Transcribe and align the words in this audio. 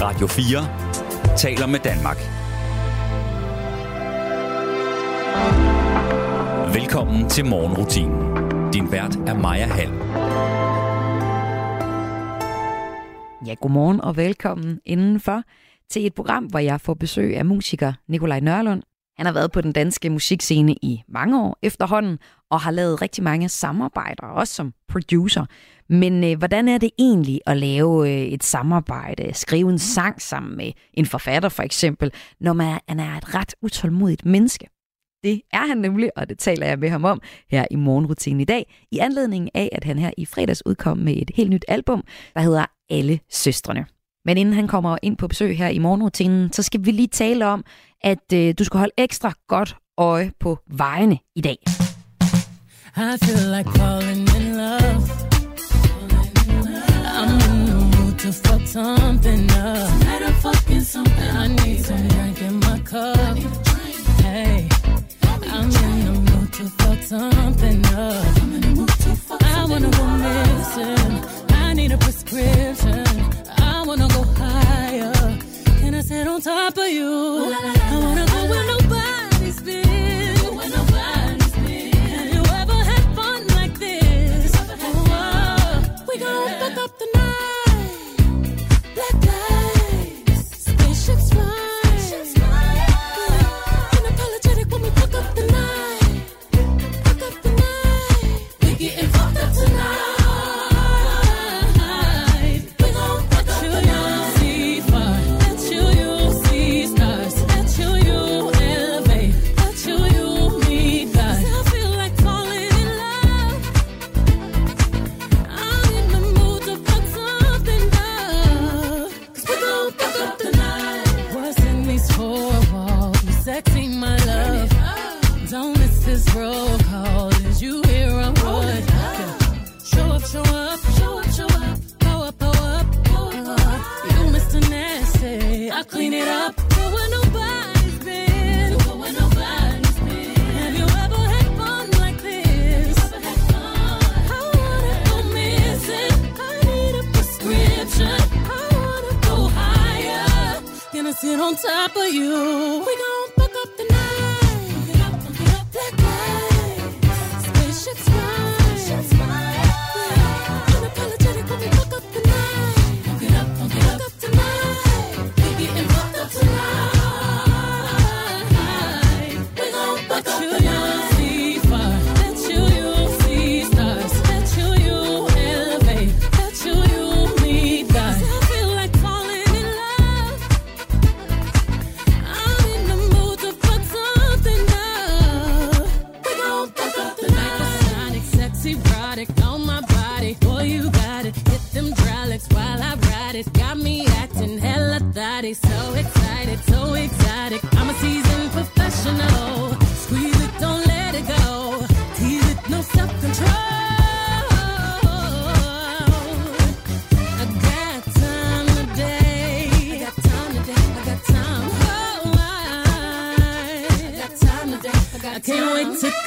Radio 0.00 0.26
4 0.26 1.36
taler 1.36 1.66
med 1.66 1.80
Danmark. 1.80 2.16
Velkommen 6.74 7.28
til 7.28 7.46
morgenrutinen. 7.46 8.18
Din 8.72 8.92
vært 8.92 9.16
er 9.16 9.34
Maja 9.34 9.66
Hall. 9.66 9.92
Ja, 13.46 13.54
godmorgen 13.60 14.00
og 14.00 14.16
velkommen 14.16 14.80
indenfor 14.84 15.42
til 15.90 16.06
et 16.06 16.14
program, 16.14 16.44
hvor 16.44 16.58
jeg 16.58 16.80
får 16.80 16.94
besøg 16.94 17.36
af 17.36 17.44
musiker 17.44 17.92
Nikolaj 18.08 18.40
Nørlund. 18.40 18.82
Han 19.16 19.26
har 19.26 19.32
været 19.32 19.52
på 19.52 19.60
den 19.60 19.72
danske 19.72 20.10
musikscene 20.10 20.72
i 20.72 21.02
mange 21.08 21.42
år 21.42 21.58
efterhånden, 21.62 22.18
og 22.50 22.60
har 22.60 22.70
lavet 22.70 23.02
rigtig 23.02 23.24
mange 23.24 23.48
samarbejder, 23.48 24.26
også 24.26 24.54
som 24.54 24.72
producer. 24.88 25.46
Men 25.88 26.24
øh, 26.24 26.38
hvordan 26.38 26.68
er 26.68 26.78
det 26.78 26.90
egentlig 26.98 27.40
at 27.46 27.56
lave 27.56 28.10
øh, 28.10 28.26
et 28.26 28.44
samarbejde, 28.44 29.34
skrive 29.34 29.70
en 29.70 29.78
sang 29.78 30.22
sammen 30.22 30.56
med 30.56 30.72
en 30.94 31.06
forfatter 31.06 31.48
for 31.48 31.62
eksempel, 31.62 32.12
når 32.40 32.52
man 32.52 32.80
er 32.88 33.16
et 33.16 33.34
ret 33.34 33.54
utålmodigt 33.62 34.24
menneske? 34.24 34.68
Det 35.22 35.40
er 35.52 35.66
han 35.66 35.78
nemlig, 35.78 36.10
og 36.16 36.28
det 36.28 36.38
taler 36.38 36.66
jeg 36.66 36.78
med 36.78 36.88
ham 36.88 37.04
om 37.04 37.20
her 37.50 37.66
i 37.70 37.76
morgenrutinen 37.76 38.40
i 38.40 38.44
dag, 38.44 38.74
i 38.92 38.98
anledning 38.98 39.50
af, 39.54 39.68
at 39.72 39.84
han 39.84 39.98
her 39.98 40.10
i 40.16 40.26
fredags 40.26 40.66
udkom 40.66 40.98
med 40.98 41.16
et 41.16 41.30
helt 41.34 41.50
nyt 41.50 41.64
album, 41.68 42.04
der 42.34 42.40
hedder 42.40 42.66
Alle 42.90 43.20
Søstrene. 43.30 43.86
Men 44.26 44.36
inden 44.36 44.54
han 44.54 44.68
kommer 44.68 44.98
ind 45.02 45.16
på 45.16 45.28
besøg 45.28 45.58
her 45.58 45.68
i 45.68 45.78
morgenrutinen, 45.78 46.52
så 46.52 46.62
skal 46.62 46.84
vi 46.84 46.90
lige 46.90 47.08
tale 47.08 47.46
om, 47.46 47.64
at 48.02 48.32
øh, 48.34 48.54
du 48.58 48.64
skal 48.64 48.78
holde 48.78 48.92
ekstra 48.98 49.32
godt 49.48 49.76
øje 49.98 50.32
på 50.40 50.58
vejene 50.66 51.18
i 51.36 51.40
dag. 51.40 51.58
I 52.96 53.18
feel 53.24 53.56
like 53.56 53.70
falling 53.78 54.28
in 54.36 54.56
love. 54.62 55.02
I'm 57.18 57.32
in 57.48 57.66
the 57.70 57.78
mood 57.94 58.14
to 58.18 58.32
fuck 58.32 58.66
something 58.66 59.44
up. 59.44 59.88
Tonight 59.90 60.22
I'm 60.28 60.34
fucking 60.46 60.84
something. 60.94 61.30
I 61.42 61.46
need 61.48 61.80
some 61.88 62.08
drink 62.08 62.38
in 62.48 62.54
my 62.66 62.78
cup. 62.92 63.36
Hey, 64.24 64.68
I'm 65.56 65.68
in 65.86 65.98
the 66.06 66.14
mood 66.28 66.52
to 66.58 66.64
fuck 66.78 67.00
something 67.14 67.80
up. 68.06 68.26
I 69.54 69.66
wanna 69.70 69.90
go 69.98 70.04
missing. 70.24 71.14
I 71.50 71.74
need 71.74 71.92
a 71.92 71.98
prescription. 71.98 73.35
I 73.86 73.88
wanna 73.88 74.08
go 74.08 74.24
higher. 74.34 75.12
Can 75.78 75.94
I 75.94 76.00
sit 76.00 76.26
on 76.26 76.40
top 76.40 76.76
of 76.76 76.88
you? 76.88 77.06
I 77.06 77.98
wanna 78.02 78.26
go 78.26 78.46
where 78.50 78.66
nobody's 78.66 79.60
been. 79.60 79.86
Where 80.56 80.68
nobody's 80.68 81.52
been. 81.52 81.92
Have 81.94 82.34
you 82.34 82.42
ever 82.62 82.78
had 82.90 83.04
fun 83.14 83.46
like 83.46 83.78
this? 83.78 84.52
Oh, 84.82 85.06
uh, 85.08 86.04
we 86.08 86.18
gon' 86.18 86.48
fuck 86.58 86.76
up 86.84 86.98
the 86.98 87.06
night. 87.14 88.16
Black 88.96 89.16
lights, 89.30 90.64
spaceships 90.66 91.30
fly. 91.30 92.06
Unapologetic 93.92 94.68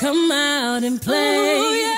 come 0.09 0.31
out 0.31 0.83
and 0.83 0.99
play. 0.99 1.37
Ooh, 1.37 1.75
yeah, 1.75 1.95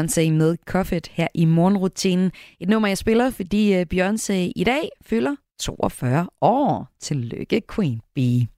Beyoncé 0.00 0.30
med 0.30 0.56
Coffet 0.66 1.06
her 1.06 1.26
i 1.34 1.44
morgenrutinen. 1.44 2.32
Et 2.60 2.68
nummer, 2.68 2.88
jeg 2.88 2.98
spiller, 2.98 3.30
fordi 3.30 3.74
øh, 3.74 3.86
Beyoncé 3.94 4.32
i 4.32 4.64
dag 4.66 4.88
fylder 5.02 5.36
42 5.60 6.28
år. 6.40 6.88
Tillykke, 7.00 7.62
Queen 7.74 8.00
Bee. 8.14 8.48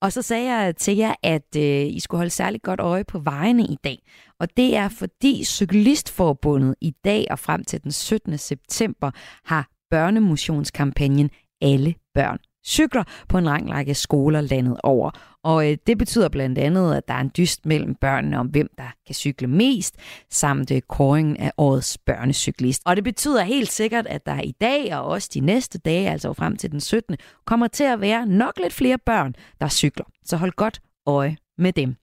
Og 0.00 0.12
så 0.12 0.22
sagde 0.22 0.52
jeg 0.52 0.76
til 0.76 0.96
jer, 0.96 1.14
at 1.22 1.56
øh, 1.56 1.86
I 1.86 2.00
skulle 2.00 2.18
holde 2.18 2.30
særligt 2.30 2.62
godt 2.62 2.80
øje 2.80 3.04
på 3.04 3.18
vejene 3.18 3.62
i 3.62 3.76
dag. 3.84 3.98
Og 4.40 4.56
det 4.56 4.76
er 4.76 4.88
fordi 4.88 5.44
Cyklistforbundet 5.44 6.74
i 6.80 6.94
dag 7.04 7.26
og 7.30 7.38
frem 7.38 7.64
til 7.64 7.82
den 7.82 7.92
17. 7.92 8.38
september 8.38 9.10
har 9.44 9.68
børnemotionskampagnen 9.90 11.30
Alle 11.62 11.94
børn 12.14 12.38
cykler 12.66 13.04
på 13.28 13.38
en 13.38 13.44
lang 13.44 13.70
række 13.70 13.94
skoler 13.94 14.40
landet 14.40 14.80
over. 14.82 15.10
Og 15.42 15.70
øh, 15.70 15.78
det 15.86 15.98
betyder 15.98 16.28
blandt 16.28 16.58
andet, 16.58 16.94
at 16.94 17.08
der 17.08 17.14
er 17.14 17.20
en 17.20 17.30
dyst 17.36 17.66
mellem 17.66 17.94
børnene 17.94 18.38
om, 18.38 18.46
hvem 18.46 18.68
der 18.78 18.94
kan 19.06 19.14
cykle 19.14 19.46
mest, 19.46 19.96
samt 20.30 20.70
øh, 20.70 20.80
kåringen 20.80 21.36
af 21.36 21.52
årets 21.58 21.98
børnecyklist. 21.98 22.82
Og 22.86 22.96
det 22.96 23.04
betyder 23.04 23.42
helt 23.42 23.72
sikkert, 23.72 24.06
at 24.06 24.26
der 24.26 24.40
i 24.40 24.54
dag 24.60 24.96
og 24.96 25.04
også 25.04 25.30
de 25.34 25.40
næste 25.40 25.78
dage, 25.78 26.10
altså 26.10 26.32
frem 26.32 26.56
til 26.56 26.72
den 26.72 26.80
17., 26.80 27.16
kommer 27.44 27.66
til 27.68 27.84
at 27.84 28.00
være 28.00 28.26
nok 28.26 28.58
lidt 28.62 28.72
flere 28.72 28.98
børn, 28.98 29.34
der 29.60 29.68
cykler. 29.68 30.04
Så 30.24 30.36
hold 30.36 30.52
godt 30.52 30.80
øje 31.06 31.36
med 31.58 31.72
dem. 31.72 31.96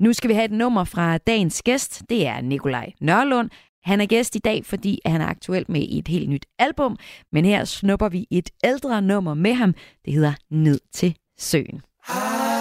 Nu 0.00 0.12
skal 0.12 0.28
vi 0.28 0.34
have 0.34 0.44
et 0.44 0.50
nummer 0.52 0.84
fra 0.84 1.18
dagens 1.18 1.62
gæst. 1.62 2.02
Det 2.08 2.26
er 2.26 2.40
Nikolaj 2.40 2.92
Nørlund. 3.00 3.50
Han 3.84 4.00
er 4.00 4.06
gæst 4.06 4.36
i 4.36 4.38
dag, 4.38 4.66
fordi 4.66 5.00
han 5.06 5.20
er 5.20 5.26
aktuel 5.26 5.64
med 5.68 5.86
et 5.90 6.08
helt 6.08 6.28
nyt 6.28 6.46
album. 6.58 6.96
Men 7.32 7.44
her 7.44 7.64
snupper 7.64 8.08
vi 8.08 8.26
et 8.30 8.50
ældre 8.64 9.02
nummer 9.02 9.34
med 9.34 9.54
ham. 9.54 9.74
Det 10.04 10.12
hedder 10.12 10.32
Ned 10.50 10.80
til 10.92 11.16
søen. 11.38 11.82
Ah. 12.08 12.51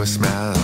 Men 0.00 0.06
du 0.08 0.28
har 0.28 0.59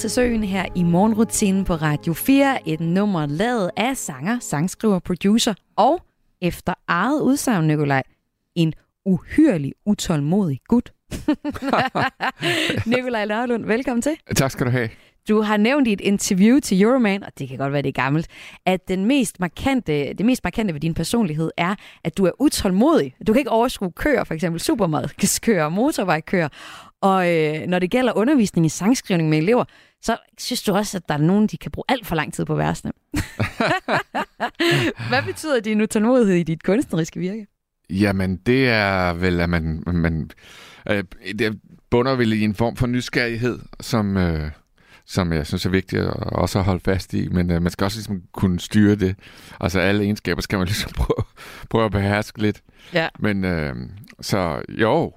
til 0.00 0.10
søen 0.10 0.44
her 0.44 0.66
i 0.74 0.82
morgenrutinen 0.82 1.64
på 1.64 1.74
Radio 1.74 2.12
4. 2.12 2.68
Et 2.68 2.80
nummer 2.80 3.26
lavet 3.26 3.70
af 3.76 3.96
sanger, 3.96 4.38
sangskriver, 4.38 4.98
producer 4.98 5.54
og 5.76 6.02
efter 6.40 6.74
eget 6.88 7.20
udsagn, 7.20 7.66
Nikolaj, 7.66 8.02
en 8.54 8.72
uhyrelig 9.04 9.72
utålmodig 9.86 10.60
gut. 10.68 10.92
Nikolaj 12.96 13.24
Nørlund, 13.24 13.64
velkommen 13.64 14.02
til. 14.02 14.16
Tak 14.36 14.50
skal 14.50 14.66
du 14.66 14.70
have. 14.70 14.88
Du 15.28 15.40
har 15.40 15.56
nævnt 15.56 15.88
i 15.88 15.92
et 15.92 16.00
interview 16.00 16.58
til 16.58 16.82
Euroman, 16.82 17.22
og 17.24 17.32
det 17.38 17.48
kan 17.48 17.58
godt 17.58 17.72
være, 17.72 17.82
det 17.82 17.88
er 17.88 18.02
gammelt, 18.02 18.26
at 18.66 18.88
den 18.88 19.04
mest 19.04 19.40
markante, 19.40 19.92
det 19.92 20.26
mest 20.26 20.44
markante 20.44 20.74
ved 20.74 20.80
din 20.80 20.94
personlighed 20.94 21.50
er, 21.56 21.74
at 22.04 22.18
du 22.18 22.24
er 22.24 22.30
utålmodig. 22.38 23.14
Du 23.26 23.32
kan 23.32 23.40
ikke 23.40 23.50
overskue 23.50 23.92
køer, 23.92 24.24
for 24.24 24.34
eksempel 24.34 24.60
supermarkedskøer 24.60 25.64
og 25.64 25.72
motorvejkøer. 25.72 26.48
Og 27.00 27.36
øh, 27.36 27.66
når 27.66 27.78
det 27.78 27.90
gælder 27.90 28.12
undervisning 28.16 28.66
i 28.66 28.68
sangskrivning 28.68 29.28
med 29.28 29.38
elever, 29.38 29.64
så 30.02 30.16
synes 30.38 30.62
du 30.62 30.72
også, 30.72 30.96
at 30.96 31.08
der 31.08 31.14
er 31.14 31.18
nogen, 31.18 31.46
de 31.46 31.56
kan 31.56 31.70
bruge 31.70 31.84
alt 31.88 32.06
for 32.06 32.14
lang 32.14 32.32
tid 32.32 32.44
på 32.44 32.54
versene. 32.54 32.92
Hvad 35.08 35.22
betyder 35.26 35.60
din 35.60 35.80
utålmodighed 35.80 36.34
i 36.34 36.42
dit 36.42 36.62
kunstneriske 36.62 37.20
virke? 37.20 37.46
Jamen, 37.90 38.36
det 38.36 38.68
er 38.68 39.12
vel, 39.12 39.40
at 39.40 39.50
man, 39.50 39.82
man 39.86 40.30
øh, 40.90 41.04
det 41.38 41.60
bunder 41.90 42.14
vel 42.14 42.32
i 42.32 42.44
en 42.44 42.54
form 42.54 42.76
for 42.76 42.86
nysgerrighed, 42.86 43.58
som, 43.80 44.16
øh, 44.16 44.50
som 45.06 45.32
jeg 45.32 45.46
synes 45.46 45.66
er 45.66 45.70
vigtigt 45.70 46.02
at 46.02 46.12
også 46.16 46.58
at 46.58 46.64
holde 46.64 46.80
fast 46.80 47.14
i, 47.14 47.28
men 47.28 47.50
øh, 47.50 47.62
man 47.62 47.72
skal 47.72 47.84
også 47.84 47.98
ligesom 47.98 48.22
kunne 48.32 48.60
styre 48.60 48.94
det. 48.94 49.16
Altså 49.60 49.80
alle 49.80 50.04
egenskaber 50.04 50.42
skal 50.42 50.58
man 50.58 50.66
ligesom 50.72 50.92
prøve, 50.96 51.24
prøve 51.70 51.84
at 51.84 51.92
beherske 51.92 52.42
lidt. 52.42 52.62
Ja. 52.92 53.08
Men 53.18 53.44
øh, 53.44 53.76
så 54.20 54.62
jo, 54.68 55.12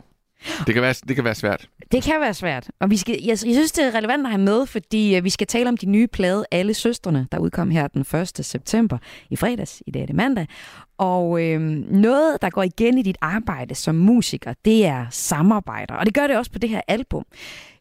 det 0.66 0.74
kan, 0.74 0.82
være, 0.82 0.94
det 1.08 1.16
kan 1.16 1.26
være 1.26 1.36
svært. 1.36 1.70
Det 1.94 2.04
kan 2.04 2.22
være 2.22 2.34
svært, 2.34 2.72
og 2.80 2.90
vi 2.90 2.98
skal, 2.98 3.16
jeg, 3.22 3.28
jeg 3.28 3.38
synes, 3.38 3.72
det 3.72 3.86
er 3.86 3.96
relevant 3.96 4.26
at 4.26 4.32
have 4.32 4.42
med, 4.42 4.66
fordi 4.66 5.16
øh, 5.16 5.24
vi 5.24 5.30
skal 5.30 5.48
tale 5.48 5.70
om 5.70 5.78
de 5.78 5.86
nye 5.86 6.08
plade 6.08 6.46
Alle 6.52 6.74
Søstrene, 6.74 7.28
der 7.32 7.38
udkom 7.38 7.70
her 7.70 7.88
den 7.88 8.02
1. 8.02 8.46
september 8.46 8.98
i 9.30 9.36
fredags, 9.36 9.84
i 9.88 9.92
dag 9.92 10.02
er 10.02 10.06
det 10.06 10.16
mandag. 10.16 10.48
Og 10.98 11.44
øh, 11.44 11.62
noget, 11.92 12.42
der 12.42 12.50
går 12.50 12.64
igen 12.64 12.98
i 12.98 13.02
dit 13.02 13.18
arbejde 13.22 13.76
som 13.76 13.96
musiker, 13.96 14.54
det 14.66 14.86
er 14.86 15.06
samarbejder, 15.10 15.94
og 15.94 16.06
det 16.06 16.14
gør 16.14 16.28
det 16.28 16.38
også 16.38 16.52
på 16.52 16.60
det 16.60 16.70
her 16.70 16.82
album. 16.88 17.26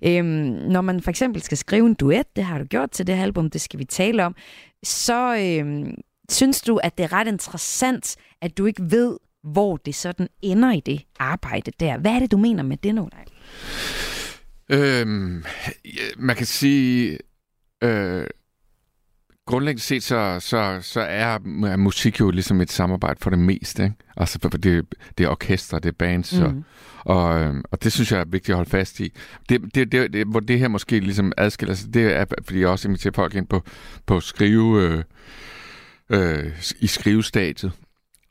Øh, 0.03 0.25
når 0.25 0.81
man 0.81 1.01
for 1.01 1.11
eksempel 1.11 1.43
skal 1.43 1.59
skrive 1.59 1.87
en 1.87 1.95
duet, 1.95 2.37
det 2.37 2.45
har 2.45 2.59
du 2.59 2.65
gjort 2.65 2.91
til 2.91 3.07
det 3.07 3.17
her 3.17 3.23
album, 3.23 3.51
det 3.51 3.61
skal 3.61 3.79
vi 3.79 3.85
tale 3.85 4.25
om, 4.25 4.35
så 4.83 5.37
øh, 5.37 5.95
synes 6.31 6.61
du, 6.61 6.77
at 6.77 6.99
det 6.99 7.05
er 7.05 7.13
ret 7.13 7.29
interessant, 7.29 8.17
at 8.43 8.59
du 8.59 8.67
ikke 8.67 8.91
ved, 8.91 9.17
hvor 9.43 9.77
det 9.77 9.95
sådan 9.95 10.29
ender 10.43 10.73
i 10.73 10.81
det 10.81 11.03
arbejde 11.19 11.73
der. 11.81 11.99
Hvad 11.99 12.13
er 12.13 12.19
det, 12.19 12.31
du 12.31 12.37
mener 12.37 12.63
med 12.63 12.77
det, 12.77 12.95
Nolaj? 12.95 13.25
Øhm, 14.69 15.45
ja, 15.85 16.03
man 16.17 16.37
kan 16.37 16.47
sige, 16.47 17.19
øh, 17.83 18.27
grundlæggende 19.47 19.83
set, 19.83 20.03
så, 20.03 20.41
så, 20.41 20.79
så 20.83 21.01
er 21.01 21.39
er 21.67 21.77
musik 21.77 22.21
jo 22.21 22.31
ligesom 22.31 22.61
et 22.61 22.71
samarbejde 22.71 23.21
for 23.21 23.31
det 23.31 23.39
meste. 23.39 23.85
Ikke? 23.85 23.97
Altså, 24.17 24.39
for 24.43 24.49
det, 24.49 24.95
det 25.19 25.25
er 25.25 25.29
orkester, 25.29 25.79
det 25.79 25.89
er 25.89 25.97
bands, 25.99 26.41
mm. 26.41 26.45
og, 26.45 26.63
og, 27.17 27.41
øhm, 27.41 27.63
og 27.71 27.85
det 27.85 27.93
synes 27.93 28.13
jeg 28.13 28.21
er 28.21 28.25
vigtigt 28.25 28.51
at 28.51 28.57
holde 28.57 28.71
fast 28.71 29.01
i. 29.01 29.13
Det, 29.49 29.75
det, 29.75 29.93
det, 29.93 30.13
det, 30.13 30.27
hvor 30.27 30.41
det 30.41 30.59
her 30.59 30.69
måske 30.69 31.01
ligesom 31.01 31.33
adskiller 31.37 31.75
sig, 31.75 31.95
det 31.95 32.17
er, 32.17 32.25
fordi 32.45 32.61
jeg 32.61 32.69
også 32.69 32.89
inviterer 32.89 33.15
folk 33.15 33.35
ind 33.35 33.47
på, 33.47 33.63
på 34.07 34.21
skrive, 34.21 34.83
øh, 34.83 35.05
øh, 36.11 36.53
i 36.81 36.87
skrivestadiet. 36.87 37.73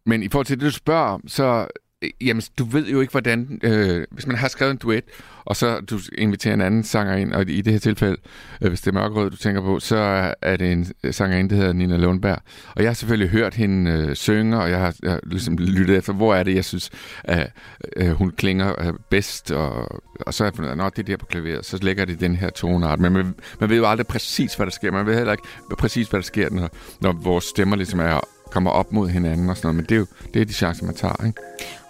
Men 0.05 0.23
i 0.23 0.29
forhold 0.29 0.45
til 0.45 0.59
det, 0.59 0.65
du 0.65 0.71
spørger 0.71 1.07
om, 1.07 1.27
så 1.27 1.67
øh, 2.01 2.09
jamen, 2.21 2.43
du 2.57 2.65
ved 2.65 2.87
jo 2.87 3.01
ikke, 3.01 3.11
hvordan... 3.11 3.59
Øh, 3.63 4.05
hvis 4.11 4.27
man 4.27 4.35
har 4.35 4.47
skrevet 4.47 4.71
en 4.71 4.77
duet, 4.77 5.03
og 5.45 5.55
så 5.55 5.79
du 5.79 5.99
inviterer 6.17 6.53
en 6.53 6.61
anden 6.61 6.83
sanger 6.83 7.15
ind, 7.15 7.33
og 7.33 7.49
i 7.49 7.61
det 7.61 7.73
her 7.73 7.79
tilfælde, 7.79 8.17
øh, 8.61 8.69
hvis 8.69 8.81
det 8.81 8.87
er 8.87 8.93
mørkerød, 8.93 9.29
du 9.29 9.37
tænker 9.37 9.61
på, 9.61 9.79
så 9.79 10.33
er 10.41 10.57
det 10.57 10.71
en 10.71 10.87
sangerinde, 11.11 11.49
der 11.49 11.55
hedder 11.55 11.73
Nina 11.73 11.97
Lundberg. 11.97 12.39
Og 12.75 12.81
jeg 12.81 12.89
har 12.89 12.93
selvfølgelig 12.93 13.29
hørt 13.29 13.53
hende 13.53 13.91
øh, 13.91 14.15
synge, 14.15 14.57
og 14.57 14.69
jeg 14.69 14.79
har, 14.79 14.95
jeg 15.03 15.11
har 15.11 15.19
ligesom 15.23 15.57
lyttet 15.57 15.97
efter, 15.97 16.13
hvor 16.13 16.35
er 16.35 16.43
det, 16.43 16.55
jeg 16.55 16.65
synes, 16.65 16.89
at 17.23 17.51
øh, 17.95 18.11
hun 18.11 18.31
klinger 18.31 18.87
øh, 18.87 18.93
bedst, 19.09 19.51
og, 19.51 20.01
og 20.19 20.33
så 20.33 20.43
har 20.43 20.49
jeg 20.49 20.55
fundet, 20.55 20.85
at 20.85 20.95
det 20.95 20.99
er 20.99 21.03
der 21.03 21.17
på 21.17 21.25
klaveret, 21.25 21.65
så 21.65 21.79
lægger 21.81 22.05
det 22.05 22.19
den 22.19 22.35
her 22.35 22.49
toneart. 22.49 22.99
Men 22.99 23.13
man, 23.13 23.35
man 23.59 23.69
ved 23.69 23.77
jo 23.77 23.85
aldrig 23.85 24.07
præcis, 24.07 24.55
hvad 24.55 24.65
der 24.65 24.71
sker. 24.71 24.91
Man 24.91 25.05
ved 25.05 25.15
heller 25.15 25.31
ikke 25.31 25.47
præcis, 25.77 26.07
hvad 26.07 26.19
der 26.19 26.25
sker, 26.25 26.49
når, 26.49 26.69
når 27.01 27.11
vores 27.11 27.45
stemmer 27.45 27.75
ligesom 27.75 27.99
er 27.99 28.19
kommer 28.51 28.71
op 28.71 28.91
mod 28.91 29.09
hinanden 29.09 29.49
og 29.49 29.57
sådan 29.57 29.67
noget. 29.67 29.75
Men 29.75 29.85
det 29.85 29.95
er 29.95 29.99
jo 29.99 30.05
det 30.33 30.41
er 30.41 30.45
de 30.45 30.53
chancer, 30.53 30.85
man 30.85 30.95
tager, 30.95 31.25
ikke? 31.25 31.41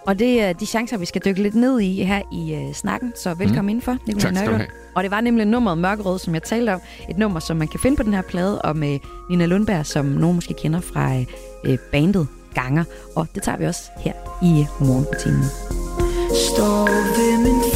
Og 0.06 0.18
det 0.18 0.42
er 0.42 0.52
de 0.52 0.66
chancer, 0.66 0.96
vi 0.96 1.06
skal 1.06 1.22
dykke 1.24 1.42
lidt 1.42 1.54
ned 1.54 1.80
i 1.80 2.04
her 2.04 2.22
i 2.32 2.66
uh, 2.68 2.74
snakken. 2.74 3.12
Så 3.22 3.34
velkommen 3.34 3.64
mm. 3.64 3.68
indenfor, 3.68 3.92
Nicolai 4.06 4.20
Tak 4.20 4.34
skal 4.36 4.46
du 4.46 4.50
Nørlund. 4.50 4.56
have. 4.56 4.68
Og 4.94 5.02
det 5.02 5.10
var 5.10 5.20
nemlig 5.20 5.46
nummeret 5.46 5.78
Mørkerød, 5.78 6.18
som 6.18 6.34
jeg 6.34 6.42
talte 6.42 6.74
om. 6.74 6.80
Et 7.10 7.18
nummer, 7.18 7.40
som 7.40 7.56
man 7.56 7.68
kan 7.68 7.80
finde 7.80 7.96
på 7.96 8.02
den 8.02 8.14
her 8.14 8.22
plade, 8.22 8.62
og 8.62 8.76
med 8.76 8.98
Nina 9.30 9.46
Lundberg, 9.46 9.86
som 9.86 10.04
nogen 10.04 10.34
måske 10.34 10.54
kender 10.54 10.80
fra 10.80 11.18
uh, 11.68 11.76
bandet 11.92 12.26
Ganger. 12.54 12.84
Og 13.16 13.26
det 13.34 13.42
tager 13.42 13.58
vi 13.58 13.66
også 13.66 13.82
her 13.98 14.12
i 14.42 14.66
uh, 14.80 14.86
morgenrutinen. 14.86 15.44
Står 16.48 16.86
ved 17.16 17.38
min 17.38 17.71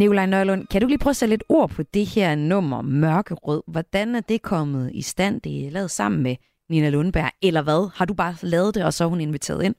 Nikolaj 0.00 0.26
Nørlund, 0.26 0.66
kan 0.66 0.80
du 0.80 0.86
lige 0.86 0.98
prøve 0.98 1.10
at 1.10 1.16
sætte 1.16 1.32
lidt 1.32 1.44
ord 1.48 1.70
på 1.70 1.82
det 1.82 2.06
her 2.06 2.34
nummer 2.34 2.82
Mørkerød? 2.82 3.62
Hvordan 3.66 4.14
er 4.14 4.20
det 4.20 4.42
kommet 4.42 4.90
i 4.94 5.02
stand? 5.02 5.40
Det 5.40 5.66
er 5.66 5.70
lavet 5.70 5.90
sammen 5.90 6.22
med 6.22 6.36
Nina 6.70 6.88
Lundberg, 6.88 7.30
eller 7.42 7.62
hvad? 7.62 7.90
Har 7.94 8.04
du 8.04 8.14
bare 8.14 8.34
lavet 8.42 8.74
det, 8.74 8.84
og 8.84 8.92
så 8.92 9.04
er 9.04 9.08
hun 9.08 9.20
inviteret 9.20 9.62
ind? 9.62 9.74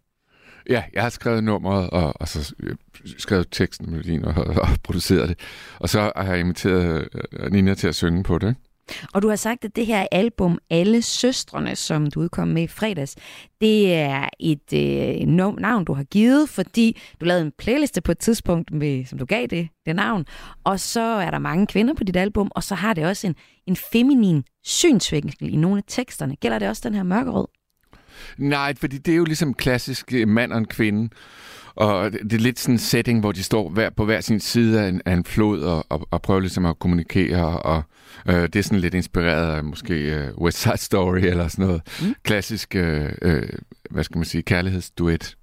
Ja, 0.69 0.83
jeg 0.93 1.03
har 1.03 1.09
skrevet 1.09 1.43
nummeret, 1.43 1.89
og, 1.89 2.21
og 2.21 2.27
så 2.27 2.55
skrevet 3.17 3.47
teksten, 3.51 3.91
melodien 3.91 4.25
og, 4.25 4.33
og 4.35 4.67
produceret 4.83 5.29
det. 5.29 5.39
Og 5.79 5.89
så 5.89 6.11
har 6.15 6.31
jeg 6.31 6.39
inviteret 6.39 7.07
øh, 7.33 7.51
Nina 7.51 7.73
til 7.73 7.87
at 7.87 7.95
synge 7.95 8.23
på 8.23 8.37
det. 8.37 8.47
ikke? 8.47 8.61
Og 9.13 9.21
du 9.21 9.29
har 9.29 9.35
sagt, 9.35 9.65
at 9.65 9.75
det 9.75 9.85
her 9.85 10.07
album, 10.11 10.57
Alle 10.69 11.01
Søstrene, 11.01 11.75
som 11.75 12.11
du 12.11 12.19
udkom 12.19 12.47
med 12.47 12.63
i 12.63 12.67
fredags, 12.67 13.15
det 13.61 13.93
er 13.93 14.29
et 14.39 14.73
øh, 14.73 15.27
navn, 15.27 15.85
du 15.85 15.93
har 15.93 16.03
givet, 16.03 16.49
fordi 16.49 17.01
du 17.21 17.25
lavede 17.25 17.45
en 17.45 17.51
playliste 17.57 18.01
på 18.01 18.11
et 18.11 18.19
tidspunkt, 18.19 18.71
med, 18.71 19.05
som 19.05 19.17
du 19.19 19.25
gav 19.25 19.47
det, 19.47 19.69
det 19.85 19.95
navn. 19.95 20.25
Og 20.63 20.79
så 20.79 21.01
er 21.01 21.31
der 21.31 21.39
mange 21.39 21.67
kvinder 21.67 21.93
på 21.93 22.03
dit 22.03 22.15
album, 22.15 22.51
og 22.55 22.63
så 22.63 22.75
har 22.75 22.93
det 22.93 23.05
også 23.05 23.27
en, 23.27 23.35
en 23.67 23.75
feminin 23.75 24.43
synsvinkel 24.63 25.53
i 25.53 25.55
nogle 25.55 25.77
af 25.77 25.83
teksterne. 25.87 26.35
Gælder 26.35 26.59
det 26.59 26.67
også 26.67 26.81
den 26.85 26.95
her 26.95 27.03
mørkerød? 27.03 27.47
Nej, 28.37 28.73
fordi 28.75 28.97
det 28.97 29.11
er 29.11 29.15
jo 29.15 29.23
ligesom 29.23 29.53
klassisk 29.53 30.13
øh, 30.13 30.27
mand 30.27 30.51
og 30.51 30.57
en 30.57 30.67
kvinde. 30.67 31.09
Og 31.75 32.11
det 32.11 32.33
er 32.33 32.37
lidt 32.37 32.59
sådan 32.59 32.75
en 32.75 32.79
setting, 32.79 33.19
hvor 33.19 33.31
de 33.31 33.43
står 33.43 33.69
hver, 33.69 33.89
på 33.89 34.05
hver 34.05 34.21
sin 34.21 34.39
side 34.39 34.81
af 34.81 34.87
en, 34.89 35.01
af 35.05 35.13
en 35.13 35.23
flod 35.23 35.61
og, 35.61 35.85
og, 35.89 36.07
og 36.11 36.21
prøver 36.21 36.39
ligesom 36.39 36.65
at 36.65 36.79
kommunikere. 36.79 37.59
Og 37.59 37.83
øh, 38.27 38.43
det 38.43 38.55
er 38.55 38.63
sådan 38.63 38.79
lidt 38.79 38.93
inspireret 38.93 39.55
af 39.55 39.63
måske 39.63 39.93
øh, 39.93 40.37
West 40.37 40.57
Side 40.57 40.77
Story 40.77 41.19
eller 41.19 41.47
sådan 41.47 41.65
noget. 41.65 41.81
Mm. 42.01 42.15
Klassisk, 42.23 42.75
øh, 42.75 43.09
øh, 43.21 43.49
hvad 43.91 44.03
skal 44.03 44.17
man 44.17 44.25
sige, 44.25 44.43
kærlighedsduet. 44.43 45.37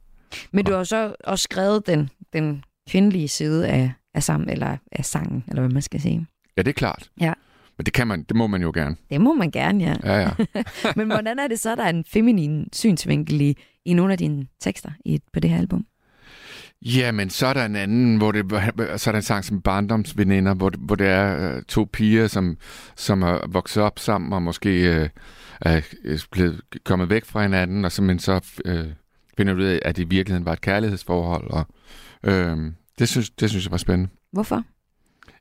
Men 0.52 0.64
du 0.64 0.72
har 0.72 0.84
så 0.84 1.14
også 1.24 1.42
skrevet 1.42 1.86
den, 1.86 2.10
den 2.32 2.64
kvindelige 2.90 3.28
side 3.28 3.68
af, 3.68 3.92
af, 4.14 4.22
sammen, 4.22 4.50
eller 4.50 4.76
af 4.92 5.04
sangen, 5.04 5.44
eller 5.48 5.62
hvad 5.62 5.70
man 5.70 5.82
skal 5.82 6.00
sige. 6.00 6.26
Ja, 6.56 6.62
det 6.62 6.68
er 6.68 6.72
klart. 6.72 7.10
Ja. 7.20 7.32
Men 7.76 7.84
det 7.84 7.92
kan 7.92 8.06
man, 8.06 8.22
det 8.22 8.36
må 8.36 8.46
man 8.46 8.62
jo 8.62 8.70
gerne. 8.74 8.96
Det 9.10 9.20
må 9.20 9.34
man 9.34 9.50
gerne, 9.50 9.84
ja. 9.84 9.94
Ja, 10.04 10.20
ja. 10.20 10.30
Men 10.96 11.06
hvordan 11.06 11.38
er 11.38 11.48
det 11.48 11.60
så, 11.60 11.74
der 11.74 11.82
er 11.82 11.90
en 11.90 12.04
feminin 12.04 12.68
synsvinkel 12.72 13.40
i, 13.40 13.56
i 13.84 13.92
nogle 13.92 14.12
af 14.12 14.18
dine 14.18 14.46
tekster 14.60 14.90
i, 15.04 15.20
på 15.32 15.40
det 15.40 15.50
her 15.50 15.58
album? 15.58 15.86
Jamen, 16.82 17.30
så 17.30 17.46
er 17.46 17.52
der 17.52 17.64
en 17.64 17.76
anden, 17.76 18.16
hvor 18.16 18.32
det, 18.32 18.44
så 19.00 19.10
er 19.10 19.12
der 19.12 19.16
en 19.16 19.22
sang 19.22 19.44
som 19.44 19.62
Barndomsveninder, 19.62 20.54
hvor, 20.54 20.72
hvor 20.78 20.94
det 20.94 21.06
er 21.06 21.56
øh, 21.56 21.62
to 21.62 21.88
piger, 21.92 22.26
som, 22.26 22.56
som 22.96 23.22
er 23.22 23.38
vokset 23.48 23.82
op 23.82 23.98
sammen 23.98 24.32
og 24.32 24.42
måske 24.42 24.94
øh, 24.94 25.08
er 25.60 25.80
blevet 26.30 26.60
kommet 26.84 27.10
væk 27.10 27.24
fra 27.24 27.42
hinanden, 27.42 27.84
og 27.84 27.92
så, 27.92 28.02
men 28.02 28.18
så 28.18 28.60
øh, 28.64 28.86
finder 29.36 29.54
ud 29.54 29.62
af, 29.62 29.78
at 29.84 29.96
det 29.96 30.02
i 30.02 30.08
virkeligheden 30.08 30.46
var 30.46 30.52
et 30.52 30.60
kærlighedsforhold. 30.60 31.50
Og, 31.50 31.66
øh, 32.22 32.56
det, 32.98 33.08
synes, 33.08 33.30
det 33.30 33.50
synes 33.50 33.64
jeg 33.64 33.70
var 33.70 33.76
spændende. 33.76 34.10
Hvorfor? 34.32 34.62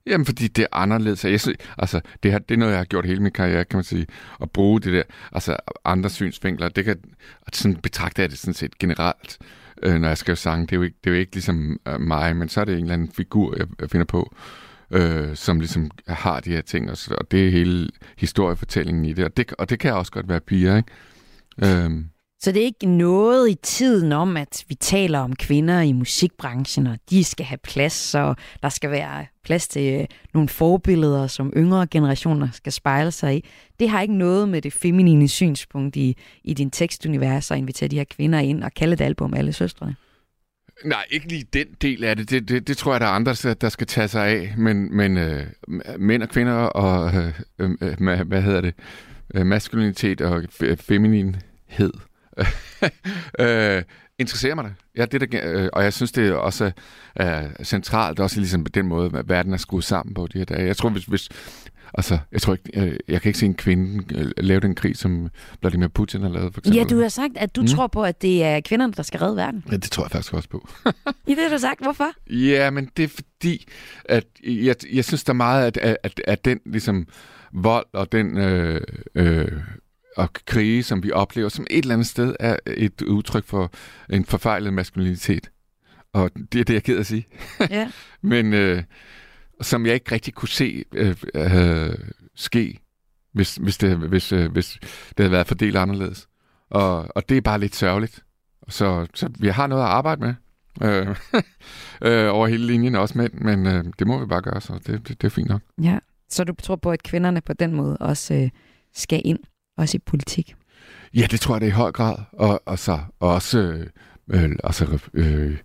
Jamen, 0.06 0.26
fordi 0.26 0.48
det 0.48 0.62
er 0.64 0.68
anderledes. 0.72 1.26
Jeg 1.26 1.42
synes, 1.42 1.58
altså, 1.78 2.02
det, 2.24 2.32
her, 2.32 2.40
det 2.40 2.56
er 2.56 2.60
noget, 2.60 2.72
jeg 2.72 2.80
har 2.80 2.86
gjort 2.86 3.06
hele 3.06 3.22
min 3.24 3.32
karriere, 3.32 3.66
kan 3.66 3.78
man 3.78 3.84
sige. 3.84 4.08
At 4.42 4.52
bruge 4.52 4.82
det 4.82 4.94
der, 4.94 5.04
altså 5.32 5.58
andre 5.86 6.10
synsvinkler. 6.10 6.70
Det 6.70 6.86
kan, 6.86 6.98
sådan 7.54 7.76
betragter 7.76 8.24
jeg 8.24 8.30
det 8.30 8.38
sådan 8.38 8.54
set 8.54 8.78
generelt, 8.78 9.38
øh, 9.84 10.00
når 10.00 10.08
jeg 10.08 10.18
skriver 10.18 10.36
sange. 10.36 10.66
Det 10.66 10.72
er 10.72 10.78
jo 10.78 10.84
ikke, 10.84 10.98
det 11.04 11.10
er 11.10 11.14
jo 11.14 11.20
ikke 11.20 11.36
ligesom 11.36 11.80
øh, 11.88 12.02
mig, 12.02 12.36
men 12.36 12.50
så 12.50 12.62
er 12.62 12.66
det 12.66 12.74
en 12.74 12.82
eller 12.82 12.94
anden 12.94 13.12
figur, 13.12 13.56
jeg, 13.58 13.68
jeg 13.82 13.90
finder 13.90 14.06
på, 14.06 14.36
øh, 14.92 15.36
som 15.36 15.60
ligesom 15.60 15.92
har 16.08 16.40
de 16.40 16.50
her 16.50 16.62
ting. 16.62 16.92
Og, 16.92 16.98
så, 16.98 17.16
og 17.16 17.32
det 17.32 17.48
er 17.48 17.52
hele 17.52 17.90
historiefortællingen 18.18 19.06
i 19.06 19.14
det. 19.14 19.26
Og 19.26 19.38
det, 19.38 19.54
og 19.54 19.70
det 19.70 19.80
kan 19.80 19.94
også 19.94 20.12
godt 20.12 20.30
være 20.30 20.40
piger, 20.40 20.78
ikke? 20.78 21.86
Øh, 21.86 21.92
så 22.40 22.52
det 22.52 22.62
er 22.62 22.66
ikke 22.66 22.86
noget 22.86 23.50
i 23.50 23.56
tiden 23.64 24.12
om, 24.12 24.38
at 24.38 24.66
vi 24.68 24.76
taler 24.76 25.20
om 25.20 25.36
kvinder 25.36 25.82
i 25.82 25.92
musikbranchen, 25.92 26.88
og 26.88 26.98
de 27.10 27.24
skal 27.24 27.46
have 27.46 27.58
plads, 27.58 28.16
og 28.16 28.36
der 28.64 28.70
skal 28.70 28.92
være 28.92 29.26
plads 29.44 29.68
til 29.68 29.94
øh, 30.02 30.06
nogle 30.34 30.50
forbilleder, 30.50 31.28
som 31.28 31.54
yngre 31.58 31.88
generationer 31.88 32.48
skal 32.54 32.72
spejle 32.72 33.12
sig 33.12 33.38
i. 33.38 33.46
Det 33.80 33.90
har 33.90 34.02
ikke 34.02 34.14
noget 34.18 34.50
med 34.50 34.62
det 34.62 34.74
feminine 34.74 35.28
synspunkt 35.28 35.96
i, 35.96 36.18
i 36.44 36.54
din 36.54 36.72
tekstunivers 36.72 37.52
at 37.52 37.58
invitere 37.58 37.90
de 37.90 37.96
her 37.96 38.04
kvinder 38.04 38.40
ind 38.40 38.64
og 38.64 38.74
kalde 38.74 38.94
et 38.94 39.02
album 39.02 39.34
Alle 39.34 39.54
Søstrene. 39.54 39.96
Nej, 40.86 41.06
ikke 41.12 41.28
lige 41.28 41.46
den 41.54 41.68
del 41.82 42.04
af 42.04 42.16
det. 42.16 42.30
Det, 42.30 42.50
det, 42.50 42.68
det 42.68 42.78
tror 42.78 42.92
jeg, 42.94 43.02
der 43.02 43.08
er 43.08 43.12
andre, 43.12 43.54
der- 43.54 43.70
skal 43.70 43.88
tage 43.88 44.08
sig 44.08 44.28
af. 44.28 44.54
Men, 44.58 44.98
men 44.98 45.18
øh, 45.18 45.44
mænd 46.00 46.24
og 46.24 46.30
kvinder 46.30 46.54
og, 46.54 47.12
øh, 47.16 47.34
øh, 47.60 47.72
øh 47.82 48.28
hvad 48.28 48.42
hedder 48.42 48.62
det, 48.62 48.74
øh, 49.36 49.46
maskulinitet 49.46 50.22
og 50.22 50.44
fe- 50.64 50.76
femininhed 50.76 51.94
øh, 53.40 53.84
interesserer 54.20 54.56
mig 54.56 54.64
det. 54.64 54.74
Ja, 54.98 55.06
det 55.06 55.32
der, 55.32 55.42
øh, 55.44 55.70
og 55.74 55.84
jeg 55.84 55.94
synes, 55.94 56.12
det 56.12 56.28
er 56.28 56.34
også 56.34 56.72
er 57.16 57.64
centralt, 57.64 58.20
også 58.20 58.40
ligesom 58.40 58.64
på 58.64 58.70
den 58.70 58.88
måde, 58.88 59.12
at 59.18 59.30
verden 59.30 59.54
er 59.54 59.58
skruet 59.58 59.84
sammen 59.84 60.14
på 60.14 60.28
de 60.34 60.38
her 60.38 60.46
dage. 60.46 60.66
Jeg 60.68 60.78
tror, 60.78 60.90
hvis, 60.90 61.06
hvis 61.06 61.30
Altså, 61.94 62.18
jeg 62.32 62.42
tror 62.42 62.54
ikke, 62.54 62.82
øh, 62.82 62.98
jeg 63.08 63.22
kan 63.22 63.30
ikke 63.30 63.40
se 63.40 63.46
en 63.46 63.54
kvinde 63.54 64.16
øh, 64.16 64.32
lave 64.38 64.60
den 64.60 64.76
krig, 64.76 64.98
som 64.98 65.30
Vladimir 65.62 65.88
Putin 65.88 66.22
har 66.22 66.30
lavet, 66.30 66.54
for 66.54 66.62
eksempel. 66.62 66.78
Ja, 66.78 66.84
du 66.84 67.02
har 67.02 67.10
sagt, 67.10 67.38
at 67.38 67.56
du 67.56 67.62
Mm. 67.62 67.66
mm. 67.66 67.68
tror 67.76 67.88
på, 67.88 68.04
at 68.04 68.22
det 68.22 68.44
er 68.44 68.60
kvinderne, 68.60 68.94
der 68.94 69.04
skal 69.04 69.20
redde 69.20 69.36
verden. 69.36 69.64
Ja, 69.72 69.78
det 69.78 69.92
tror 69.92 70.04
jeg 70.04 70.12
faktisk 70.12 70.34
også 70.34 70.50
på. 70.50 70.70
I 71.28 71.36
det 71.36 71.44
har 71.44 71.50
du 71.50 71.58
sagt. 71.58 71.82
Hvorfor? 71.82 72.08
Ja, 72.30 72.70
men 72.70 72.90
det 72.98 73.04
er 73.04 73.08
fordi, 73.08 73.68
at 74.06 74.24
jeg, 74.44 74.76
jeg 74.94 75.06
synes, 75.06 75.24
der 75.24 75.34
er 75.34 75.36
meget, 75.36 75.66
at, 75.66 75.78
at, 75.78 75.98
at, 76.04 76.22
at 76.28 76.46
den 76.46 76.60
ligesom 76.66 77.08
vold 77.54 77.86
og 77.94 78.12
den 78.12 78.38
øh, 78.38 78.82
øh, 79.16 79.52
og 80.18 80.30
krige, 80.46 80.84
som 80.84 81.04
vi 81.04 81.12
oplever, 81.12 81.50
som 81.50 81.68
et 81.70 81.78
eller 81.78 81.94
andet 81.94 82.08
sted 82.08 82.36
er 82.40 82.58
et 82.68 83.02
udtryk 83.02 83.46
for 83.46 83.72
en 84.10 84.26
forfejlet 84.26 84.74
maskulinitet. 84.74 85.52
Og 86.14 86.32
det 86.52 86.60
er 86.60 86.64
det, 86.64 86.70
jeg 86.70 86.76
er 86.76 86.80
ked 86.80 86.98
at 86.98 87.06
sige. 87.06 87.28
Ja. 87.70 87.92
Men 88.22 88.54
øh, 88.54 88.84
som 89.62 89.86
jeg 89.86 89.94
ikke 89.94 90.12
rigtig 90.12 90.34
kunne 90.34 90.50
se 90.50 90.84
øh, 90.94 91.16
øh, 91.36 91.94
ske, 92.36 92.80
hvis, 93.34 93.56
hvis, 93.56 93.78
det, 93.78 93.98
hvis, 93.98 94.32
øh, 94.32 94.52
hvis 94.52 94.80
det 94.82 95.20
havde 95.20 95.32
været 95.32 95.48
fordelt 95.48 95.78
anderledes. 95.78 96.28
Og, 96.70 97.08
og 97.16 97.30
det 97.30 97.38
er 97.38 97.42
bare 97.42 97.60
lidt 97.60 97.76
sørgeligt. 97.76 98.24
Så, 98.70 99.08
så 99.14 99.30
vi 99.40 99.48
har 99.48 99.68
noget 99.68 99.84
at 99.84 99.90
arbejde 99.90 100.22
med. 100.22 100.34
Øh, 100.82 101.16
øh, 102.12 102.34
over 102.34 102.48
hele 102.48 102.66
linjen 102.66 102.96
også 102.96 103.18
mænd, 103.18 103.34
men 103.34 103.68
øh, 103.68 103.86
det 104.00 104.08
må 104.08 104.20
vi 104.20 104.26
bare 104.26 104.42
gøre, 104.42 104.62
så 104.62 104.74
det, 104.74 105.08
det, 105.08 105.22
det 105.22 105.24
er 105.24 105.30
fint 105.30 105.50
nok. 105.50 105.62
ja. 105.82 106.00
Så 106.30 106.44
du 106.44 106.54
tror 106.54 106.76
på, 106.76 106.92
at 106.92 107.04
kvinderne 107.04 107.42
på 107.42 107.54
den 107.54 107.74
måde 107.74 107.98
også 107.98 108.34
øh, 108.34 108.50
skal 108.94 109.22
ind, 109.26 109.40
også 109.78 109.98
i 109.98 110.00
politik? 110.06 110.56
Ja, 111.14 111.28
det 111.32 111.40
tror 111.40 111.56
jeg 111.56 111.62
det 111.62 111.68
er 111.68 111.72
i 111.72 111.76
høj 111.76 111.92
grad. 111.92 112.16
Og, 112.32 112.62
og 112.66 112.80
så 112.80 113.00
og 113.20 113.34
også 113.34 113.60
øh, 113.60 113.88
øh, 114.30 114.52
altså, 114.64 115.00
øh, 115.14 115.58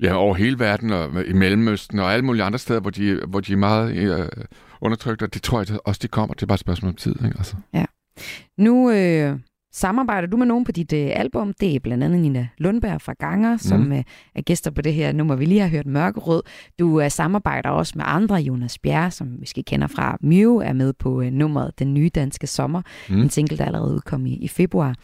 ja, 0.00 0.14
over 0.14 0.34
hele 0.34 0.58
verden, 0.58 0.90
og 0.90 1.26
i 1.26 1.32
Mellemøsten 1.32 1.98
og 1.98 2.12
alle 2.12 2.24
mulige 2.24 2.42
andre 2.42 2.58
steder, 2.58 2.80
hvor 2.80 2.90
de, 2.90 3.20
hvor 3.28 3.40
de 3.40 3.52
er 3.52 3.56
meget 3.56 3.96
øh, 3.96 4.28
undertrykt, 4.80 5.22
og 5.22 5.34
det 5.34 5.42
tror 5.42 5.58
jeg 5.58 5.78
også, 5.84 5.98
de 6.02 6.08
kommer. 6.08 6.34
Det 6.34 6.42
er 6.42 6.46
bare 6.46 6.54
et 6.54 6.60
spørgsmål 6.60 6.88
om 6.88 6.96
tid. 6.96 7.14
Ikke? 7.24 7.34
Altså. 7.38 7.56
Nu 8.58 8.90
øh, 8.90 9.38
samarbejder 9.76 10.28
du 10.28 10.36
med 10.36 10.46
nogen 10.46 10.64
på 10.64 10.72
dit 10.72 10.92
øh, 10.92 11.10
album. 11.14 11.52
Det 11.60 11.74
er 11.74 11.80
blandt 11.80 12.04
andet 12.04 12.20
Nina 12.20 12.48
Lundberg 12.58 13.00
fra 13.00 13.12
Ganger, 13.18 13.56
som 13.56 13.80
Mhm. 13.80 13.92
øh, 13.92 14.02
er 14.34 14.42
gæster 14.42 14.70
på 14.70 14.82
det 14.82 14.94
her 14.94 15.12
nummer, 15.12 15.36
vi 15.36 15.44
lige 15.44 15.60
har 15.60 15.68
hørt, 15.68 15.86
Mørkerød. 15.86 16.42
Du 16.78 17.00
øh, 17.00 17.10
samarbejder 17.10 17.68
også 17.70 17.92
med 17.96 18.04
andre. 18.08 18.36
Jonas 18.36 18.78
Bjerre, 18.78 19.10
som 19.10 19.40
vi 19.40 19.46
skal 19.46 19.64
kender 19.64 19.86
fra 19.86 20.16
Mew, 20.20 20.56
er 20.58 20.72
med 20.72 20.92
på 20.92 21.22
øh, 21.22 21.30
nummeret 21.32 21.78
Den 21.78 21.94
Nye 21.94 22.10
Danske 22.14 22.46
Sommer. 22.46 22.82
Mm. 23.08 23.14
Mm. 23.14 23.22
En 23.22 23.30
single, 23.30 23.56
der 23.58 23.64
allerede 23.64 23.94
udkom 23.94 24.26
i, 24.26 24.36
i 24.36 24.48
februar. 24.48 24.94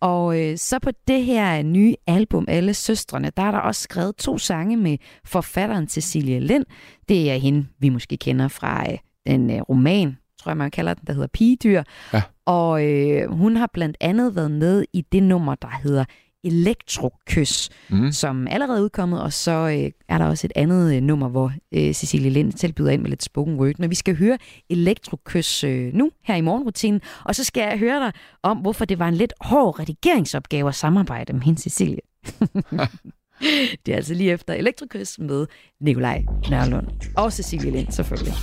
Og 0.00 0.40
øh, 0.40 0.56
så 0.58 0.78
på 0.78 0.90
det 1.08 1.24
her 1.24 1.62
nye 1.62 1.94
album, 2.06 2.44
Alle 2.48 2.74
Søstrene, 2.74 3.30
der 3.36 3.42
er 3.42 3.50
der 3.50 3.58
også 3.58 3.82
skrevet 3.82 4.16
to 4.16 4.38
sange 4.38 4.76
med 4.76 4.98
forfatteren 5.24 5.88
Cecilie 5.88 6.40
Lind. 6.40 6.64
Det 7.08 7.30
er 7.30 7.36
hende, 7.36 7.66
vi 7.78 7.88
måske 7.88 8.16
kender 8.16 8.48
fra 8.48 8.84
øh, 8.92 8.98
den 9.26 9.50
øh, 9.50 9.60
roman, 9.60 10.16
tror 10.40 10.50
jeg 10.50 10.56
man 10.56 10.70
kalder 10.70 10.94
den, 10.94 11.06
der 11.06 11.12
hedder 11.12 11.28
Pigedyr. 11.32 11.82
Ja. 12.12 12.22
Og 12.46 12.84
øh, 12.86 13.30
hun 13.30 13.56
har 13.56 13.70
blandt 13.74 13.96
andet 14.00 14.36
været 14.36 14.50
med 14.50 14.84
i 14.92 15.04
det 15.12 15.22
nummer, 15.22 15.54
der 15.54 15.80
hedder 15.82 16.04
Elektrokys, 16.44 17.68
Mm. 17.90 18.12
som 18.12 18.46
allerede 18.50 18.78
er 18.78 18.82
udkommet, 18.82 19.22
og 19.22 19.32
så 19.32 19.50
øh, 19.50 19.90
er 20.08 20.18
der 20.18 20.24
også 20.26 20.46
et 20.46 20.52
andet 20.56 20.96
øh, 20.96 21.02
nummer, 21.02 21.28
hvor 21.28 21.52
øh, 21.74 21.92
Cecilie 21.94 22.30
Lind 22.30 22.52
tilbyder 22.52 22.90
ind 22.90 23.02
med 23.02 23.10
lidt 23.10 23.22
spoken 23.22 23.54
word. 23.60 23.74
Men 23.78 23.90
vi 23.90 23.94
skal 23.94 24.16
høre 24.16 24.38
Elektrokys 24.70 25.64
øh, 25.64 25.94
nu, 25.94 26.10
her 26.24 26.34
i 26.34 26.40
morgenrutinen, 26.40 27.00
og 27.24 27.34
så 27.34 27.44
skal 27.44 27.60
jeg 27.60 27.78
høre 27.78 28.00
dig 28.00 28.12
om, 28.42 28.58
hvorfor 28.58 28.84
det 28.84 28.98
var 28.98 29.08
en 29.08 29.14
lidt 29.14 29.32
hård 29.40 29.78
redigeringsopgave 29.80 30.68
at 30.68 30.74
samarbejde 30.74 31.32
med 31.32 31.42
hende, 31.42 31.60
Cecilie. 31.60 32.00
det 33.86 33.92
er 33.92 33.96
altså 33.96 34.14
lige 34.14 34.32
efter 34.32 34.54
Elektrokys 34.54 35.18
med 35.18 35.46
Nikolaj 35.80 36.24
Nørlund 36.50 36.86
og 37.16 37.32
Cecilie 37.32 37.70
Lind, 37.70 37.90
selvfølgelig. 37.92 38.34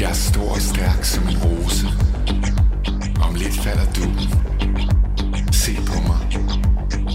Jeg 0.00 0.10
er 0.10 0.14
stor 0.14 0.50
og 0.50 0.60
stærk 0.60 1.04
som 1.04 1.22
en 1.28 1.38
rose. 1.38 1.86
Om 3.22 3.34
lidt 3.34 3.56
falder 3.64 3.86
du. 3.96 4.04
Se 5.52 5.72
på 5.86 5.96
mig. 6.08 6.20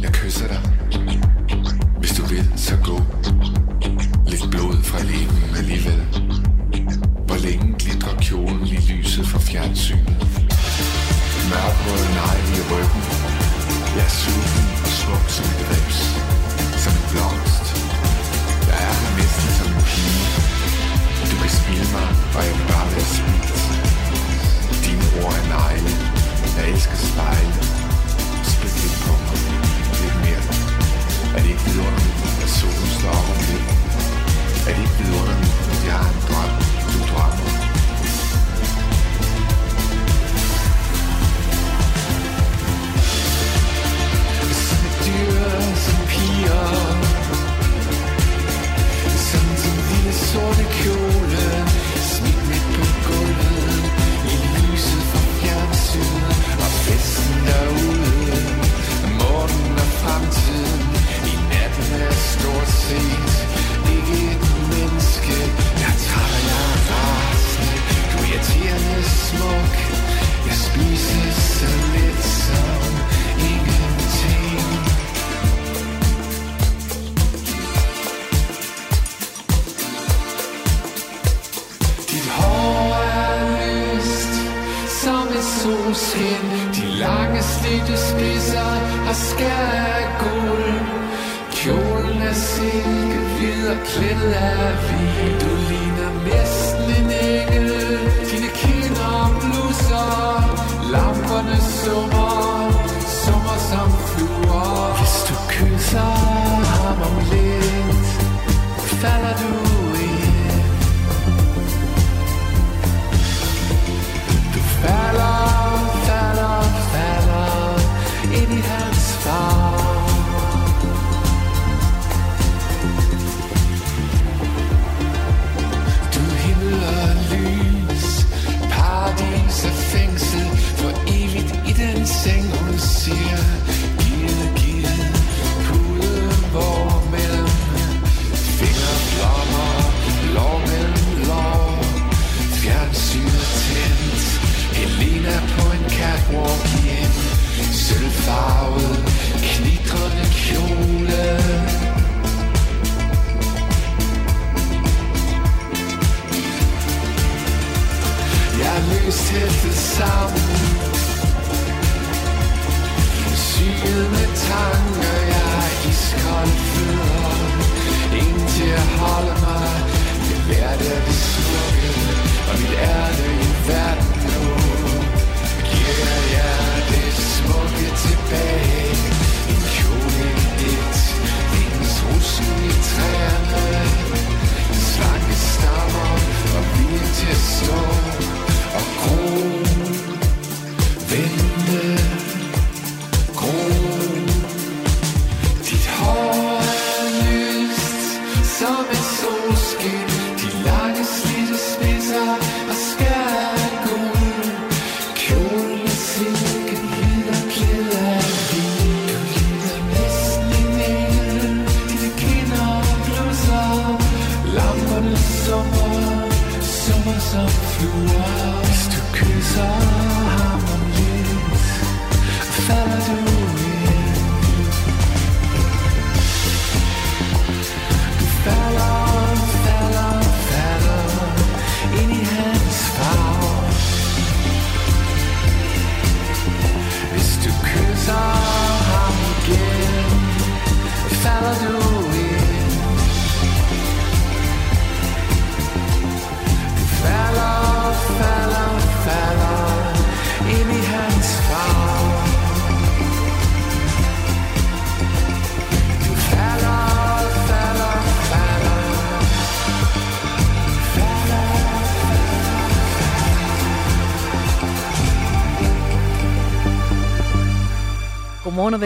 Jeg 0.02 0.12
kysser 0.13 0.48
dig. 0.48 0.62
Hvis 2.00 2.12
du 2.12 2.24
vil, 2.26 2.46
så 2.56 2.76
gå. 2.84 2.98
Lidt 4.28 4.46
blod 4.52 4.78
fra 4.84 5.00
læben 5.04 5.56
alligevel. 5.58 6.02
Hvor 7.28 7.38
længe 7.48 7.76
glitrer 7.80 8.15
kjolen 8.22 8.68
i 8.68 8.78
lyset 8.92 9.28
fra 9.28 9.39
fjernsynet? 9.39 10.18
Mørk 11.50 11.76
Mørkrød 11.86 12.06
nej 12.20 12.38
i 12.58 12.62
ryggen. 12.72 13.04
Jeg 13.96 14.06
er 14.10 14.13
sulten 14.22 14.65
og 14.86 14.92
smuk 15.00 15.26
som 15.36 15.46
et 15.46 15.70
rips 15.72 15.98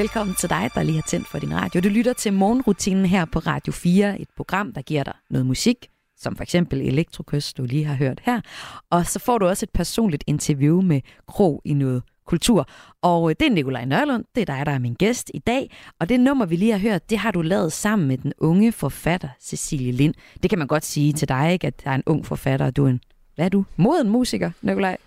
velkommen 0.03 0.35
til 0.35 0.49
dig, 0.49 0.69
der 0.75 0.83
lige 0.83 0.95
har 0.95 1.01
tændt 1.01 1.27
for 1.27 1.39
din 1.39 1.53
radio. 1.53 1.81
Du 1.81 1.89
lytter 1.89 2.13
til 2.13 2.33
morgenrutinen 2.33 3.05
her 3.05 3.25
på 3.25 3.39
Radio 3.39 3.73
4, 3.73 4.21
et 4.21 4.27
program, 4.37 4.73
der 4.73 4.81
giver 4.81 5.03
dig 5.03 5.13
noget 5.29 5.45
musik, 5.45 5.87
som 6.17 6.35
for 6.35 6.43
eksempel 6.43 6.81
Elektrokys, 6.81 7.53
du 7.53 7.63
lige 7.63 7.85
har 7.85 7.95
hørt 7.95 8.21
her. 8.23 8.41
Og 8.89 9.05
så 9.05 9.19
får 9.19 9.37
du 9.37 9.45
også 9.45 9.65
et 9.65 9.69
personligt 9.69 10.23
interview 10.27 10.81
med 10.81 11.01
Kro 11.27 11.61
i 11.65 11.73
noget 11.73 12.03
kultur. 12.25 12.67
Og 13.01 13.29
øh, 13.29 13.35
det 13.39 13.47
er 13.47 13.51
Nikolaj 13.51 13.85
Nørlund, 13.85 14.25
det 14.35 14.41
er 14.41 14.45
dig, 14.45 14.65
der 14.65 14.71
er 14.71 14.79
min 14.79 14.93
gæst 14.93 15.31
i 15.33 15.39
dag. 15.39 15.75
Og 15.99 16.09
det 16.09 16.19
nummer, 16.19 16.45
vi 16.45 16.55
lige 16.55 16.71
har 16.71 16.79
hørt, 16.79 17.09
det 17.09 17.17
har 17.17 17.31
du 17.31 17.41
lavet 17.41 17.73
sammen 17.73 18.07
med 18.07 18.17
den 18.17 18.33
unge 18.37 18.71
forfatter 18.71 19.29
Cecilie 19.41 19.91
Lind. 19.91 20.13
Det 20.43 20.49
kan 20.49 20.59
man 20.59 20.67
godt 20.67 20.85
sige 20.85 21.13
til 21.13 21.27
dig, 21.27 21.53
ikke, 21.53 21.67
at 21.67 21.83
der 21.83 21.91
er 21.91 21.95
en 21.95 22.03
ung 22.05 22.25
forfatter, 22.25 22.65
og 22.65 22.75
du 22.75 22.85
er 22.85 22.89
en, 22.89 23.01
hvad 23.35 23.45
er 23.45 23.49
du, 23.49 23.65
moden 23.75 24.09
musiker, 24.09 24.51
Nikolaj? 24.61 24.97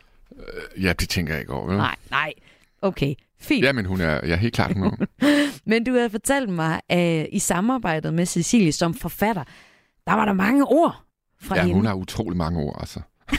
Ja, 0.81 0.93
det 0.93 1.09
tænker 1.09 1.33
jeg 1.33 1.41
ikke 1.41 1.53
over. 1.53 1.67
vel? 1.67 1.77
Nej, 1.77 1.97
nej. 2.11 2.33
Okay, 2.83 3.15
fint. 3.47 3.65
Ja, 3.65 3.73
men 3.73 3.85
hun 3.87 4.01
er, 4.01 4.07
er 4.07 4.37
helt 4.37 4.55
klart 4.55 4.73
hun 4.73 4.85
er. 4.85 5.07
Men 5.71 5.85
du 5.85 5.93
havde 5.93 6.11
fortalt 6.11 6.51
mig, 6.51 6.81
at 6.89 7.27
i 7.33 7.39
samarbejdet 7.39 8.15
med 8.15 8.27
Cecilie 8.27 8.73
som 8.73 8.95
forfatter, 8.95 9.45
der 10.07 10.13
var 10.13 10.25
der 10.25 10.33
mange 10.33 10.65
ord 10.67 11.03
fra 11.41 11.55
Ja, 11.57 11.63
hende. 11.63 11.75
hun 11.75 11.87
har 11.87 11.95
utrolig 11.95 12.37
mange 12.37 12.61
ord, 12.61 12.77
altså. 12.81 13.01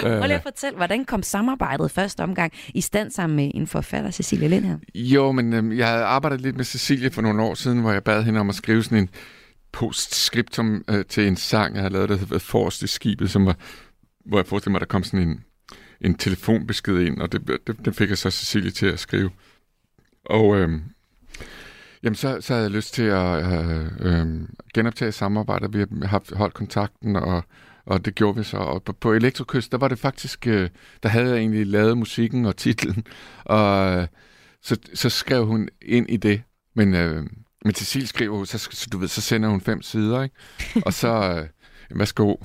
Prøv 0.00 0.20
lige 0.26 0.34
at 0.34 0.42
fortælle, 0.42 0.76
hvordan 0.76 1.04
kom 1.04 1.22
samarbejdet 1.22 1.90
første 1.90 2.20
omgang 2.20 2.52
i 2.74 2.80
stand 2.80 3.10
sammen 3.10 3.36
med 3.36 3.50
en 3.54 3.66
forfatter, 3.66 4.10
Cecilie 4.10 4.48
Lind 4.48 4.64
her? 4.64 4.78
Jo, 4.94 5.32
men 5.32 5.52
øhm, 5.52 5.72
jeg 5.72 5.88
havde 5.88 6.04
arbejdet 6.04 6.40
lidt 6.40 6.56
med 6.56 6.64
Cecilie 6.64 7.10
for 7.10 7.22
nogle 7.22 7.42
år 7.42 7.54
siden, 7.54 7.80
hvor 7.80 7.92
jeg 7.92 8.04
bad 8.04 8.22
hende 8.22 8.40
om 8.40 8.48
at 8.48 8.54
skrive 8.54 8.82
sådan 8.82 8.98
en 8.98 9.08
postscriptum 9.72 10.84
øh, 10.90 11.04
til 11.04 11.26
en 11.28 11.36
sang, 11.36 11.74
jeg 11.74 11.82
havde 11.82 11.92
lavet, 11.92 12.08
der 12.08 12.16
hedder 12.16 12.38
Forrest 12.38 12.82
i 12.82 12.86
skibet, 12.86 13.30
som 13.30 13.46
var, 13.46 13.56
hvor 14.26 14.38
jeg 14.38 14.46
forestillede 14.46 14.72
mig, 14.72 14.80
der 14.80 14.86
kom 14.86 15.02
sådan 15.02 15.28
en, 15.28 15.40
en 16.00 16.14
telefonbesked 16.14 16.98
ind, 16.98 17.20
og 17.20 17.32
det, 17.32 17.60
det, 17.66 17.84
det 17.84 17.96
fik 17.96 18.08
jeg 18.08 18.18
så 18.18 18.30
Cecilie 18.30 18.70
til 18.70 18.86
at 18.86 18.98
skrive. 18.98 19.30
Og 20.24 20.56
øhm, 20.56 20.82
jamen, 22.02 22.14
så, 22.14 22.40
så 22.40 22.52
havde 22.52 22.64
jeg 22.64 22.70
lyst 22.70 22.94
til 22.94 23.02
at 23.02 23.52
øh, 23.52 23.86
øh, 24.00 24.26
genoptage 24.74 25.12
samarbejdet. 25.12 25.74
Vi 25.74 25.78
har 25.78 26.06
haft 26.06 26.32
holdt 26.36 26.54
kontakten, 26.54 27.16
og, 27.16 27.44
og 27.86 28.04
det 28.04 28.14
gjorde 28.14 28.38
vi 28.38 28.44
så. 28.44 28.56
Og 28.56 28.82
på, 28.82 28.92
på 28.92 29.12
Elektrokyst, 29.12 29.72
der 29.72 29.78
var 29.78 29.88
det 29.88 29.98
faktisk, 29.98 30.46
øh, 30.46 30.70
der 31.02 31.08
havde 31.08 31.28
jeg 31.28 31.36
egentlig 31.36 31.66
lavet 31.66 31.98
musikken 31.98 32.46
og 32.46 32.56
titlen, 32.56 33.04
og 33.44 33.96
øh, 33.96 34.06
så, 34.62 34.76
så 34.94 35.08
skrev 35.08 35.46
hun 35.46 35.68
ind 35.82 36.10
i 36.10 36.16
det. 36.16 36.42
Men, 36.74 36.94
øh, 36.94 37.26
men 37.64 37.74
Cecil 37.74 38.08
skriver 38.08 38.44
så, 38.44 38.58
så, 38.58 38.88
du 38.92 38.98
ved, 38.98 39.08
så 39.08 39.20
sender 39.20 39.48
hun 39.48 39.60
fem 39.60 39.82
sider, 39.82 40.22
ikke? 40.22 40.36
Og 40.86 40.92
så, 40.92 41.08
øh, 41.08 41.48
værsgo. 41.94 42.36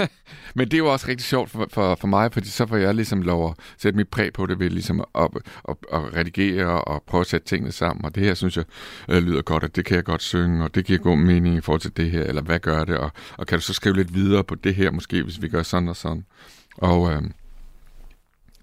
men 0.56 0.66
det 0.68 0.74
er 0.74 0.78
jo 0.78 0.92
også 0.92 1.08
rigtig 1.08 1.26
sjovt 1.26 1.50
for, 1.50 1.66
for, 1.72 1.94
for 1.94 2.08
mig, 2.08 2.32
fordi 2.32 2.48
så 2.48 2.66
får 2.66 2.76
jeg 2.76 2.94
ligesom 2.94 3.22
lov 3.22 3.50
at 3.50 3.54
sætte 3.78 3.96
mit 3.96 4.08
præg 4.08 4.32
på 4.32 4.46
det 4.46 4.58
ved 4.58 4.70
ligesom 4.70 5.00
at, 5.00 5.06
at, 5.24 5.28
at, 5.68 5.76
at 5.92 6.16
redigere 6.16 6.84
og 6.84 7.02
prøve 7.06 7.20
at 7.20 7.26
sætte 7.26 7.46
tingene 7.46 7.72
sammen. 7.72 8.04
Og 8.04 8.14
det 8.14 8.22
her, 8.24 8.34
synes 8.34 8.56
jeg, 8.56 8.64
øh, 9.08 9.22
lyder 9.22 9.42
godt, 9.42 9.64
og 9.64 9.76
det 9.76 9.84
kan 9.84 9.96
jeg 9.96 10.04
godt 10.04 10.22
synge, 10.22 10.64
og 10.64 10.74
det 10.74 10.84
giver 10.84 10.98
god 10.98 11.16
mening 11.16 11.56
i 11.56 11.60
forhold 11.60 11.80
til 11.80 11.96
det 11.96 12.10
her, 12.10 12.22
eller 12.22 12.42
hvad 12.42 12.58
gør 12.60 12.84
det, 12.84 12.96
og, 12.98 13.10
og 13.36 13.46
kan 13.46 13.58
du 13.58 13.62
så 13.64 13.74
skrive 13.74 13.96
lidt 13.96 14.14
videre 14.14 14.44
på 14.44 14.54
det 14.54 14.74
her, 14.74 14.90
måske, 14.90 15.22
hvis 15.22 15.42
vi 15.42 15.48
gør 15.48 15.62
sådan 15.62 15.88
og 15.88 15.96
sådan. 15.96 16.24
Og 16.76 17.12
øh, 17.12 17.22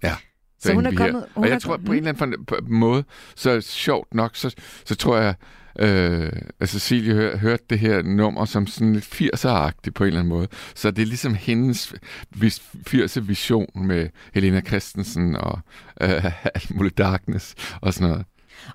ja, 0.02 0.16
Så 0.60 0.72
hun 0.74 0.86
er 0.86 0.90
kommet- 0.96 1.24
hun 1.34 1.44
Og 1.44 1.48
er 1.48 1.52
jeg 1.52 1.62
tror, 1.62 1.70
kommet- 1.72 1.86
på 1.86 1.92
en 1.92 1.98
eller 2.06 2.22
anden 2.22 2.74
måde, 2.78 3.04
så 3.36 3.60
sjovt 3.60 4.14
nok, 4.14 4.36
så, 4.36 4.54
så 4.84 4.94
tror 4.96 5.16
jeg, 5.18 5.34
øh, 5.78 6.32
at 6.60 6.68
Cecilie 6.68 7.14
hør, 7.14 7.36
hørte 7.36 7.62
det 7.70 7.78
her 7.78 8.02
nummer 8.02 8.44
som 8.44 8.66
sådan 8.66 8.92
lidt 8.92 9.04
80'er-agtigt 9.04 9.90
på 9.94 10.04
en 10.04 10.08
eller 10.08 10.20
anden 10.20 10.28
måde. 10.28 10.48
Så 10.74 10.90
det 10.90 11.02
er 11.02 11.06
ligesom 11.06 11.34
hendes 11.34 11.94
vis, 12.30 12.62
80'er 12.88 13.20
vision 13.20 13.66
med 13.74 14.08
Helena 14.34 14.60
Christensen 14.60 15.36
og 15.36 15.58
øh, 16.00 16.24
alt 16.54 16.74
muligt 16.74 16.98
darkness 16.98 17.54
og 17.80 17.94
sådan 17.94 18.08
noget. 18.08 18.24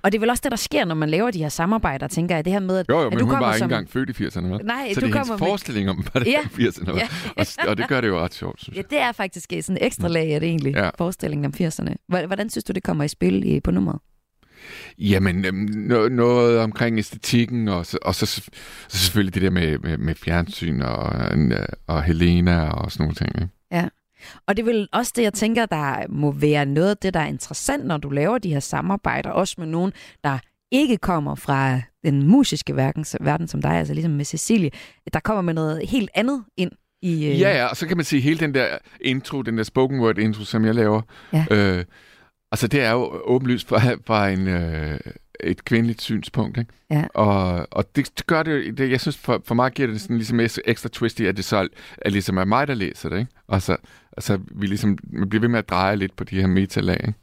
Og 0.02 0.12
det 0.12 0.18
er 0.18 0.20
vel 0.20 0.30
også 0.30 0.40
det, 0.44 0.50
der 0.50 0.56
sker, 0.56 0.84
når 0.84 0.94
man 0.94 1.10
laver 1.10 1.30
de 1.30 1.38
her 1.38 1.48
samarbejder, 1.48 2.08
tænker 2.08 2.34
jeg. 2.34 2.44
Det 2.44 2.52
her 2.52 2.60
med, 2.60 2.78
at, 2.78 2.86
Jo, 2.88 3.00
jo, 3.00 3.06
at 3.06 3.12
men 3.12 3.18
du 3.18 3.24
hun 3.24 3.34
var 3.40 3.54
ikke 3.54 3.64
engang 3.64 3.90
født 3.90 4.20
i 4.20 4.24
80'erne. 4.24 4.46
vel? 4.46 4.60
Nej, 4.64 4.92
så 4.94 5.00
du 5.00 5.06
det 5.06 5.12
er 5.12 5.16
hendes 5.18 5.28
med- 5.30 5.38
forestilling 5.38 5.90
om, 5.90 5.96
hvad 6.12 6.20
det 6.20 6.26
Ja. 6.30 6.38
er 6.38 6.60
i 6.60 6.66
80'erne. 6.68 6.90
Ja. 6.96 6.96
Ja. 6.96 7.08
Og, 7.36 7.68
og 7.68 7.76
det 7.76 7.88
gør 7.88 8.00
det 8.00 8.08
jo 8.08 8.18
ret 8.20 8.34
sjovt, 8.34 8.62
synes 8.62 8.76
Ja, 8.76 8.82
jeg. 8.82 8.90
det 8.90 8.98
er 9.00 9.12
faktisk 9.12 9.52
sådan 9.60 9.76
en 9.82 9.86
ekstra 9.86 10.08
lag 10.08 10.34
af 10.34 10.40
det 10.40 10.48
egentlig, 10.48 10.74
ja. 10.74 10.84
Ja. 10.84 10.90
forestillingen 10.98 11.44
om 11.46 11.54
80'erne. 11.66 11.94
Hvor- 12.08 12.26
Hvordan 12.26 12.50
synes 12.50 12.64
du, 12.64 12.72
det 12.72 12.82
kommer 12.82 13.04
i 13.04 13.08
spil 13.08 13.60
på 13.64 13.70
nummeret? 13.70 13.98
Jamen, 14.98 15.44
øhm, 15.44 15.56
no, 15.74 16.08
noget 16.08 16.58
omkring 16.58 16.98
æstetikken, 16.98 17.68
og 17.68 17.86
så, 17.86 17.98
og 18.02 18.14
så, 18.14 18.26
så 18.26 18.42
selvfølgelig 18.88 19.34
det 19.34 19.42
der 19.42 19.50
med, 19.50 19.78
med, 19.78 19.98
med 19.98 20.14
fjernsyn 20.14 20.80
og, 20.80 21.38
øh, 21.38 21.66
og 21.86 22.02
Helena 22.02 22.70
og 22.70 22.92
sådan 22.92 23.04
nogle 23.04 23.14
ting. 23.14 23.30
Ikke? 23.42 23.48
Og 24.46 24.56
det 24.56 24.62
er 24.62 24.66
vel 24.66 24.88
også 24.92 25.12
det, 25.16 25.22
jeg 25.22 25.32
tænker, 25.32 25.66
der 25.66 25.96
må 26.08 26.32
være 26.32 26.66
noget 26.66 26.90
af 26.90 26.96
det, 26.96 27.14
der 27.14 27.20
er 27.20 27.26
interessant, 27.26 27.86
når 27.86 27.96
du 27.96 28.10
laver 28.10 28.38
de 28.38 28.48
her 28.52 28.60
samarbejder, 28.60 29.30
også 29.30 29.54
med 29.58 29.66
nogen, 29.66 29.92
der 30.24 30.38
ikke 30.72 30.96
kommer 30.96 31.34
fra 31.34 31.80
den 32.04 32.26
musiske 32.26 32.76
verden, 32.76 33.04
verden 33.20 33.48
som 33.48 33.62
dig, 33.62 33.70
altså 33.70 33.94
ligesom 33.94 34.12
med 34.12 34.24
Cecilie, 34.24 34.70
der 35.12 35.20
kommer 35.20 35.42
med 35.42 35.54
noget 35.54 35.88
helt 35.88 36.10
andet 36.14 36.44
ind 36.56 36.70
i... 37.02 37.26
øh, 37.26 37.40
Ja, 37.40 37.56
ja, 37.56 37.66
og 37.66 37.76
så 37.76 37.86
kan 37.86 37.96
man 37.96 38.04
sige, 38.04 38.20
hele 38.22 38.38
den 38.40 38.54
der 38.54 38.66
intro, 39.00 39.42
den 39.42 39.58
der 39.58 39.64
spoken 39.64 40.00
word 40.00 40.18
intro, 40.18 40.44
som 40.44 40.64
jeg 40.64 40.74
laver, 40.74 41.02
Ja. 41.32 41.44
øh, 41.50 41.84
altså 42.52 42.66
det 42.66 42.80
er 42.80 42.90
jo 42.90 43.20
åbenlyst 43.24 43.68
fra, 43.68 43.80
fra 44.06 44.28
en, 44.28 44.48
øh, 44.48 45.00
et 45.40 45.64
kvindeligt 45.64 46.02
synspunkt, 46.02 46.58
ikke? 46.58 46.72
Ja. 46.90 47.04
Og, 47.14 47.66
og 47.70 47.96
det, 47.96 48.26
gør 48.26 48.42
det, 48.42 48.78
det, 48.78 48.90
jeg 48.90 49.00
synes 49.00 49.16
for, 49.16 49.42
for 49.44 49.54
mig 49.54 49.72
giver 49.72 49.88
det 49.88 50.00
sådan 50.00 50.16
ligesom 50.16 50.40
eks- 50.40 50.58
ekstra 50.64 50.88
twist 50.92 51.20
i, 51.20 51.26
at 51.26 51.36
det 51.36 51.44
så 51.44 51.68
er 51.98 52.10
ligesom 52.10 52.36
er 52.36 52.44
mig, 52.44 52.66
der 52.68 52.74
læser 52.74 53.08
det, 53.08 53.18
ikke? 53.18 53.30
Og 53.46 53.62
så, 53.62 53.76
altså, 54.16 54.38
vi 54.50 54.66
ligesom, 54.66 54.98
man 55.12 55.28
bliver 55.28 55.40
ved 55.40 55.48
med 55.48 55.58
at 55.58 55.68
dreje 55.68 55.96
lidt 55.96 56.16
på 56.16 56.24
de 56.24 56.40
her 56.40 56.46
metalag, 56.46 57.00
ikke? 57.06 57.18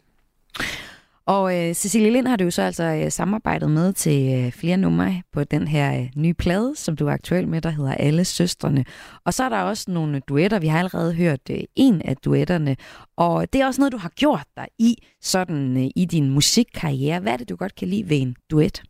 Og 1.30 1.58
øh, 1.70 1.74
Cecilie 1.74 2.12
Lind 2.12 2.28
har 2.28 2.36
du 2.36 2.44
jo 2.44 2.52
så 2.52 2.62
altså 2.62 2.84
øh, 2.84 3.12
samarbejdet 3.12 3.72
med 3.72 3.94
til 3.94 4.34
øh, 4.46 4.52
flere 4.52 4.78
numre 4.78 5.22
på 5.34 5.44
den 5.44 5.68
her 5.68 6.00
øh, 6.00 6.10
nye 6.16 6.34
plade, 6.34 6.74
som 6.76 6.96
du 6.96 7.08
er 7.08 7.12
aktuel 7.12 7.48
med, 7.48 7.62
der 7.62 7.70
hedder 7.70 7.94
Alle 7.94 8.26
Søstrene. 8.26 8.86
Og 9.26 9.34
så 9.34 9.44
er 9.44 9.50
der 9.50 9.58
også 9.62 9.92
nogle 9.92 10.20
duetter. 10.20 10.60
Vi 10.60 10.68
har 10.68 10.80
allerede 10.80 11.14
hørt 11.14 11.40
øh, 11.52 11.60
en 11.76 12.02
af 12.02 12.18
duetterne. 12.18 12.76
Og 13.18 13.54
det 13.54 13.62
er 13.62 13.66
også 13.66 13.82
noget, 13.82 13.92
du 13.92 13.98
har 13.98 14.10
gjort 14.10 14.46
dig 14.58 14.68
i, 14.80 14.96
sådan 15.22 15.78
øh, 15.78 15.90
i 15.96 16.06
din 16.06 16.30
musikkarriere. 16.30 17.20
Hvad 17.20 17.34
er 17.34 17.38
det, 17.38 17.50
du 17.50 17.56
godt 17.56 17.76
kan 17.76 17.88
lide 17.88 18.10
ved 18.10 18.18
en 18.22 18.36
duet? 18.52 18.82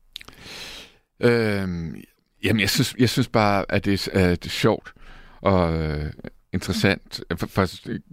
Øhm, 1.21 1.95
jamen, 2.43 2.59
jeg 2.59 2.69
synes, 2.69 2.95
jeg 2.99 3.09
synes 3.09 3.27
bare, 3.27 3.65
at 3.69 3.85
det, 3.85 4.07
er- 4.13 4.19
at 4.31 4.43
det 4.43 4.49
er 4.49 4.53
sjovt 4.53 4.93
og 5.41 5.73
øh, 5.77 6.11
interessant. 6.53 7.21
For, 7.37 7.47
for 7.47 7.67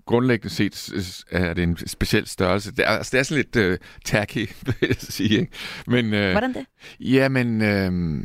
grundlæggende 0.06 0.54
set 0.54 1.22
er 1.30 1.54
det 1.54 1.62
en 1.62 1.76
speciel 1.86 2.26
størrelse. 2.26 2.70
Det 2.70 2.78
er, 2.78 2.88
altså, 2.88 3.10
det 3.12 3.18
er 3.18 3.22
sådan 3.22 3.36
lidt 3.44 3.56
øh, 3.56 3.78
tacky, 4.04 4.48
vil 4.66 4.74
jeg 4.82 4.96
sige. 4.98 5.30
Ikke? 5.40 5.52
Men, 5.86 6.14
øh, 6.14 6.30
Hvordan 6.30 6.54
det? 6.54 6.66
Jamen, 7.00 7.62
øh, 7.62 8.24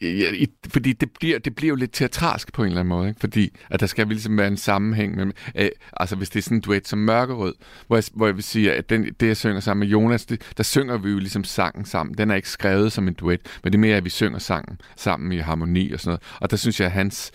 ja, 0.00 0.30
i- 0.32 0.46
fordi 0.68 0.92
det 0.92 1.10
bliver, 1.10 1.38
det 1.38 1.54
bliver 1.56 1.68
jo 1.68 1.74
lidt 1.74 1.92
teatralsk 1.92 2.52
på 2.52 2.62
en 2.62 2.68
eller 2.68 2.80
anden 2.80 2.88
måde, 2.88 3.08
ikke? 3.08 3.20
fordi 3.20 3.56
at 3.70 3.80
der 3.80 3.86
skal 3.86 4.06
ligesom 4.06 4.38
være 4.38 4.46
en 4.48 4.56
sammenhæng. 4.56 5.16
Med, 5.16 5.32
øh, 5.54 5.68
altså 5.96 6.16
hvis 6.16 6.30
det 6.30 6.38
er 6.38 6.42
sådan 6.42 6.56
en 6.56 6.60
duet 6.60 6.88
som 6.88 6.98
Mørkerød, 6.98 7.54
hvor 7.86 7.96
jeg, 7.96 8.04
hvor 8.14 8.26
jeg 8.26 8.34
vil 8.36 8.44
sige, 8.44 8.72
at 8.72 8.90
den, 8.90 9.04
det 9.20 9.26
jeg 9.26 9.36
synger 9.36 9.60
sammen 9.60 9.80
med 9.80 9.92
Jonas, 9.92 10.26
det, 10.26 10.52
der 10.56 10.62
synger 10.62 10.96
vi 10.98 11.10
jo 11.10 11.18
ligesom 11.18 11.44
sangen 11.44 11.84
sammen. 11.84 12.18
Den 12.18 12.30
er 12.30 12.34
ikke 12.34 12.48
skrevet 12.48 12.92
som 12.92 13.08
en 13.08 13.14
duet, 13.14 13.40
men 13.64 13.72
det 13.72 13.78
er 13.78 13.80
mere, 13.80 13.96
at 13.96 14.04
vi 14.04 14.10
synger 14.10 14.38
sangen 14.38 14.80
sammen 14.96 15.32
i 15.32 15.38
harmoni 15.38 15.92
og 15.92 16.00
sådan 16.00 16.08
noget. 16.10 16.22
Og 16.40 16.50
der 16.50 16.56
synes 16.56 16.80
jeg, 16.80 16.86
at 16.86 16.92
hans, 16.92 17.30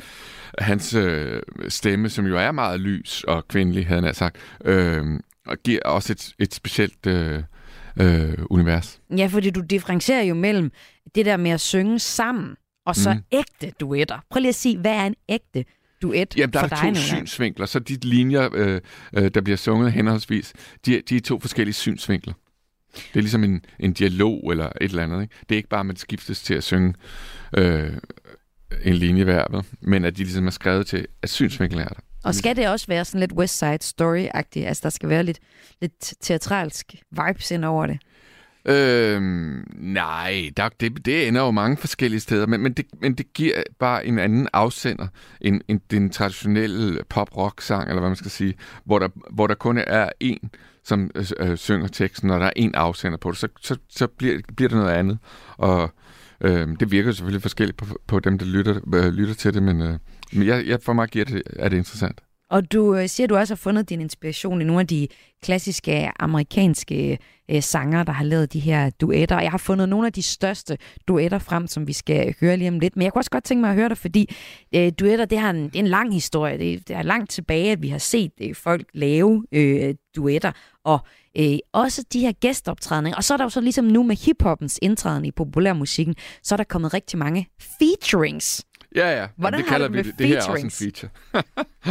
hans 0.57 0.93
øh, 0.93 1.41
stemme, 1.67 2.09
som 2.09 2.25
jo 2.25 2.37
er 2.37 2.51
meget 2.51 2.79
lys 2.79 3.23
og 3.27 3.47
kvindelig, 3.47 3.87
havde 3.87 4.01
han 4.01 4.13
sagt, 4.13 4.37
øh, 4.65 5.19
og 5.47 5.57
giver 5.63 5.79
også 5.85 6.13
et, 6.13 6.33
et 6.39 6.53
specielt 6.53 7.07
øh, 7.07 7.43
øh, 7.99 8.33
univers. 8.49 9.01
Ja, 9.17 9.27
fordi 9.27 9.49
du 9.49 9.61
differencierer 9.61 10.23
jo 10.23 10.33
mellem 10.33 10.71
det 11.15 11.25
der 11.25 11.37
med 11.37 11.51
at 11.51 11.61
synge 11.61 11.99
sammen, 11.99 12.55
og 12.85 12.95
så 12.95 13.13
mm. 13.13 13.19
Ægte 13.31 13.71
duetter. 13.79 14.19
Prøv 14.29 14.39
lige 14.39 14.49
at 14.49 14.55
sige, 14.55 14.77
hvad 14.77 14.91
er 14.91 15.05
en 15.05 15.15
ægte 15.29 15.65
duet 16.01 16.37
Jamen, 16.37 16.53
der 16.53 16.67
for 16.67 16.75
er 16.75 16.93
to 16.93 16.99
synsvinkler, 16.99 17.65
så 17.65 17.79
de 17.79 17.97
linjer, 18.01 18.49
øh, 18.53 18.81
øh, 19.13 19.31
der 19.33 19.41
bliver 19.41 19.57
sunget 19.57 19.91
henholdsvis, 19.91 20.53
de, 20.85 21.01
de 21.09 21.15
er 21.15 21.21
to 21.21 21.39
forskellige 21.39 21.73
synsvinkler. 21.73 22.33
Det 22.93 23.15
er 23.15 23.21
ligesom 23.21 23.43
en, 23.43 23.65
en 23.79 23.93
dialog 23.93 24.51
eller 24.51 24.65
et 24.65 24.89
eller 24.89 25.03
andet. 25.03 25.21
Ikke? 25.21 25.35
Det 25.49 25.55
er 25.55 25.57
ikke 25.57 25.69
bare, 25.69 25.79
at 25.79 25.85
man 25.85 25.95
skiftes 25.95 26.41
til 26.43 26.53
at 26.53 26.63
synge 26.63 26.93
øh, 27.57 27.93
en 28.83 28.93
linje 28.93 29.23
hver, 29.23 29.45
vel? 29.51 29.65
men 29.81 30.05
at 30.05 30.17
de 30.17 30.23
ligesom 30.23 30.47
er 30.47 30.51
skrevet 30.51 30.87
til, 30.87 31.07
at 31.21 31.29
synsvinklen 31.29 31.81
er 31.81 31.87
der. 31.87 31.99
Og 32.23 32.35
skal 32.35 32.55
det 32.55 32.67
også 32.67 32.87
være 32.87 33.05
sådan 33.05 33.19
lidt 33.19 33.31
West 33.31 33.57
Side 33.57 33.83
Story-agtigt? 33.83 34.65
Altså, 34.67 34.81
der 34.83 34.89
skal 34.89 35.09
være 35.09 35.23
lidt, 35.23 35.39
lidt 35.81 36.13
teatralsk 36.21 36.95
vibes 37.11 37.51
ind 37.51 37.65
over 37.65 37.85
det. 37.85 37.99
Øhm, 38.65 39.63
nej, 39.77 40.49
der, 40.57 40.69
det, 40.79 41.05
det 41.05 41.27
ender 41.27 41.41
jo 41.41 41.51
mange 41.51 41.77
forskellige 41.77 42.19
steder, 42.19 42.47
men, 42.47 42.61
men, 42.61 42.73
det, 42.73 42.85
men 43.01 43.13
det 43.15 43.33
giver 43.33 43.63
bare 43.79 44.05
en 44.05 44.19
anden 44.19 44.47
afsender 44.53 45.07
end, 45.41 45.61
end 45.67 45.79
den 45.91 46.09
traditionelle 46.09 47.03
pop-rock-sang, 47.09 47.89
eller 47.89 47.99
hvad 47.99 48.09
man 48.09 48.15
skal 48.15 48.31
sige, 48.31 48.53
hvor 48.85 48.99
der, 48.99 49.09
hvor 49.31 49.47
der 49.47 49.55
kun 49.55 49.77
er 49.77 50.09
én, 50.23 50.47
som 50.83 51.11
øh, 51.15 51.25
øh, 51.39 51.57
synger 51.57 51.87
teksten, 51.87 52.29
og 52.29 52.39
der 52.39 52.45
er 52.45 52.51
én 52.59 52.71
afsender 52.73 53.17
på 53.17 53.31
det, 53.31 53.37
så, 53.37 53.47
så, 53.61 53.77
så 53.89 54.07
bliver, 54.07 54.39
bliver 54.55 54.69
det 54.69 54.77
noget 54.77 54.93
andet. 54.93 55.17
Og 55.57 55.91
øh, 56.41 56.67
det 56.79 56.91
virker 56.91 57.11
selvfølgelig 57.11 57.41
forskelligt 57.41 57.77
på, 57.77 57.85
på 58.07 58.19
dem, 58.19 58.37
der 58.37 58.45
lytter, 58.45 58.75
øh, 58.93 59.13
lytter 59.13 59.33
til 59.33 59.53
det, 59.53 59.63
men, 59.63 59.81
øh, 59.81 59.97
men 60.33 60.47
jeg, 60.47 60.67
jeg, 60.67 60.79
for 60.81 60.93
mig 60.93 61.07
giver 61.07 61.25
det, 61.25 61.43
er 61.55 61.69
det 61.69 61.77
interessant. 61.77 62.21
Og 62.51 62.71
du 62.71 62.95
øh, 62.95 63.09
siger, 63.09 63.25
at 63.25 63.29
du 63.29 63.35
også 63.35 63.53
har 63.53 63.57
fundet 63.57 63.89
din 63.89 64.01
inspiration 64.01 64.61
i 64.61 64.63
nogle 64.63 64.79
af 64.79 64.87
de 64.87 65.07
klassiske 65.43 66.11
amerikanske 66.19 67.17
øh, 67.51 67.61
sanger, 67.63 68.03
der 68.03 68.11
har 68.11 68.23
lavet 68.23 68.53
de 68.53 68.59
her 68.59 68.89
duetter. 68.89 69.35
Og 69.35 69.43
jeg 69.43 69.51
har 69.51 69.57
fundet 69.57 69.89
nogle 69.89 70.07
af 70.07 70.13
de 70.13 70.21
største 70.21 70.77
duetter 71.07 71.39
frem, 71.39 71.67
som 71.67 71.87
vi 71.87 71.93
skal 71.93 72.35
høre 72.41 72.57
lige 72.57 72.67
om 72.67 72.79
lidt. 72.79 72.95
Men 72.95 73.03
jeg 73.03 73.13
kunne 73.13 73.19
også 73.19 73.31
godt 73.31 73.43
tænke 73.43 73.61
mig 73.61 73.69
at 73.69 73.75
høre 73.75 73.89
dig, 73.89 73.97
fordi 73.97 74.35
øh, 74.75 74.91
duetter, 74.99 75.25
det, 75.25 75.39
har 75.39 75.49
en, 75.49 75.63
det 75.63 75.75
er 75.75 75.79
en 75.79 75.87
lang 75.87 76.13
historie. 76.13 76.57
Det, 76.57 76.87
det 76.87 76.95
er 76.95 77.01
langt 77.01 77.31
tilbage, 77.31 77.71
at 77.71 77.81
vi 77.81 77.87
har 77.87 77.97
set 77.97 78.31
øh, 78.41 78.55
folk 78.55 78.85
lave 78.93 79.45
øh, 79.51 79.95
duetter. 80.15 80.51
Og 80.83 80.99
øh, 81.37 81.57
også 81.73 82.03
de 82.13 82.19
her 82.19 82.31
gæstoptrædninger. 82.31 83.17
Og 83.17 83.23
så 83.23 83.33
er 83.33 83.37
der 83.37 83.45
jo 83.45 83.49
så 83.49 83.61
ligesom 83.61 83.85
nu 83.85 84.03
med 84.03 84.15
hiphoppens 84.15 84.79
indtræden 84.81 85.25
i 85.25 85.31
populærmusikken, 85.31 86.15
så 86.43 86.55
er 86.55 86.57
der 86.57 86.63
kommet 86.63 86.93
rigtig 86.93 87.19
mange 87.19 87.47
featurings. 87.79 88.65
Ja, 88.95 89.19
ja. 89.21 89.27
Hvordan 89.37 89.59
det 89.59 89.69
har 89.69 89.77
du 89.77 89.83
kalder 89.83 89.87
det 89.87 90.05
vi 90.05 90.11
det. 90.11 90.19
Det 90.19 90.27
her 90.27 90.41
er 90.41 90.47
også 90.47 90.65
en 90.65 90.71
feature. 90.71 91.11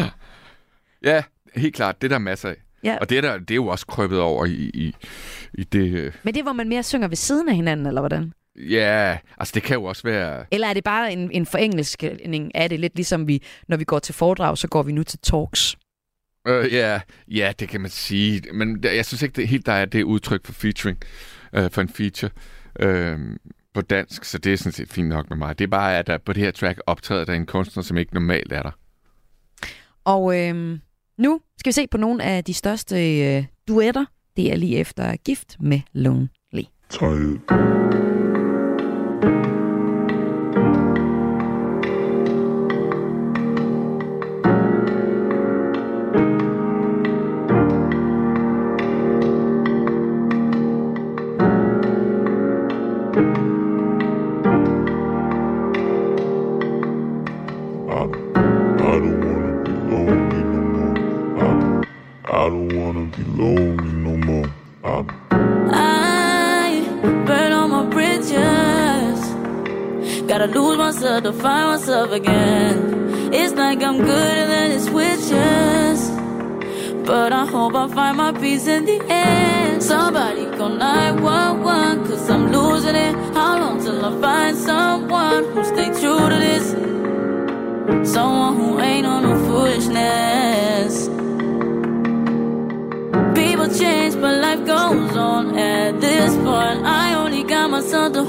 ja, 1.11 1.22
helt 1.55 1.74
klart. 1.74 2.03
Det 2.03 2.07
er 2.07 2.14
der 2.14 2.18
masser 2.18 2.48
af. 2.48 2.57
Ja. 2.85 2.96
Og 3.00 3.11
det 3.11 3.18
er, 3.18 3.22
der, 3.22 3.38
det 3.38 3.50
er 3.50 3.55
jo 3.55 3.66
også 3.66 3.87
krøbet 3.87 4.20
over 4.20 4.44
i, 4.44 4.70
i, 4.74 4.94
i 5.55 5.64
det... 5.64 5.90
øh, 5.90 6.12
Men 6.22 6.35
det 6.35 6.40
er, 6.40 6.44
hvor 6.44 6.53
man 6.53 6.68
mere 6.68 6.83
synger 6.83 7.09
ved 7.09 7.16
siden 7.16 7.48
af 7.48 7.55
hinanden, 7.55 7.87
eller 7.87 8.00
hvordan? 8.00 8.33
Ja, 8.57 9.18
altså 9.38 9.53
det 9.55 9.62
kan 9.62 9.74
jo 9.74 9.85
også 9.85 10.03
være... 10.03 10.44
Eller 10.50 10.66
er 10.66 10.74
det 10.74 10.85
bare 10.85 11.12
en, 11.12 11.31
en 11.31 11.46
forengelskning 11.46 12.55
af 12.55 12.68
det? 12.68 12.81
Lidt 12.81 12.96
ligesom 12.96 13.29
vi, 13.29 13.42
når 13.68 13.76
vi 13.76 13.85
går 13.85 13.98
til 13.98 14.14
foredrag, 14.14 14.59
så 14.59 14.68
går 14.68 14.83
vi 14.83 14.92
nu 14.92 15.03
til 15.03 15.18
talks. 15.18 15.76
Øh, 16.46 16.72
ja, 16.72 17.00
ja, 17.29 17.53
det 17.59 17.68
kan 17.68 17.81
man 17.81 17.90
sige. 17.90 18.42
Men 18.53 18.85
jeg 18.85 19.07
synes 19.07 19.22
ikke 19.22 19.37
det, 19.37 19.48
helt, 19.48 19.66
der 19.66 19.72
er 19.72 19.85
det 19.85 20.03
udtryk 20.03 20.46
for 20.46 20.53
featuring, 20.53 20.98
øh, 21.53 21.70
for 21.70 21.81
en 21.81 21.88
feature 21.88 22.31
øh, 22.81 23.18
på 23.74 23.81
dansk, 23.81 24.24
så 24.24 24.38
det 24.38 24.53
er 24.53 24.57
sådan 24.57 24.72
set 24.72 24.88
fint 24.88 25.09
nok 25.09 25.31
med 25.31 25.37
mig. 25.37 25.59
Det 25.59 25.64
er 25.64 25.68
bare, 25.68 25.98
at 25.98 26.07
der 26.07 26.18
på 26.18 26.33
det 26.33 26.42
her 26.42 26.50
track 26.50 26.81
optræder 26.87 27.24
der 27.24 27.33
en 27.33 27.46
kunstner, 27.46 27.83
som 27.83 27.96
ikke 27.96 28.14
normalt 28.14 28.53
er 28.53 28.62
der. 28.62 28.70
Og 30.05 30.38
øh, 30.38 30.79
nu 31.18 31.40
skal 31.59 31.70
vi 31.70 31.72
se 31.72 31.87
på 31.87 31.96
nogle 31.96 32.22
af 32.22 32.44
de 32.44 32.55
største 32.55 33.20
øh, 33.20 33.44
duetter. 33.68 34.05
Det 34.37 34.53
er 34.53 34.57
lige 34.57 34.79
efter 34.79 35.16
Gift 35.16 35.57
med 35.61 35.81
Lonely. 35.92 36.64
12. 36.90 37.99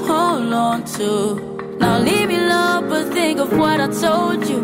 Hold 0.02 0.52
on 0.52 0.84
to. 0.96 1.76
Now 1.78 1.98
leave 1.98 2.28
me 2.28 2.38
love, 2.38 2.88
but 2.88 3.12
think 3.12 3.38
of 3.40 3.52
what 3.56 3.80
I 3.80 3.88
told 3.88 4.48
you. 4.48 4.60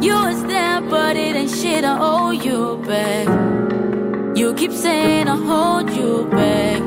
You 0.00 0.14
was 0.14 0.44
there, 0.44 0.80
but 0.80 1.16
it 1.16 1.36
ain't 1.36 1.50
shit 1.50 1.84
I 1.84 1.98
owe 1.98 2.30
you 2.30 2.82
back. 2.86 3.26
You 4.36 4.54
keep 4.54 4.72
saying 4.72 5.28
I 5.28 5.36
hold 5.36 5.90
you 5.90 6.26
back. 6.30 6.80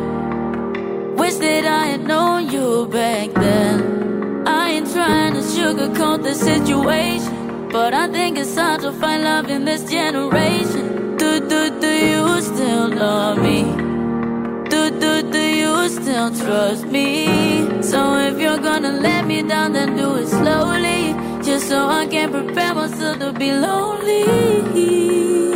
Wish 1.18 1.36
that 1.36 1.66
I 1.66 1.86
had 1.88 2.04
known 2.08 2.50
you 2.50 2.88
back 2.88 3.34
then. 3.34 4.48
I 4.48 4.72
ain't 4.72 4.92
trying 4.92 5.34
to 5.34 5.40
sugarcoat 5.40 6.24
the 6.24 6.34
situation, 6.34 7.70
but 7.70 7.94
I 7.94 8.08
think 8.08 8.38
it's 8.38 8.56
hard 8.56 8.82
to 8.82 8.92
find 8.92 9.24
love 9.24 9.50
in 9.50 9.66
this 9.66 9.84
generation. 9.90 11.18
Do 11.18 11.40
do 11.40 11.80
do 11.80 11.88
you 11.88 12.42
still 12.42 12.90
love 12.90 13.38
me? 13.38 13.85
Still 16.16 16.32
trust 16.32 16.86
me? 16.86 17.28
So 17.82 18.18
if 18.20 18.40
you're 18.40 18.58
gonna 18.58 18.94
let 18.94 19.28
me 19.28 19.44
down, 19.44 19.74
then 19.74 19.98
do 19.98 20.16
it 20.16 20.28
slowly, 20.28 21.14
just 21.44 21.68
so 21.68 21.90
I 21.90 22.08
can 22.08 22.32
prepare 22.32 22.74
myself 22.74 23.20
to 23.20 23.34
be 23.34 23.52
lonely. 23.52 25.55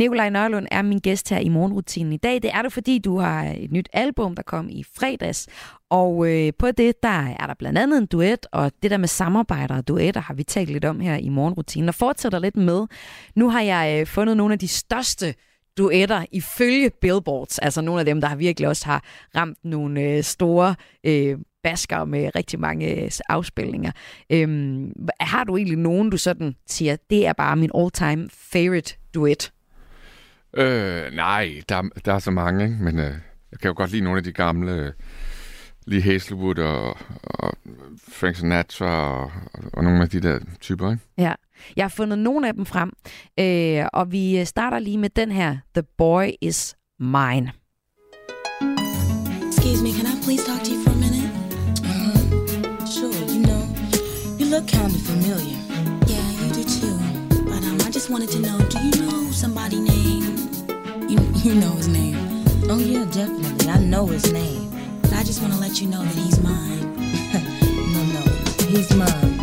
Nikolaj 0.00 0.30
Nørlund 0.30 0.66
er 0.70 0.82
min 0.82 0.98
gæst 0.98 1.30
her 1.30 1.38
i 1.38 1.48
morgenrutinen 1.48 2.12
i 2.12 2.16
dag. 2.16 2.34
Det 2.34 2.50
er 2.54 2.62
det, 2.62 2.72
fordi 2.72 2.98
du 2.98 3.18
har 3.18 3.44
et 3.44 3.72
nyt 3.72 3.88
album, 3.92 4.34
der 4.34 4.42
kom 4.42 4.68
i 4.70 4.84
fredags. 4.96 5.48
Og 5.90 6.28
øh, 6.28 6.52
på 6.58 6.70
det, 6.70 7.02
der 7.02 7.34
er 7.38 7.46
der 7.46 7.54
blandt 7.58 7.78
andet 7.78 7.98
en 7.98 8.06
duet, 8.06 8.46
og 8.52 8.72
det 8.82 8.90
der 8.90 8.96
med 8.96 9.08
samarbejder 9.08 9.76
og 9.76 9.88
duetter 9.88 10.20
har 10.20 10.34
vi 10.34 10.42
talt 10.42 10.70
lidt 10.70 10.84
om 10.84 11.00
her 11.00 11.16
i 11.16 11.28
morgenrutinen. 11.28 11.88
Og 11.88 11.94
fortsætter 11.94 12.38
lidt 12.38 12.56
med. 12.56 12.86
Nu 13.34 13.50
har 13.50 13.60
jeg 13.60 14.00
øh, 14.00 14.06
fundet 14.06 14.36
nogle 14.36 14.52
af 14.52 14.58
de 14.58 14.68
største 14.68 15.34
duetter 15.78 16.24
ifølge 16.32 16.90
Billboards. 17.00 17.58
Altså 17.58 17.80
nogle 17.80 18.00
af 18.00 18.04
dem, 18.04 18.20
der 18.20 18.28
har 18.28 18.36
virkelig 18.36 18.68
også 18.68 18.86
har 18.86 19.04
ramt 19.36 19.58
nogle 19.64 20.00
øh, 20.00 20.22
store 20.22 20.74
øh, 21.04 21.38
basker 21.62 22.04
med 22.04 22.30
rigtig 22.36 22.60
mange 22.60 23.04
øh, 23.04 23.10
afspilninger. 23.28 23.92
Øhm, 24.32 24.92
har 25.20 25.44
du 25.44 25.56
egentlig 25.56 25.78
nogen, 25.78 26.10
du 26.10 26.16
sådan 26.16 26.54
siger, 26.66 26.96
det 27.10 27.26
er 27.26 27.32
bare 27.32 27.56
min 27.56 27.70
all-time 27.74 28.28
favorite 28.52 28.96
duet? 29.14 29.52
Øh, 30.56 31.12
nej, 31.12 31.60
der, 31.68 31.82
der 32.04 32.14
er 32.14 32.18
så 32.18 32.30
mange, 32.30 32.64
ikke? 32.64 32.76
men 32.80 32.98
øh, 32.98 33.14
jeg 33.50 33.58
kan 33.62 33.68
jo 33.68 33.74
godt 33.76 33.90
lide 33.90 34.04
nogle 34.04 34.18
af 34.18 34.24
de 34.24 34.32
gamle, 34.32 34.72
øh, 34.72 34.92
lige 35.86 36.02
Hazelwood 36.02 36.58
og, 36.58 36.96
og 37.22 37.52
Frank 38.08 38.36
Sinatra 38.36 38.86
og, 38.86 39.32
og 39.72 39.84
nogle 39.84 40.02
af 40.02 40.08
de 40.08 40.20
der 40.20 40.38
typer. 40.60 40.90
Ikke? 40.90 41.02
Ja, 41.18 41.34
jeg 41.76 41.84
har 41.84 41.88
fundet 41.88 42.18
nogle 42.18 42.48
af 42.48 42.54
dem 42.54 42.66
frem, 42.66 42.92
øh, 43.40 43.86
og 43.92 44.12
vi 44.12 44.44
starter 44.44 44.78
lige 44.78 44.98
med 44.98 45.10
den 45.10 45.30
her, 45.30 45.56
The 45.74 45.82
Boy 45.98 46.28
Is 46.40 46.76
Mine. 46.98 47.52
Excuse 49.48 49.82
me, 49.82 49.92
can 49.92 50.06
I 50.06 50.14
please 50.24 50.46
talk 50.46 50.62
to 50.64 50.72
you 50.72 50.82
for 50.84 50.90
a 50.90 51.00
minute? 51.04 51.30
Uh-huh. 51.90 52.86
Sure, 52.86 53.20
you 53.34 53.40
know, 53.48 53.62
you 54.38 54.46
look 54.54 54.66
kind 54.68 54.92
of 54.98 55.02
familiar. 55.10 55.58
Yeah, 56.12 56.28
you 56.40 56.48
do 56.58 56.64
too. 56.78 56.96
But 57.50 57.62
um, 57.68 57.78
I 57.86 57.90
just 57.90 58.10
wanted 58.10 58.30
to 58.30 58.38
know, 58.38 58.58
do 58.72 58.78
you 58.78 58.92
know 59.02 59.30
somebody 59.32 59.80
named... 59.80 60.29
You, 61.42 61.54
know 61.54 61.74
his 61.76 61.88
name. 61.88 62.16
Oh, 62.68 62.78
yeah, 62.78 63.06
definitely. 63.06 63.68
I 63.70 63.78
know 63.78 64.06
his 64.06 64.30
name. 64.32 64.70
But 65.00 65.14
I 65.14 65.22
just 65.22 65.40
want 65.40 65.54
to 65.54 65.60
let 65.60 65.80
you 65.80 65.88
know 65.88 66.02
that 66.02 66.14
he's 66.14 66.38
mine. 66.42 66.84
no, 67.94 68.00
no, 68.14 68.22
he's 68.68 68.94
mine. 68.94 69.40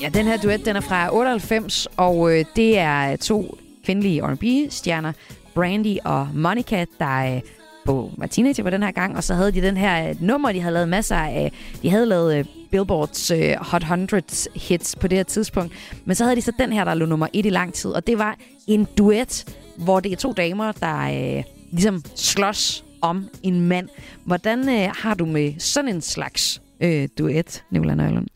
Ja, 0.00 0.08
den 0.08 0.26
her 0.26 0.36
duet, 0.36 0.64
den 0.64 0.76
er 0.76 0.80
fra 0.80 1.14
98, 1.14 1.88
og 1.96 2.38
øh, 2.38 2.44
det 2.56 2.78
er 2.78 3.16
to 3.16 3.58
kvindelige 3.84 4.22
R&B-stjerner, 4.22 5.12
Brandy 5.54 5.96
og 6.04 6.28
Monica, 6.34 6.84
der 6.98 7.34
øh, 7.34 7.40
på 7.88 8.12
teenager 8.30 8.62
på 8.62 8.70
den 8.70 8.82
her 8.82 8.90
gang, 8.90 9.16
og 9.16 9.24
så 9.24 9.34
havde 9.34 9.52
de 9.52 9.62
den 9.62 9.76
her 9.76 10.08
øh, 10.08 10.22
nummer, 10.22 10.52
de 10.52 10.60
havde 10.60 10.74
lavet 10.74 10.88
masser 10.88 11.16
af. 11.16 11.52
De 11.82 11.90
havde 11.90 12.06
lavet 12.06 12.38
øh, 12.38 12.44
Billboards 12.70 13.30
øh, 13.30 13.54
Hot 13.60 13.82
100 13.82 14.22
hits 14.54 14.96
på 14.96 15.08
det 15.08 15.18
her 15.18 15.22
tidspunkt, 15.22 15.72
men 16.04 16.14
så 16.14 16.24
havde 16.24 16.36
de 16.36 16.42
så 16.42 16.52
den 16.58 16.72
her, 16.72 16.84
der 16.84 16.94
lå 16.94 17.06
nummer 17.06 17.26
et 17.32 17.46
i 17.46 17.50
lang 17.50 17.74
tid, 17.74 17.90
og 17.90 18.06
det 18.06 18.18
var 18.18 18.36
en 18.66 18.86
duet, 18.98 19.56
hvor 19.76 20.00
det 20.00 20.12
er 20.12 20.16
to 20.16 20.32
damer, 20.32 20.72
der 20.72 21.36
øh, 21.38 21.44
ligesom 21.70 22.02
slås 22.14 22.84
om 23.02 23.28
en 23.42 23.60
mand. 23.60 23.88
Hvordan 24.24 24.68
øh, 24.68 24.90
har 24.98 25.14
du 25.14 25.26
med 25.26 25.54
sådan 25.58 25.88
en 25.94 26.00
slags 26.00 26.62
øh, 26.80 27.08
duet, 27.18 27.64
Nicolai 27.70 27.96
Nøjlund? 27.96 28.26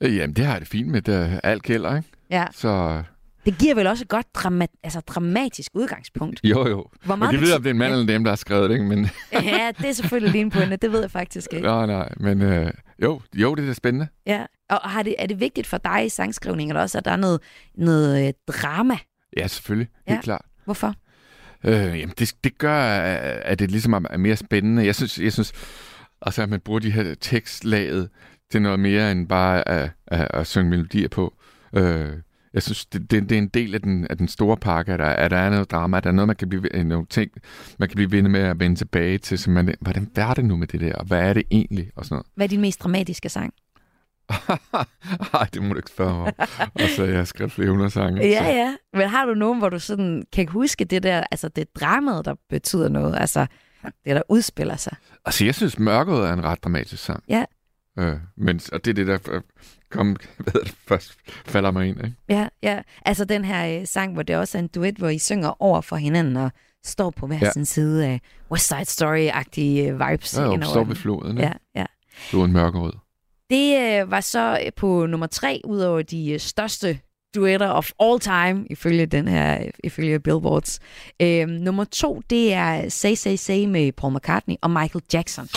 Øh, 0.00 0.16
jamen, 0.16 0.36
det 0.36 0.44
har 0.44 0.52
jeg 0.52 0.60
det 0.60 0.68
fint 0.68 0.88
med. 0.88 1.02
Det, 1.02 1.40
alt 1.42 1.62
gælder, 1.62 1.96
ikke? 1.96 2.08
Ja. 2.30 2.44
Så 2.52 3.02
Det 3.46 3.58
giver 3.58 3.74
vel 3.74 3.86
også 3.86 4.04
et 4.04 4.08
godt 4.08 4.26
drama- 4.38 4.80
altså, 4.82 5.00
dramatisk 5.00 5.70
udgangspunkt. 5.74 6.40
jo, 6.44 6.68
jo. 6.68 6.86
Hvor 7.04 7.16
meget 7.16 7.32
det 7.32 7.40
ved 7.40 7.48
jeg, 7.48 7.56
om 7.56 7.62
det 7.62 7.70
er 7.70 7.74
en 7.74 7.78
mand 7.78 7.92
eller 7.92 8.06
dem, 8.06 8.24
der 8.24 8.30
har 8.30 8.36
skrevet 8.36 8.70
det, 8.70 8.74
ikke? 8.76 8.86
Men, 8.88 9.08
Ja, 9.32 9.72
det 9.78 9.88
er 9.88 9.92
selvfølgelig 9.92 10.32
lige 10.32 10.42
en 10.42 10.50
pointe. 10.50 10.76
Det 10.76 10.92
ved 10.92 11.00
jeg 11.00 11.10
faktisk 11.10 11.52
ikke. 11.52 11.66
nej, 11.66 11.86
nej. 11.86 12.12
Men 12.16 12.42
øh, 12.42 12.70
jo, 13.02 13.20
jo, 13.34 13.54
det 13.54 13.62
er 13.62 13.66
da 13.66 13.72
spændende. 13.72 14.08
Ja. 14.26 14.46
Og 14.70 14.90
har 14.90 15.02
det, 15.02 15.14
er 15.18 15.26
det 15.26 15.40
vigtigt 15.40 15.66
for 15.66 15.78
dig 15.78 16.06
i 16.06 16.08
sangskrivning, 16.08 16.70
eller 16.70 16.82
også, 16.82 16.98
at 16.98 17.04
der 17.04 17.10
er 17.10 17.16
noget, 17.16 17.40
noget 17.74 18.26
øh, 18.26 18.32
drama? 18.48 18.96
Ja, 19.36 19.46
selvfølgelig. 19.46 19.88
Ja. 20.08 20.12
Helt 20.12 20.24
klart. 20.24 20.44
Hvorfor? 20.64 20.94
Øh, 21.64 21.74
jamen, 22.00 22.14
det, 22.18 22.34
det 22.44 22.58
gør, 22.58 22.76
at 23.44 23.58
det 23.58 23.70
ligesom 23.70 23.92
er 23.92 24.00
er 24.10 24.16
mere 24.16 24.36
spændende. 24.36 24.84
Jeg 24.86 24.94
synes, 24.94 25.18
jeg 25.18 25.32
synes 25.32 25.52
altså, 26.22 26.42
at 26.42 26.48
man 26.48 26.60
bruger 26.60 26.80
de 26.80 26.90
her 26.90 27.14
tekstlaget 27.20 28.08
til 28.52 28.62
noget 28.62 28.80
mere 28.80 29.12
end 29.12 29.28
bare 29.28 29.68
at, 29.68 29.90
at, 30.06 30.28
at 30.34 30.46
synge 30.46 30.70
melodier 30.70 31.08
på. 31.08 31.34
Øh, 31.74 32.12
jeg 32.54 32.62
synes, 32.62 32.86
det, 32.86 33.10
det, 33.10 33.22
det 33.22 33.32
er 33.32 33.38
en 33.38 33.48
del 33.48 33.74
af 33.74 33.80
den, 33.80 34.06
af 34.10 34.18
den 34.18 34.28
store 34.28 34.56
pakke, 34.56 34.92
at 34.92 34.98
der, 34.98 35.06
at 35.06 35.30
der 35.30 35.36
er 35.36 35.50
noget 35.50 35.70
drama, 35.70 35.96
at 35.96 36.04
der 36.04 36.10
er 36.10 36.14
noget, 36.14 36.26
man 36.26 36.36
kan 36.36 36.48
blive, 36.48 36.76
øh, 36.76 36.84
nogle 36.84 37.06
ting, 37.06 37.30
man 37.78 37.88
kan 37.88 37.96
blive 37.96 38.12
ved 38.12 38.22
med 38.22 38.40
at 38.40 38.60
vende 38.60 38.76
tilbage 38.76 39.18
til, 39.18 39.38
så 39.38 39.50
man, 39.50 39.74
hvordan 39.80 40.10
er 40.16 40.34
det 40.34 40.44
nu 40.44 40.56
med 40.56 40.66
det 40.66 40.80
der, 40.80 40.94
og 40.94 41.04
hvad 41.04 41.20
er 41.20 41.32
det 41.32 41.42
egentlig, 41.50 41.90
og 41.96 42.04
sådan 42.04 42.24
Hvad 42.34 42.46
er 42.46 42.48
din 42.48 42.60
mest 42.60 42.82
dramatiske 42.82 43.28
sang? 43.28 43.54
noget. 44.28 44.60
Ej, 45.34 45.46
det 45.54 45.62
må 45.62 45.68
du 45.68 45.76
ikke 45.76 45.90
spørge 45.90 46.18
mig. 46.18 46.32
Og 46.74 46.88
så 46.96 47.04
jeg 47.04 47.16
har 47.16 47.24
skrevet 47.24 47.52
flere 47.52 47.70
hundrede 47.70 47.90
sange. 47.90 48.22
Ja, 48.26 48.38
så. 48.38 48.50
ja. 48.50 48.76
Men 48.92 49.08
har 49.08 49.24
du 49.24 49.34
nogen, 49.34 49.58
hvor 49.58 49.68
du 49.68 49.78
sådan 49.78 50.24
kan 50.32 50.48
huske 50.48 50.84
det 50.84 51.02
der, 51.02 51.24
altså 51.30 51.48
det 51.48 51.76
dramaet, 51.80 52.24
der 52.24 52.34
betyder 52.50 52.88
noget, 52.88 53.16
altså 53.20 53.46
det, 53.84 54.16
der 54.16 54.22
udspiller 54.28 54.76
sig? 54.76 54.96
Altså, 55.24 55.44
jeg 55.44 55.54
synes, 55.54 55.78
Mørket 55.78 56.14
er 56.14 56.32
en 56.32 56.44
ret 56.44 56.64
dramatisk 56.64 57.04
sang. 57.04 57.24
Ja. 57.28 57.44
Øh, 57.98 58.16
men, 58.36 58.60
og 58.72 58.84
det 58.84 58.90
er 58.90 58.94
det, 59.04 59.06
der 59.06 59.40
kom, 59.90 60.16
hvad 60.38 60.52
det, 60.64 60.74
først 60.88 61.14
falder 61.26 61.70
mig 61.70 61.86
ind, 61.88 62.04
ikke? 62.04 62.16
Ja, 62.28 62.48
ja. 62.62 62.80
Altså 63.04 63.24
den 63.24 63.44
her 63.44 63.80
øh, 63.80 63.86
sang, 63.86 64.12
hvor 64.12 64.22
det 64.22 64.36
også 64.36 64.58
er 64.58 64.62
en 64.62 64.68
duet, 64.68 64.94
hvor 64.96 65.08
I 65.08 65.18
synger 65.18 65.62
over 65.62 65.80
for 65.80 65.96
hinanden 65.96 66.36
og 66.36 66.50
står 66.84 67.10
på 67.10 67.26
hver 67.26 67.38
Ja. 67.42 67.50
sin 67.52 67.64
side 67.64 68.06
af 68.06 68.20
West 68.50 68.68
Side 68.68 68.80
Story-agtige 68.86 69.88
øh, 69.90 70.10
vibes. 70.10 70.36
Ja, 70.38 70.42
jo, 70.44 70.62
står 70.62 70.84
ved 70.84 70.96
floden, 70.96 71.30
ikke? 71.38 71.42
Ja, 71.74 71.80
ja. 71.80 71.86
Floden 72.16 72.52
Mørkerød. 72.52 72.92
Det 73.50 74.00
øh, 74.02 74.10
var 74.10 74.20
så 74.20 74.58
øh, 74.66 74.72
på 74.76 75.06
nummer 75.06 75.26
tre, 75.26 75.60
ud 75.64 75.80
over 75.80 76.02
de 76.02 76.30
øh, 76.32 76.40
største 76.40 76.98
duetter 77.34 77.68
of 77.68 77.90
all 78.00 78.20
time, 78.20 78.66
ifølge 78.70 79.06
den 79.06 79.28
her, 79.28 79.60
øh, 79.64 79.70
ifølge 79.84 80.20
Billboards. 80.20 80.80
Øh, 81.22 81.48
nummer 81.48 81.84
to, 81.84 82.22
det 82.30 82.52
er 82.52 82.88
Say 82.88 83.14
Say 83.14 83.34
Say 83.36 83.64
med 83.64 83.92
Paul 83.92 84.14
McCartney 84.14 84.56
og 84.62 84.70
Michael 84.70 85.04
Jackson. 85.12 85.48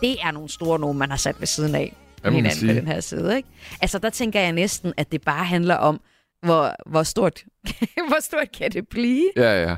Det 0.00 0.16
er 0.22 0.30
nogle 0.30 0.48
store 0.48 0.78
nogen, 0.78 0.98
man 0.98 1.10
har 1.10 1.16
sat 1.16 1.40
ved 1.40 1.46
siden 1.46 1.74
af 1.74 1.96
Ja, 2.24 2.30
må 2.30 2.36
man 2.36 2.44
hinanden 2.46 2.68
på 2.68 2.80
den 2.80 2.86
her 2.86 3.00
side. 3.00 3.36
Ikke? 3.36 3.48
Altså, 3.80 3.98
der 3.98 4.10
tænker 4.10 4.40
jeg 4.40 4.52
næsten, 4.52 4.92
at 4.96 5.12
det 5.12 5.22
bare 5.22 5.44
handler 5.44 5.74
om, 5.74 6.00
hvor, 6.42 6.74
hvor, 6.86 7.02
stort, 7.02 7.44
hvor 8.08 8.22
stort 8.22 8.52
kan 8.58 8.70
det 8.70 8.88
blive? 8.88 9.30
Ja, 9.36 9.62
ja. 9.62 9.76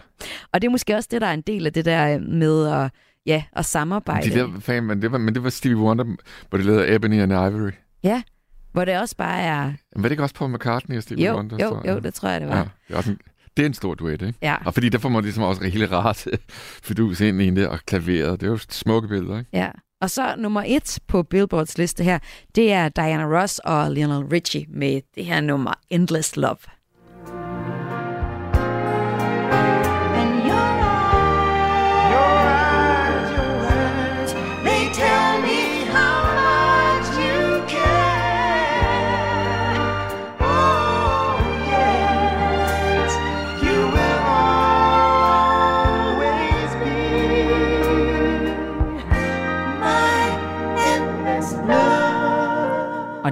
Og 0.52 0.62
det 0.62 0.68
er 0.68 0.70
måske 0.70 0.94
også 0.94 1.08
det, 1.12 1.20
der 1.20 1.26
er 1.26 1.34
en 1.34 1.40
del 1.40 1.66
af 1.66 1.72
det 1.72 1.84
der 1.84 2.18
med 2.18 2.66
at, 2.68 2.90
ja, 3.26 3.44
at 3.52 3.64
samarbejde. 3.64 4.30
De 4.30 4.34
der, 4.34 4.60
fan, 4.60 4.84
men, 4.84 5.02
det 5.02 5.12
var, 5.12 5.18
men 5.18 5.34
det 5.34 5.44
var 5.44 5.50
Stevie 5.50 5.76
Wonder, 5.76 6.04
hvor 6.48 6.58
de 6.58 6.64
lavede 6.64 6.94
Ebony 6.94 7.20
and 7.22 7.32
Ivory. 7.32 7.70
Ja, 8.02 8.22
hvor 8.72 8.84
det 8.84 8.98
også 8.98 9.16
bare 9.16 9.40
er... 9.40 9.64
Men 9.64 9.74
var 9.94 10.02
det 10.02 10.10
ikke 10.10 10.22
også 10.22 10.34
Paul 10.34 10.54
McCartney 10.54 10.96
og 10.96 11.02
Stevie 11.02 11.26
Jo, 11.26 11.34
Wonder? 11.36 11.56
jo, 11.60 11.68
tror 11.68 11.82
jo, 11.86 11.94
jeg? 11.94 12.02
det 12.02 12.14
tror 12.14 12.28
jeg, 12.28 12.40
det 12.40 12.48
var. 12.48 12.56
Ja, 12.56 12.62
det 12.88 12.94
er, 12.94 12.96
også 12.96 13.10
en, 13.10 13.18
det 13.56 13.62
er 13.62 13.66
en 13.66 13.74
stor 13.74 13.94
duet, 13.94 14.22
ikke? 14.22 14.34
Ja. 14.42 14.56
Og 14.64 14.74
fordi 14.74 14.88
der 14.88 14.98
får 14.98 15.08
man 15.08 15.22
ligesom 15.22 15.42
også 15.42 15.64
hele 15.74 15.86
rart 15.86 16.26
fidus 16.82 17.20
ind 17.20 17.42
i 17.42 17.50
det, 17.50 17.68
og 17.68 17.78
klaveret. 17.86 18.40
Det 18.40 18.46
er 18.46 18.50
jo 18.50 18.58
smukke 18.70 19.08
billeder, 19.08 19.38
ikke? 19.38 19.50
Ja. 19.52 19.70
Og 20.02 20.10
så 20.10 20.34
nummer 20.36 20.64
et 20.66 20.98
på 21.08 21.22
Billboards 21.22 21.78
liste 21.78 22.04
her, 22.04 22.18
det 22.54 22.72
er 22.72 22.88
Diana 22.88 23.24
Ross 23.24 23.58
og 23.58 23.92
Lionel 23.92 24.26
Richie 24.26 24.66
med 24.68 25.02
det 25.14 25.24
her 25.24 25.40
nummer 25.40 25.74
Endless 25.90 26.36
Love. 26.36 26.58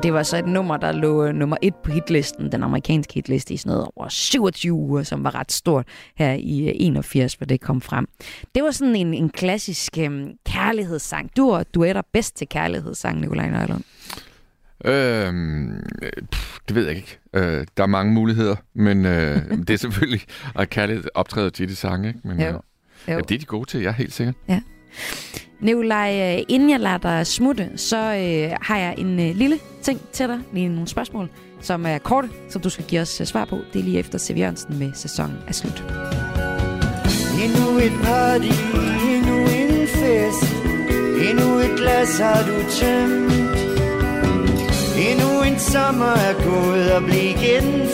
Og 0.00 0.04
det 0.04 0.12
var 0.12 0.22
så 0.22 0.36
et 0.36 0.46
nummer, 0.46 0.76
der 0.76 0.92
lå 0.92 1.24
øh, 1.24 1.34
nummer 1.34 1.56
et 1.62 1.74
på 1.74 1.92
hitlisten, 1.92 2.52
den 2.52 2.62
amerikanske 2.62 3.14
hitliste, 3.14 3.54
i 3.54 3.56
sådan 3.56 3.70
noget 3.70 3.88
over 3.96 4.08
27 4.08 4.72
uger, 4.72 5.02
som 5.02 5.24
var 5.24 5.34
ret 5.34 5.52
stort 5.52 5.86
her 6.16 6.32
i 6.32 6.68
øh, 6.68 6.74
81, 6.74 7.34
hvor 7.34 7.44
det 7.46 7.60
kom 7.60 7.80
frem. 7.80 8.08
Det 8.54 8.62
var 8.62 8.70
sådan 8.70 8.96
en, 8.96 9.14
en 9.14 9.30
klassisk 9.30 9.98
øhm, 9.98 10.30
kærlighedssang. 10.46 11.30
Du 11.36 11.52
og 11.52 11.74
duetter 11.74 12.02
bedst 12.12 12.36
til 12.36 12.48
kærlighedssang, 12.48 13.20
Nikolaj 13.20 13.50
Nørlund. 13.50 13.84
Øhm, 14.84 15.72
øh, 16.02 16.10
pff, 16.32 16.58
det 16.68 16.76
ved 16.76 16.86
jeg 16.86 16.96
ikke. 16.96 17.18
Øh, 17.34 17.66
der 17.76 17.82
er 17.82 17.86
mange 17.86 18.12
muligheder, 18.12 18.56
men 18.74 19.06
øh, 19.06 19.50
det 19.66 19.70
er 19.70 19.76
selvfølgelig 19.76 20.20
at 20.54 20.70
kalde 20.70 21.02
optræde 21.14 21.50
til 21.50 21.68
de 21.68 21.76
sange, 21.76 22.08
ikke? 22.08 22.20
Men, 22.24 22.40
Jo. 22.40 22.46
øh, 22.46 22.52
Jo. 22.54 22.60
Ja, 23.08 23.16
det 23.16 23.34
er 23.34 23.38
de 23.38 23.44
gode 23.44 23.68
til, 23.68 23.80
jeg 23.80 23.88
er 23.88 23.92
helt 23.92 24.12
sikker. 24.12 24.32
Nikolaj, 25.60 26.36
øh, 26.36 26.44
inden 26.48 26.70
jeg 26.70 26.80
lader 26.80 26.98
dig 26.98 27.26
smutte, 27.26 27.70
så 27.76 27.96
øh, 27.96 28.56
har 28.60 28.78
jeg 28.78 28.94
en 28.98 29.20
øh, 29.20 29.36
lille 29.36 29.58
ting 29.82 30.00
til 30.12 30.28
dig. 30.28 30.40
Lige 30.52 30.68
nogle 30.68 30.88
spørgsmål, 30.88 31.28
som 31.60 31.86
er 31.86 31.98
korte, 31.98 32.28
som 32.48 32.62
du 32.62 32.70
skal 32.70 32.84
give 32.84 33.00
os 33.00 33.20
øh, 33.20 33.26
svar 33.26 33.44
på. 33.44 33.58
Det 33.72 33.78
er 33.78 33.84
lige 33.84 33.98
efter 33.98 34.18
C.V. 34.18 34.38
Jørgensen 34.38 34.78
med 34.78 34.92
sæsonen 34.94 35.36
er 35.48 35.52
slut. 35.52 35.84
Endnu 37.44 37.78
et 37.78 37.92
party, 38.02 38.48
endnu 39.08 39.36
en 39.36 39.86
fest 39.86 40.54
Endnu 41.30 41.58
et 41.58 41.76
glas 41.76 42.18
har 42.18 42.42
du 42.42 42.70
tømt 42.70 43.32
Endnu 45.08 45.42
en 45.42 45.58
sommer 45.58 46.06
er 46.06 46.34
gået 46.44 46.92
og 46.92 47.02
blive 47.02 47.30
igen 47.30 47.88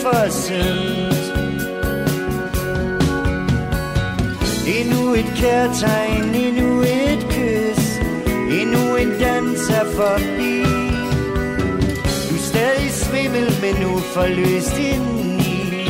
Endnu 4.67 5.14
et 5.14 5.33
kærtegn, 5.37 6.35
endnu 6.35 6.81
et 6.83 7.27
kys 7.31 7.85
Endnu 8.61 8.97
en 8.97 9.11
dans 9.21 9.71
er 9.71 9.85
forbi 9.95 10.62
Du 12.29 12.35
er 12.35 12.43
stadig 12.43 12.91
svimmel, 12.91 13.47
men 13.62 13.75
nu 13.83 13.99
forløst 13.99 14.79
indeni 14.79 15.87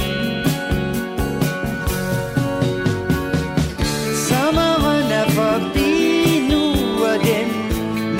Sommeren 4.29 5.11
er 5.20 5.29
forbi 5.29 6.49
nu, 6.51 6.62
og 7.05 7.18
den 7.29 7.49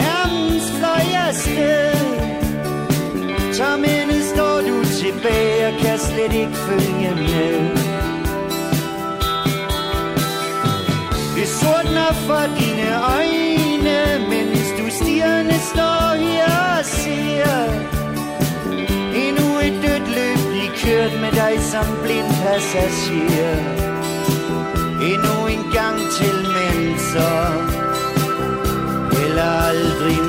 nærmest 0.03 0.71
fløj 0.79 1.07
afsted. 1.29 1.97
Som 3.53 3.85
ende 3.85 4.29
står 4.35 4.61
du 4.69 4.85
tilbage 4.85 5.67
og 5.67 5.73
kan 5.81 5.99
slet 5.99 6.33
ikke 6.33 6.57
følge 6.57 7.15
med. 7.15 7.86
Det 11.67 12.17
for 12.27 12.47
dine 12.59 12.89
øjne, 13.17 14.29
mens 14.29 14.69
du 14.79 14.87
stierne 14.91 15.59
står 15.73 16.14
her 16.14 16.79
og 16.79 16.85
ser. 16.85 17.57
Endnu 19.25 19.49
et 19.67 19.77
dødt 19.85 20.09
løb 20.17 20.39
blive 20.51 20.71
kørt 20.83 21.21
med 21.21 21.33
dig 21.33 21.55
som 21.61 21.87
blind 22.03 22.31
passager. 22.43 23.57
Endnu 25.11 25.47
en 25.47 25.64
gang 25.73 25.99
til, 26.19 26.37
men 26.57 26.99
så 26.99 27.31
Eller 29.25 29.51
aldrig 29.69 30.26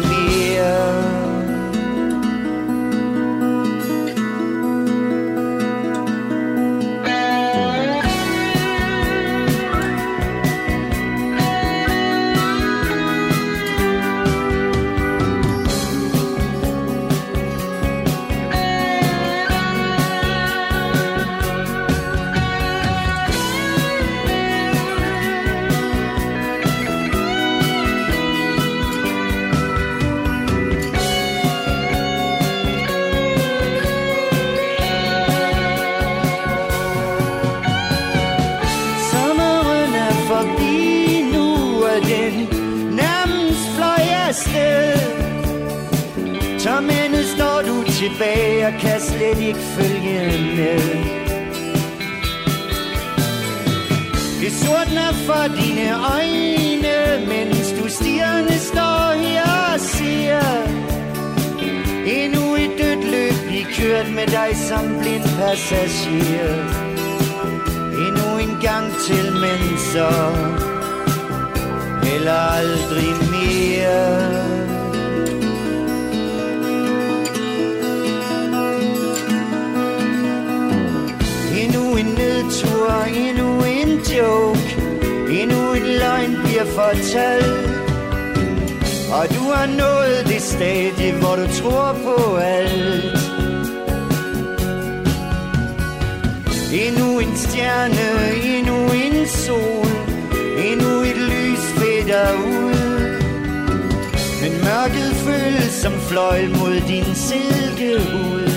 mørket 104.68 105.14
føles 105.28 105.74
som 105.84 105.94
fløj 106.10 106.40
mod 106.60 106.76
din 106.88 107.16
silkehud. 107.16 108.50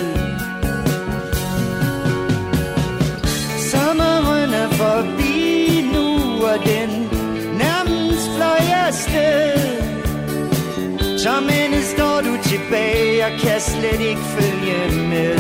Sommeren 3.71 4.53
er 4.55 4.69
forbi 4.83 5.91
nu, 5.95 6.07
og 6.51 6.59
den 6.67 6.91
nærmest 7.65 8.27
fløj 8.37 8.65
afsted 8.87 9.61
Som 11.19 11.45
ende 11.65 11.83
står 11.83 12.21
du 12.21 12.33
tilbage 12.43 13.25
og 13.25 13.33
kan 13.43 13.61
slet 13.61 14.01
ikke 14.01 14.27
følge 14.37 15.09
med. 15.09 15.39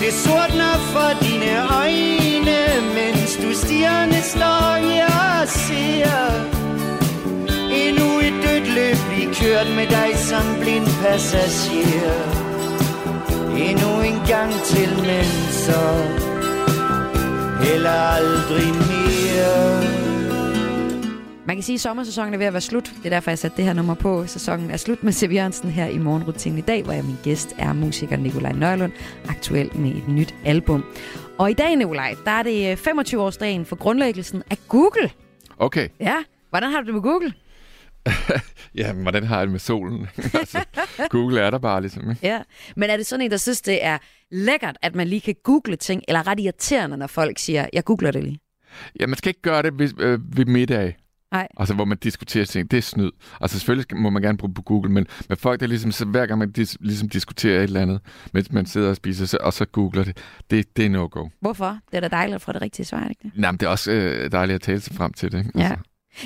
Det 0.00 0.12
sortner 0.12 0.76
for 0.92 1.10
dine 1.26 1.52
øjne, 1.80 2.60
mens 2.94 3.36
du 3.42 3.66
stierne 3.66 4.22
står 4.22 4.76
her 4.86 5.40
og 5.40 5.48
ser 5.48 6.51
kørt 9.42 9.76
med 9.76 9.86
dig 9.86 10.16
som 10.16 10.44
blind 10.60 10.86
passager 11.02 12.20
Endnu 13.68 13.90
en 14.10 14.26
gang 14.28 14.52
til, 14.52 14.88
men 14.88 15.24
så 15.64 15.80
Heller 17.64 17.90
aldrig 17.90 18.68
mere 18.90 19.82
Man 21.46 21.56
kan 21.56 21.62
sige, 21.62 21.74
at 21.74 21.80
sommersæsonen 21.80 22.34
er 22.34 22.38
ved 22.38 22.46
at 22.46 22.52
være 22.52 22.60
slut. 22.60 22.84
Det 22.84 23.06
er 23.06 23.10
derfor, 23.10 23.30
jeg 23.30 23.38
satte 23.38 23.56
det 23.56 23.64
her 23.64 23.72
nummer 23.72 23.94
på. 23.94 24.26
Sæsonen 24.26 24.70
er 24.70 24.76
slut 24.76 25.02
med 25.02 25.12
Siv 25.12 25.32
Jørgensen 25.32 25.70
her 25.70 25.86
i 25.86 25.98
morgenrutinen 25.98 26.58
i 26.58 26.62
dag, 26.62 26.82
hvor 26.82 26.92
jeg 26.92 27.04
min 27.04 27.16
gæst 27.22 27.54
er 27.58 27.72
musiker 27.72 28.16
Nikolaj 28.16 28.52
Nørlund, 28.52 28.92
aktuel 29.28 29.76
med 29.76 29.90
et 29.90 30.08
nyt 30.08 30.34
album. 30.44 30.84
Og 31.38 31.50
i 31.50 31.54
dag, 31.54 31.76
Nikolaj, 31.76 32.14
der 32.24 32.30
er 32.30 32.42
det 32.42 32.76
25-årsdagen 32.76 33.64
for 33.64 33.76
grundlæggelsen 33.76 34.42
af 34.50 34.58
Google. 34.68 35.10
Okay. 35.58 35.88
Ja, 36.00 36.16
hvordan 36.50 36.70
har 36.70 36.80
du 36.80 36.86
det 36.86 36.94
med 36.94 37.02
Google? 37.02 37.32
Ja, 38.74 38.92
men 38.92 39.02
hvordan 39.02 39.24
har 39.24 39.36
jeg 39.38 39.46
det 39.46 39.52
med 39.52 39.60
solen? 39.60 40.06
altså, 40.40 40.64
Google 41.10 41.40
er 41.40 41.50
der 41.50 41.58
bare 41.58 41.80
ligesom, 41.80 42.10
ikke? 42.10 42.26
Ja, 42.26 42.42
men 42.76 42.90
er 42.90 42.96
det 42.96 43.06
sådan 43.06 43.24
en, 43.24 43.30
der 43.30 43.36
synes, 43.36 43.60
det 43.62 43.84
er 43.84 43.98
lækkert, 44.30 44.76
at 44.82 44.94
man 44.94 45.08
lige 45.08 45.20
kan 45.20 45.34
google 45.44 45.76
ting, 45.76 46.02
eller 46.08 46.26
ret 46.26 46.40
irriterende, 46.40 46.96
når 46.96 47.06
folk 47.06 47.38
siger, 47.38 47.66
jeg 47.72 47.84
googler 47.84 48.10
det 48.10 48.24
lige? 48.24 48.38
Ja, 49.00 49.06
man 49.06 49.16
skal 49.16 49.28
ikke 49.30 49.42
gøre 49.42 49.62
det 49.62 49.78
ved, 49.78 50.00
øh, 50.00 50.36
ved 50.36 50.44
middag. 50.46 50.96
Nej. 51.32 51.48
Altså, 51.56 51.74
hvor 51.74 51.84
man 51.84 51.98
diskuterer 51.98 52.44
ting. 52.44 52.70
Det 52.70 52.76
er 52.76 52.82
snyd. 52.82 53.10
Altså, 53.40 53.58
selvfølgelig 53.58 53.82
skal- 53.82 53.96
må 53.98 54.10
man 54.10 54.22
gerne 54.22 54.38
bruge 54.38 54.54
på 54.54 54.62
Google, 54.62 54.92
men, 54.92 55.06
men 55.28 55.38
folk, 55.38 55.60
der 55.60 55.66
ligesom, 55.66 55.92
så 55.92 56.04
hver 56.04 56.26
gang 56.26 56.38
man 56.38 56.50
dis, 56.52 56.76
ligesom 56.80 57.08
diskuterer 57.08 57.56
et 57.58 57.62
eller 57.62 57.80
andet, 57.80 58.00
mens 58.32 58.52
man 58.52 58.66
sidder 58.66 58.90
og 58.90 58.96
spiser, 58.96 59.26
så, 59.26 59.38
og 59.40 59.52
så 59.52 59.64
googler 59.64 60.04
det, 60.04 60.16
det, 60.50 60.76
det 60.76 60.86
er 60.86 60.90
no-go. 60.90 61.28
Hvorfor? 61.40 61.78
Det 61.90 61.96
er 61.96 62.00
da 62.00 62.08
dejligt 62.08 62.34
at 62.34 62.42
få 62.42 62.52
det 62.52 62.62
rigtige 62.62 62.86
svar, 62.86 63.08
ikke 63.08 63.20
det? 63.22 63.32
Nej, 63.34 63.50
men 63.50 63.58
det 63.60 63.66
er 63.66 63.70
også 63.70 63.90
øh, 63.92 64.32
dejligt 64.32 64.54
at 64.54 64.60
tale 64.62 64.80
sig 64.80 64.94
frem 64.96 65.12
til 65.12 65.32
det. 65.32 65.38
Ikke? 65.38 65.58
Ja. 65.58 65.74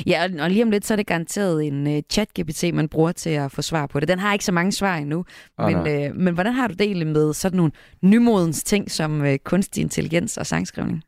Ja, 0.06 0.28
og- 0.40 0.50
lige 0.50 0.62
om 0.62 0.70
lidt, 0.70 0.86
så 0.86 0.94
er 0.94 0.96
det 0.96 1.06
garanteret 1.06 1.64
en 1.66 1.86
uh, 1.86 1.98
chat-GPT, 2.12 2.72
man 2.72 2.88
bruger 2.88 3.12
til 3.12 3.30
at 3.30 3.52
få 3.52 3.62
svar 3.62 3.86
på 3.86 4.00
det. 4.00 4.08
Den 4.08 4.18
har 4.18 4.32
ikke 4.32 4.44
så 4.44 4.52
mange 4.52 4.72
svar 4.72 4.96
endnu. 4.96 5.24
Ah, 5.58 5.72
men, 5.72 5.76
nej. 5.84 6.06
øh, 6.08 6.16
men 6.16 6.34
hvordan 6.34 6.52
har 6.52 6.66
du 6.68 6.72
det 6.74 6.80
egentlig 6.86 7.06
med 7.06 7.32
sådan 7.34 7.56
nogle 7.56 7.72
nymodens 8.02 8.62
ting 8.62 8.90
som 8.90 9.24
øh, 9.24 9.38
kunstig 9.44 9.80
intelligens 9.80 10.36
og 10.36 10.46
sangskrivning? 10.46 11.02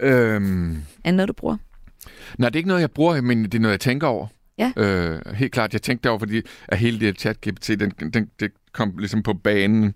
Øhm, 0.00 0.70
Er 0.72 0.76
det 1.04 1.14
noget, 1.14 1.28
du 1.28 1.32
bruger? 1.32 1.56
nej, 2.38 2.48
det 2.48 2.56
er 2.56 2.58
ikke 2.58 2.68
noget, 2.68 2.80
jeg 2.80 2.90
bruger, 2.90 3.20
men 3.20 3.44
det 3.44 3.54
er 3.54 3.58
noget, 3.58 3.72
jeg 3.72 3.80
tænker 3.80 4.06
over. 4.06 4.26
Ja. 4.58 4.72
Øh, 4.76 5.20
helt 5.34 5.52
klart, 5.52 5.72
jeg 5.72 5.82
tænkte 5.82 6.10
over, 6.10 6.18
fordi 6.18 6.42
at 6.68 6.78
hele 6.78 7.00
det 7.00 7.26
chat-GPT, 7.26 7.74
den, 7.74 7.90
den, 8.14 8.26
det 8.40 8.50
kom 8.72 8.94
ligesom 8.98 9.22
på 9.22 9.34
banen, 9.34 9.94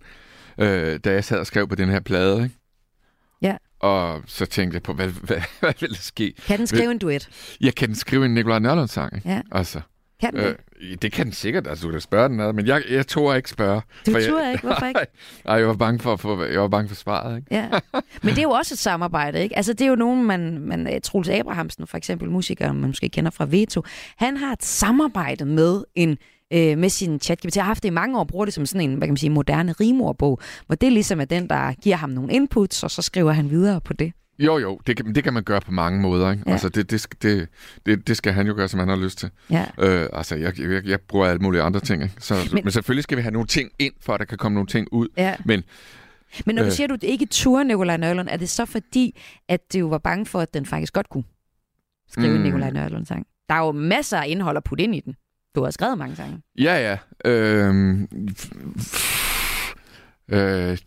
øh, 0.59 0.99
da 1.05 1.13
jeg 1.13 1.25
sad 1.25 1.39
og 1.39 1.47
skrev 1.47 1.69
på 1.69 1.75
den 1.75 1.89
her 1.89 2.01
plade. 2.01 2.43
Ikke? 2.45 2.55
Ja. 3.85 3.89
Og 3.89 4.23
så 4.27 4.47
tænkte 4.47 4.75
jeg 4.75 4.83
på, 4.83 4.93
hvad, 4.93 5.09
hvad, 5.09 5.37
hvad 5.61 5.73
vil 5.81 5.89
der 5.91 5.97
ske? 5.97 6.35
Kan 6.47 6.59
den 6.59 6.67
skrive 6.67 6.91
en 6.91 6.99
duet? 6.99 7.29
Jeg 7.61 7.75
kan 7.75 7.89
den 7.89 7.97
skrive 7.97 8.25
en 8.25 8.35
Nikolaj 8.35 8.59
Nørlund-sang? 8.59 9.23
Ja. 9.25 9.41
Altså, 9.53 9.81
Kan 10.21 10.33
den 10.33 10.41
det? 10.41 10.57
øh, 10.81 10.97
det 11.03 11.13
kan 11.13 11.25
den 11.25 11.33
sikkert, 11.33 11.67
altså 11.67 11.87
du 11.87 11.93
kan 11.93 12.01
spørge 12.01 12.29
den 12.29 12.41
ad, 12.41 12.53
men 12.53 12.67
jeg, 12.67 12.83
jeg 12.91 13.07
tror 13.07 13.35
ikke 13.35 13.51
spørge. 13.51 13.81
Du 14.07 14.11
for 14.11 14.19
jeg, 14.19 14.29
turde 14.29 14.53
ikke? 14.53 14.67
Hvorfor 14.67 14.87
ikke? 14.87 15.01
Nej, 15.47 15.55
jeg 15.55 15.67
var 15.69 15.75
bange 15.75 15.99
for, 16.01 16.17
for, 16.17 16.45
jeg 16.45 16.61
var 16.61 16.69
bange 16.69 16.89
for 16.89 16.95
svaret, 16.97 17.37
ikke? 17.37 17.55
Ja. 17.55 17.69
Men 18.23 18.31
det 18.31 18.39
er 18.39 18.43
jo 18.43 18.51
også 18.51 18.75
et 18.75 18.79
samarbejde, 18.79 19.43
ikke? 19.43 19.57
Altså, 19.57 19.73
det 19.73 19.81
er 19.81 19.89
jo 19.89 19.95
nogen, 19.95 20.25
man, 20.25 20.59
man 20.59 20.95
øh, 20.95 21.01
Troels 21.01 21.29
Abrahamsen, 21.29 21.87
for 21.87 21.97
eksempel 21.97 22.31
musikeren, 22.31 22.81
man 22.81 22.89
måske 22.89 23.09
kender 23.09 23.31
fra 23.31 23.47
Veto, 23.49 23.83
han 24.17 24.37
har 24.37 24.53
et 24.53 24.65
samarbejde 24.65 25.45
med 25.45 25.85
en 25.95 26.19
øh, 26.53 26.79
med 26.79 26.89
sin 26.89 27.21
ChatGPT. 27.21 27.57
Jeg 27.57 27.65
har 27.65 27.69
haft 27.69 27.83
det 27.83 27.89
i 27.89 27.93
mange 27.93 28.19
år, 28.19 28.25
bruger 28.25 28.45
det 28.45 28.55
som 28.55 28.67
sådan 28.67 28.91
en, 28.91 28.97
hvad 28.97 29.09
kan 29.09 29.13
man 29.13 29.17
sige, 29.17 29.31
moderne 29.31 29.73
rimordbog, 29.73 30.41
hvor 30.67 30.75
det 30.77 30.93
ligesom 30.93 31.21
er 31.21 31.25
den, 31.25 31.49
der 31.49 31.73
giver 31.73 31.97
ham 31.97 32.11
nogle 32.11 32.33
inputs, 32.33 32.83
og 32.83 32.91
så 32.91 33.03
skriver 33.03 33.33
han 33.33 33.51
videre 33.51 33.81
på 33.81 33.93
det. 33.93 34.13
Jo, 34.39 34.59
jo, 34.59 34.81
det 34.87 34.97
kan, 34.97 35.15
det 35.15 35.25
kan 35.25 35.33
man 35.33 35.43
gøre 35.43 35.61
på 35.61 35.71
mange 35.73 36.01
måder, 36.01 36.31
ikke? 36.31 36.43
Ja. 36.47 36.53
Altså, 36.53 36.69
det, 36.69 36.91
det, 36.91 37.07
det, 37.23 37.49
det, 37.87 38.09
det 38.09 38.17
skal 38.17 38.33
han 38.33 38.47
jo 38.47 38.55
gøre, 38.55 38.69
som 38.69 38.81
han 38.81 38.89
har 38.89 38.97
lyst 38.97 39.19
til. 39.19 39.31
Ja. 39.51 39.65
Øh, 39.79 40.09
altså, 40.13 40.35
jeg, 40.37 40.61
jeg, 40.61 40.87
jeg 40.87 41.01
bruger 41.01 41.27
alle 41.27 41.39
mulige 41.43 41.63
andre 41.63 41.81
ting, 41.81 42.03
ikke? 42.03 42.15
Så, 42.19 42.35
Men- 42.53 42.65
men, 42.65 42.73
selvfølgelig 42.73 43.03
skal 43.03 43.17
vi 43.17 43.23
have 43.23 43.33
nogle 43.33 43.47
ting 43.47 43.71
ind, 43.79 43.93
for 44.01 44.13
at 44.15 44.21
der 44.21 44.25
kan 44.27 44.39
komme 44.39 44.55
nogle 44.55 44.67
ting 44.67 44.89
ud. 44.93 45.09
Ja. 45.17 45.35
Men 45.45 45.63
Men 46.47 46.55
når 46.55 46.63
du 46.63 46.67
Øh. 46.67 46.73
siger, 46.73 46.85
at 46.85 46.91
du 47.03 47.07
ikke 47.07 47.27
turde 47.27 47.65
Nikolaj 47.65 47.97
Nørlund, 47.97 48.29
er 48.31 48.37
det 48.37 48.49
så 48.49 48.65
fordi, 48.67 49.21
at 49.49 49.61
du 49.73 49.89
var 49.89 49.99
bange 49.99 50.27
for, 50.27 50.41
at 50.41 50.55
den 50.55 50.67
faktisk 50.67 50.93
godt 50.93 51.09
kunne 51.09 51.25
skrive 52.09 52.29
mm. 52.29 52.37
en. 52.37 52.43
Nikolaj 52.43 52.71
Nørlund-sang? 52.71 53.27
Der 53.49 53.55
er 53.55 53.59
jo 53.67 53.73
masser 53.73 54.19
af 54.19 54.25
indhold 54.29 54.57
at 54.57 54.65
putte 54.65 54.85
ind 54.85 54.95
i 54.95 55.01
den. 55.01 55.15
Du 55.55 55.63
har 55.65 55.71
skrevet 55.71 55.99
mange 55.99 56.17
sange. 56.17 56.41
ja, 56.59 56.97
ja. 57.25 57.31
Øh, 57.31 58.01
øh, 60.29 60.79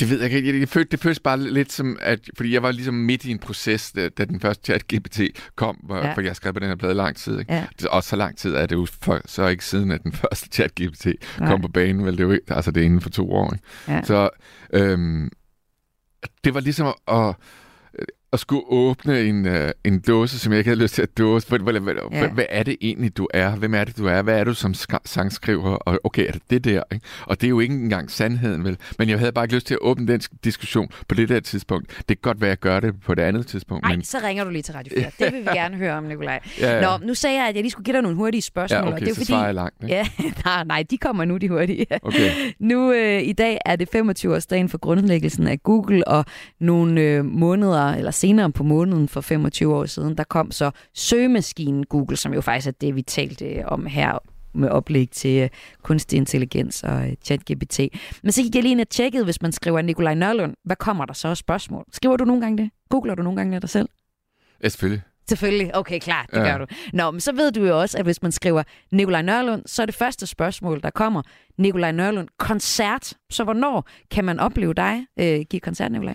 det 0.00 0.10
ved 0.10 0.20
jeg 0.22 0.32
ikke. 0.32 0.52
Jeg, 0.52 0.60
jeg 0.60 0.68
følte, 0.68 0.90
det 0.90 1.00
føltes 1.00 1.20
bare 1.20 1.40
lidt 1.40 1.72
som, 1.72 1.96
at... 2.00 2.30
Fordi 2.36 2.52
jeg 2.54 2.62
var 2.62 2.70
ligesom 2.72 2.94
midt 2.94 3.24
i 3.24 3.30
en 3.30 3.38
proces, 3.38 3.92
da, 3.92 4.08
da 4.08 4.24
den 4.24 4.40
første 4.40 4.64
chat 4.64 4.82
GPT 4.94 5.20
kom, 5.56 5.76
hvor, 5.76 5.96
Ja. 5.96 6.12
fordi 6.14 6.26
jeg 6.26 6.36
skrev 6.36 6.52
på 6.52 6.60
den 6.60 6.68
her 6.68 6.76
plade 6.76 6.94
lang 6.94 7.16
tid. 7.16 7.38
Ikke? 7.38 7.52
Ja. 7.54 7.66
Det- 7.78 7.86
Og 7.88 8.02
så 8.04 8.16
lang 8.16 8.36
tid 8.38 8.54
er 8.54 8.66
det 8.66 8.76
jo 8.76 8.86
for, 9.02 9.20
så 9.26 9.46
ikke 9.46 9.64
siden, 9.64 9.90
at 9.90 10.02
den 10.02 10.12
første 10.22 10.48
chat 10.52 10.70
GPT 10.80 11.06
Nej. 11.06 11.48
kom 11.50 11.60
på 11.60 11.68
banen. 11.68 12.04
Vel, 12.04 12.12
det 12.12 12.20
er 12.20 12.24
jo 12.24 12.32
ikke, 12.32 12.54
altså 12.54 12.70
det 12.70 12.80
er 12.80 12.84
inden 12.84 13.00
for 13.00 13.10
to 13.10 13.32
år. 13.32 13.52
Ikke? 13.54 13.64
Ja. 13.88 14.02
Så 14.04 14.28
øhm, 14.72 15.30
det 16.44 16.54
var 16.54 16.60
ligesom 16.60 16.86
at, 16.86 16.94
at 17.14 17.34
skulle 18.38 18.62
åbne 18.68 19.20
en, 19.20 19.46
øh, 19.46 19.70
en 19.84 20.00
dåse, 20.00 20.38
som 20.38 20.52
jeg 20.52 20.58
ikke 20.58 20.70
havde 20.70 20.80
lyst 20.82 20.94
til 20.94 21.02
at 21.02 21.18
dåse. 21.18 21.48
Hvad, 21.48 21.58
hvad, 21.58 21.80
hvad, 21.80 21.94
Ja. 22.12 22.28
hvad 22.28 22.44
er 22.48 22.62
det 22.62 22.76
egentlig, 22.80 23.16
du 23.16 23.28
er? 23.34 23.50
Hvem 23.56 23.74
er 23.74 23.84
det, 23.84 23.96
du 23.98 24.06
er? 24.06 24.22
Hvad 24.22 24.40
er 24.40 24.44
du 24.44 24.54
som 24.54 24.72
sk- 24.76 24.98
sangskriver? 25.04 25.70
Og 25.70 26.00
okay, 26.04 26.26
er 26.28 26.32
det 26.32 26.42
det 26.50 26.64
der? 26.64 26.82
Ikke? 26.92 27.06
Og 27.26 27.40
det 27.40 27.46
er 27.46 27.48
jo 27.48 27.60
ikke 27.60 27.74
engang 27.74 28.10
sandheden, 28.10 28.64
vel? 28.64 28.76
Men 28.98 29.08
jeg 29.08 29.18
havde 29.18 29.32
bare 29.32 29.44
ikke 29.44 29.54
lyst 29.54 29.66
til 29.66 29.74
at 29.74 29.78
åbne 29.80 30.06
den 30.06 30.20
sk- 30.24 30.36
diskussion 30.44 30.88
på 31.08 31.14
det 31.14 31.28
der 31.28 31.40
tidspunkt. 31.40 31.88
Det 31.98 32.06
kan 32.06 32.16
godt 32.22 32.40
være, 32.40 32.48
at 32.48 32.50
jeg 32.50 32.58
gør 32.58 32.80
det 32.80 32.94
på 33.00 33.14
det 33.14 33.22
andet 33.22 33.46
tidspunkt. 33.46 33.82
Nej, 33.84 33.92
men 33.96 34.04
så 34.04 34.18
ringer 34.24 34.44
du 34.44 34.50
lige 34.50 34.62
til 34.62 34.74
Radio 34.74 34.92
4. 35.00 35.10
Det 35.26 35.32
vil 35.34 35.40
vi 35.42 35.48
gerne 35.60 35.76
høre 35.76 35.92
om, 35.94 36.04
Nikolaj. 36.04 36.40
Ja, 36.60 36.74
ja. 36.74 36.98
Nå, 36.98 37.06
nu 37.06 37.14
sagde 37.14 37.36
jeg, 37.38 37.48
at 37.48 37.54
jeg 37.54 37.62
lige 37.62 37.70
skulle 37.70 37.84
give 37.84 37.94
dig 37.94 38.02
nogle 38.02 38.16
hurtige 38.16 38.42
spørgsmål. 38.42 38.78
ja, 38.78 38.86
og 38.86 38.92
okay, 38.92 39.00
det 39.00 39.08
er 39.10 39.14
så 39.14 39.20
fordi, 39.20 39.26
svarer 39.26 39.44
jeg 39.44 39.54
langt. 39.54 39.82
Ikke? 39.82 39.94
Ja, 39.94 40.04
nej, 40.44 40.64
nej, 40.64 40.84
de 40.90 40.98
kommer 40.98 41.24
nu, 41.24 41.36
de 41.36 41.48
hurtige. 41.48 41.86
Okay. 42.02 42.30
Nu 42.58 42.92
øh, 42.92 43.22
i 43.22 43.32
dag 43.32 43.58
er 43.66 43.76
det 43.76 43.88
25-årsdagen 43.96 44.68
for 44.68 44.78
grundlæggelsen 44.78 45.46
af 45.46 45.62
Google, 45.62 46.08
og 46.08 46.24
nogle 46.60 47.00
øh, 47.00 47.24
måneder, 47.24 47.94
eller 47.94 48.10
senere 48.20 48.52
på 48.52 48.62
måneden 48.62 49.08
for 49.08 49.20
25 49.20 49.74
år 49.74 49.86
siden, 49.86 50.16
der 50.16 50.24
kom 50.24 50.50
så 50.50 50.70
søgemaskinen 50.94 51.86
Google, 51.86 52.16
som 52.16 52.34
jo 52.34 52.40
faktisk 52.40 52.66
er 52.66 52.72
det, 52.80 52.96
vi 52.96 53.02
talte 53.02 53.44
øh, 53.44 53.64
om 53.66 53.86
her 53.86 54.18
med 54.54 54.68
oplæg 54.68 55.10
til 55.10 55.42
øh, 55.42 55.48
kunstig 55.82 56.16
intelligens 56.16 56.82
og 56.82 57.08
øh, 57.08 57.14
ChatGPT. 57.24 57.80
Men 58.22 58.32
så 58.32 58.42
gik 58.42 58.54
jeg 58.54 58.62
lige 58.62 58.72
ind 58.72 58.80
og 58.80 58.88
tjekkede, 58.88 59.24
hvis 59.24 59.42
man 59.42 59.52
skriver 59.52 59.82
Nikolaj 59.82 60.14
Nørlund, 60.14 60.54
hvad 60.64 60.76
kommer 60.76 61.04
der 61.04 61.12
så 61.12 61.28
af 61.28 61.36
spørgsmål? 61.36 61.84
Skriver 61.92 62.16
du 62.16 62.24
nogle 62.24 62.42
gange 62.42 62.62
det? 62.62 62.70
Googler 62.88 63.14
du 63.14 63.22
nogle 63.22 63.36
gange 63.36 63.54
det 63.54 63.62
dig 63.62 63.70
selv? 63.70 63.88
Ja, 64.62 64.68
selvfølgelig. 64.68 65.02
Selvfølgelig. 65.28 65.76
Okay, 65.76 65.98
klar, 65.98 66.26
det. 66.30 66.38
Ja. 66.38 66.42
gør 66.42 66.58
du. 66.58 66.66
Nå, 66.92 67.10
men 67.10 67.20
så 67.20 67.32
ved 67.32 67.52
du 67.52 67.66
jo 67.66 67.80
også, 67.80 67.98
at 67.98 68.04
hvis 68.04 68.22
man 68.22 68.32
skriver 68.32 68.62
Nikolaj 68.92 69.22
Nørlund, 69.22 69.62
så 69.66 69.82
er 69.82 69.86
det 69.86 69.94
første 69.94 70.26
spørgsmål, 70.26 70.80
der 70.82 70.90
kommer, 70.90 71.22
Nikolaj 71.58 71.92
Nørlund, 71.92 72.28
koncert. 72.38 73.12
Så 73.30 73.44
hvornår 73.44 73.88
kan 74.10 74.24
man 74.24 74.40
opleve 74.40 74.74
dig 74.74 75.06
øh, 75.20 75.40
give 75.50 75.60
koncert, 75.60 75.92
Nikolaj? 75.92 76.14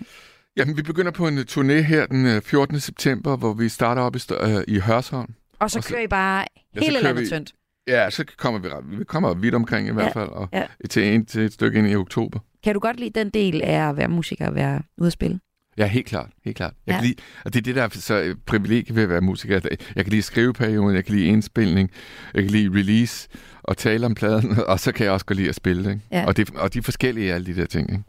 Jamen, 0.56 0.76
vi 0.76 0.82
begynder 0.82 1.10
på 1.10 1.28
en 1.28 1.38
turné 1.38 1.72
her 1.72 2.06
den 2.06 2.26
øh, 2.26 2.42
14. 2.42 2.80
september, 2.80 3.36
hvor 3.36 3.52
vi 3.52 3.68
starter 3.68 4.02
op 4.02 4.16
i, 4.16 4.20
øh, 4.40 4.62
i 4.68 4.78
Hørsholm. 4.78 5.34
Og 5.58 5.70
så 5.70 5.78
Og 5.78 5.84
så- 5.84 5.90
kører 5.90 6.00
I 6.02 6.06
bare 6.06 6.44
Ja, 6.74 6.80
hele 6.80 7.00
landet 7.00 7.28
tyndt. 7.28 7.52
Ja, 7.88 8.10
så 8.10 8.24
kommer 8.36 8.60
vi, 8.60 8.96
vi 8.98 9.04
kommer 9.04 9.34
vidt 9.34 9.54
omkring 9.54 9.88
i 9.88 9.92
hvert 9.92 10.12
fald, 10.12 10.28
og 10.28 10.48
ja. 10.52 10.64
til, 10.90 11.14
en, 11.14 11.26
til 11.26 11.40
et 11.42 11.52
stykke 11.52 11.78
ind 11.78 11.88
i 11.88 11.94
oktober. 11.96 12.38
Kan 12.64 12.74
du 12.74 12.80
godt 12.80 13.00
lide 13.00 13.18
den 13.20 13.30
del 13.30 13.62
af 13.62 13.88
at 13.88 13.96
være 13.96 14.08
musiker 14.08 14.46
og 14.48 14.54
være 14.54 14.82
ude 14.98 15.06
at 15.06 15.12
spille? 15.12 15.40
Ja, 15.78 15.86
helt 15.86 16.06
klart. 16.06 16.30
Helt 16.44 16.56
klart. 16.56 16.72
Jeg 16.86 16.92
Ja. 16.92 16.98
kan 16.98 17.06
lide, 17.06 17.20
og 17.44 17.52
det 17.52 17.58
er 17.58 17.62
det, 17.62 17.74
der 17.76 17.82
er 17.82 17.88
så 17.92 18.14
øh, 18.20 18.36
privilegie 18.46 18.94
ved 18.96 19.02
at 19.02 19.08
være 19.08 19.20
musiker. 19.20 19.60
Jeg 19.96 20.04
kan 20.04 20.10
lide 20.10 20.22
skriveperioden, 20.22 20.94
jeg 20.96 21.04
kan 21.04 21.14
lide 21.14 21.26
indspilning, 21.26 21.90
jeg 22.34 22.42
kan 22.42 22.50
lide 22.50 22.78
release 22.78 23.28
og 23.62 23.76
tale 23.76 24.06
om 24.06 24.14
pladen, 24.14 24.58
og 24.68 24.80
så 24.80 24.92
kan 24.92 25.04
jeg 25.04 25.12
også 25.12 25.26
godt 25.26 25.36
lide 25.38 25.48
at 25.48 25.54
spille. 25.54 25.90
Ikke? 25.90 26.02
Ja. 26.12 26.26
Og, 26.26 26.36
det, 26.36 26.50
og 26.54 26.74
de 26.74 26.78
er 26.78 26.82
forskellige, 26.82 27.32
alle 27.34 27.46
de 27.46 27.56
der 27.56 27.66
ting. 27.66 27.90
Ikke? 27.92 28.04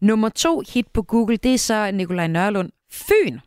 Nummer 0.00 0.28
to 0.28 0.62
hit 0.74 0.86
på 0.94 1.02
Google, 1.02 1.36
det 1.36 1.54
er 1.54 1.58
så 1.58 1.90
Nikolaj 1.90 2.26
Nørlund. 2.26 2.70
Fyn. 2.92 3.38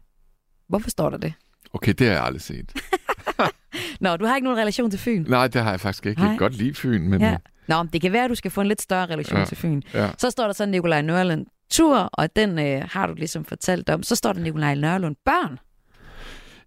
Hvorfor 0.69 0.89
står 0.89 1.09
der 1.09 1.17
det? 1.17 1.33
Okay, 1.73 1.93
det 1.93 2.07
har 2.07 2.13
jeg 2.13 2.23
aldrig 2.23 2.41
set. 2.41 2.71
Nå, 4.01 4.17
du 4.17 4.25
har 4.25 4.35
ikke 4.35 4.43
nogen 4.45 4.59
relation 4.59 4.91
til 4.91 4.99
Fyn. 4.99 5.25
Nej, 5.27 5.47
det 5.47 5.61
har 5.61 5.69
jeg 5.71 5.79
faktisk 5.79 6.05
ikke. 6.05 6.21
Jeg 6.21 6.27
Nej. 6.27 6.33
kan 6.33 6.39
godt 6.39 6.55
lide 6.57 6.73
Fyn, 6.73 7.07
men... 7.09 7.21
Ja. 7.21 7.37
Nå, 7.67 7.83
det 7.93 8.01
kan 8.01 8.11
være, 8.11 8.23
at 8.23 8.29
du 8.29 8.35
skal 8.35 8.51
få 8.51 8.61
en 8.61 8.67
lidt 8.67 8.81
større 8.81 9.05
relation 9.05 9.39
Ja. 9.39 9.45
til 9.45 9.57
Fyn. 9.57 9.81
Ja. 9.93 10.09
Så 10.17 10.29
står 10.29 10.45
der 10.45 10.53
så 10.53 10.65
Nikolaj 10.65 11.01
Nørlund 11.01 11.45
tur, 11.71 11.97
og 11.97 12.35
den 12.35 12.59
øh, 12.59 12.81
har 12.91 13.07
du 13.07 13.13
ligesom 13.13 13.45
fortalt 13.45 13.89
om. 13.89 14.03
Så 14.03 14.15
står 14.15 14.33
der 14.33 14.41
Nikolaj 14.41 14.75
Nørlund 14.75 15.15
børn. 15.25 15.59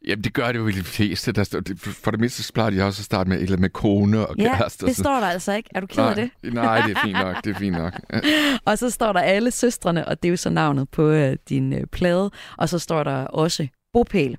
Jamen, 0.07 0.25
det 0.25 0.35
gør 0.35 0.53
det 0.53 0.59
jo 0.59 0.65
ved 0.65 0.73
de 0.73 0.85
fleste. 0.85 1.33
Der 1.33 1.45
står, 1.45 1.61
for 1.79 2.11
det 2.11 2.33
så 2.33 2.53
plejer 2.53 2.71
de 2.71 2.83
også 2.83 3.01
at 3.01 3.05
starte 3.05 3.31
med, 3.31 3.41
eller 3.41 3.57
med 3.57 3.71
kone 3.71 4.27
og 4.27 4.35
Ja, 4.39 4.57
kæreste. 4.57 4.87
det 4.87 4.97
står 4.97 5.21
der 5.21 5.27
altså 5.27 5.53
ikke. 5.53 5.71
Er 5.75 5.81
du 5.81 5.87
ked 5.87 6.03
af 6.05 6.15
det? 6.15 6.31
Nej, 6.55 6.81
det 6.87 6.97
er 6.97 7.01
fint 7.05 7.19
nok. 7.19 7.45
Det 7.45 7.55
er 7.55 7.59
fint 7.59 7.77
nok. 7.77 8.01
Og 8.65 8.79
så 8.79 8.91
står 8.91 9.13
der 9.13 9.21
alle 9.21 9.51
søstrene, 9.51 10.09
og 10.09 10.23
det 10.23 10.29
er 10.29 10.31
jo 10.31 10.37
så 10.37 10.51
navnet 10.51 10.89
på 10.91 11.03
øh, 11.09 11.37
din 11.49 11.73
øh, 11.73 11.87
plade. 11.87 12.31
Og 12.57 12.69
så 12.69 12.79
står 12.79 13.03
der 13.05 13.25
også 13.25 13.67
bopæl. 13.93 14.37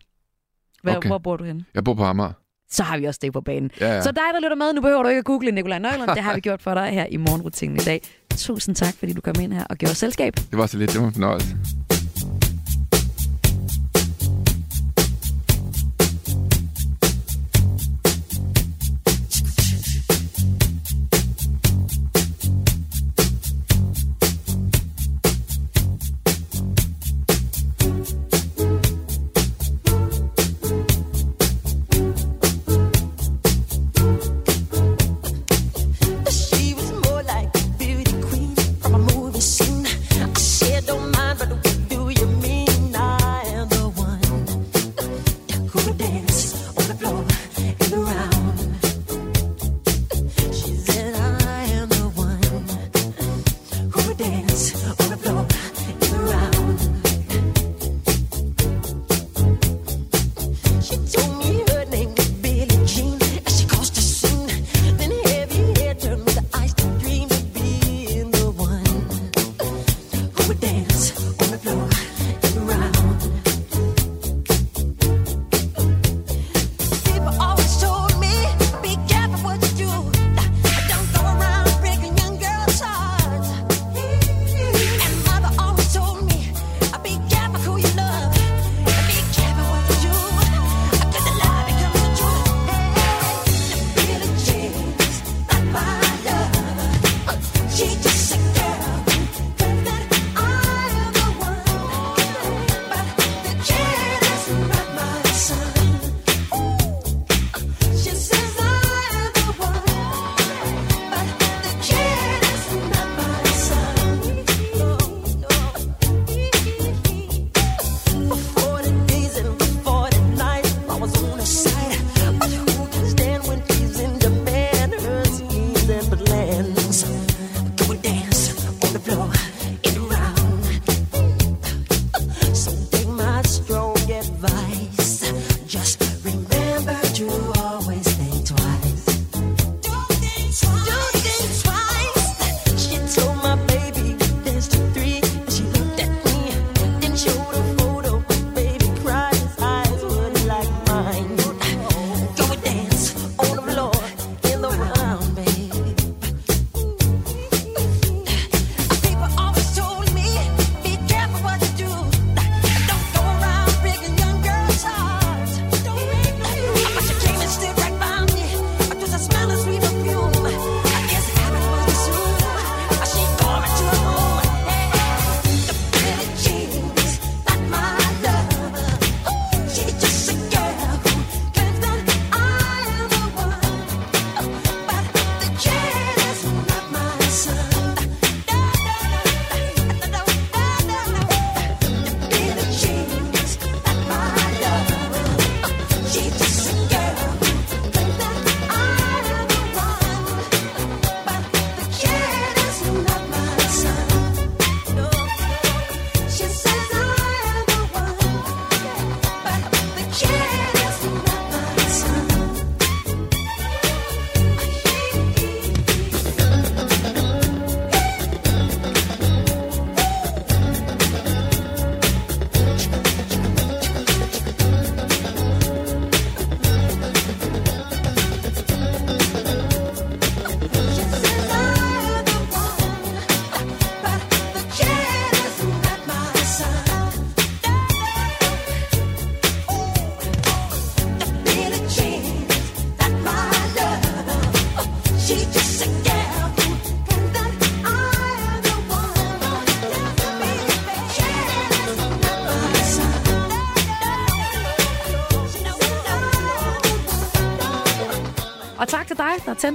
Hvor, 0.83 0.95
Okay. 0.95 1.09
hvor 1.09 1.17
bor 1.17 1.37
du 1.37 1.43
henne? 1.43 1.65
Jeg 1.73 1.83
bor 1.83 1.93
på 1.93 2.03
Amager. 2.03 2.31
Så 2.71 2.83
har 2.83 2.97
vi 2.97 3.05
også 3.05 3.19
det 3.23 3.33
på 3.33 3.41
banen. 3.41 3.71
Ja, 3.81 3.93
ja. 3.93 4.01
Så 4.01 4.11
dig, 4.11 4.21
der 4.33 4.39
lytter 4.39 4.55
med, 4.55 4.73
nu 4.73 4.81
behøver 4.81 5.03
du 5.03 5.09
ikke 5.09 5.19
at 5.19 5.25
google 5.25 5.51
Nikolaj 5.51 5.79
Nøglund. 5.79 6.09
Det 6.15 6.23
har 6.23 6.33
vi 6.33 6.39
gjort 6.41 6.61
for 6.61 6.73
dig 6.73 6.87
her 6.89 7.05
i 7.05 7.17
morgenrutinen 7.17 7.75
i 7.75 7.79
dag. 7.79 8.01
Tusind 8.37 8.75
tak, 8.75 8.93
fordi 8.99 9.13
du 9.13 9.21
kom 9.21 9.35
ind 9.41 9.53
her 9.53 9.63
og 9.69 9.77
gjorde 9.77 9.95
selskab. 9.95 10.35
Det 10.35 10.57
var 10.57 10.65
så 10.65 10.77
lidt. 10.77 10.93
Det 10.93 11.01
var 11.01 11.07
en 11.07 11.13
fornøjelse. 11.13 11.55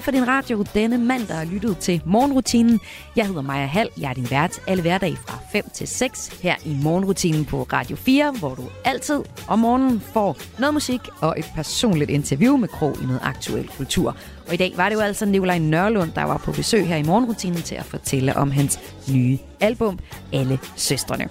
For 0.02 0.10
din 0.10 0.28
radio 0.28 0.64
denne 0.74 0.98
mandag 0.98 1.40
og 1.40 1.46
lyttet 1.46 1.78
til 1.78 2.02
morgenrutinen. 2.04 2.80
Jeg 3.16 3.26
hedder 3.26 3.42
Maja 3.42 3.66
Hall, 3.66 3.88
jeg 4.00 4.10
er 4.10 4.14
din 4.14 4.30
vært 4.30 4.60
alle 4.66 4.82
hverdage 4.82 5.16
fra 5.26 5.38
5 5.52 5.64
til 5.74 5.88
6 5.88 6.28
her 6.42 6.54
i 6.64 6.76
morgenrutinen 6.82 7.44
på 7.44 7.62
Radio 7.72 7.96
4, 7.96 8.32
hvor 8.38 8.54
du 8.54 8.62
altid 8.84 9.22
om 9.48 9.58
morgenen 9.58 10.00
får 10.00 10.36
noget 10.58 10.74
musik 10.74 11.00
og 11.20 11.34
et 11.38 11.46
personligt 11.54 12.10
interview 12.10 12.56
med 12.56 12.68
Krog 12.68 12.96
i 13.02 13.06
noget 13.06 13.20
aktuel 13.22 13.68
kultur. 13.68 14.16
Og 14.48 14.54
i 14.54 14.56
dag 14.56 14.72
var 14.76 14.88
det 14.88 14.96
jo 14.96 15.00
altså 15.00 15.26
Nikolaj 15.26 15.58
Nørlund, 15.58 16.12
der 16.12 16.22
var 16.22 16.38
på 16.38 16.52
besøg 16.52 16.86
her 16.86 16.96
i 16.96 17.02
morgenrutinen 17.02 17.62
til 17.62 17.74
at 17.74 17.84
fortælle 17.84 18.36
om 18.36 18.50
hans 18.50 18.80
nye 19.12 19.38
album, 19.60 19.98
Alle 20.32 20.58
Søstrene. 20.76 21.28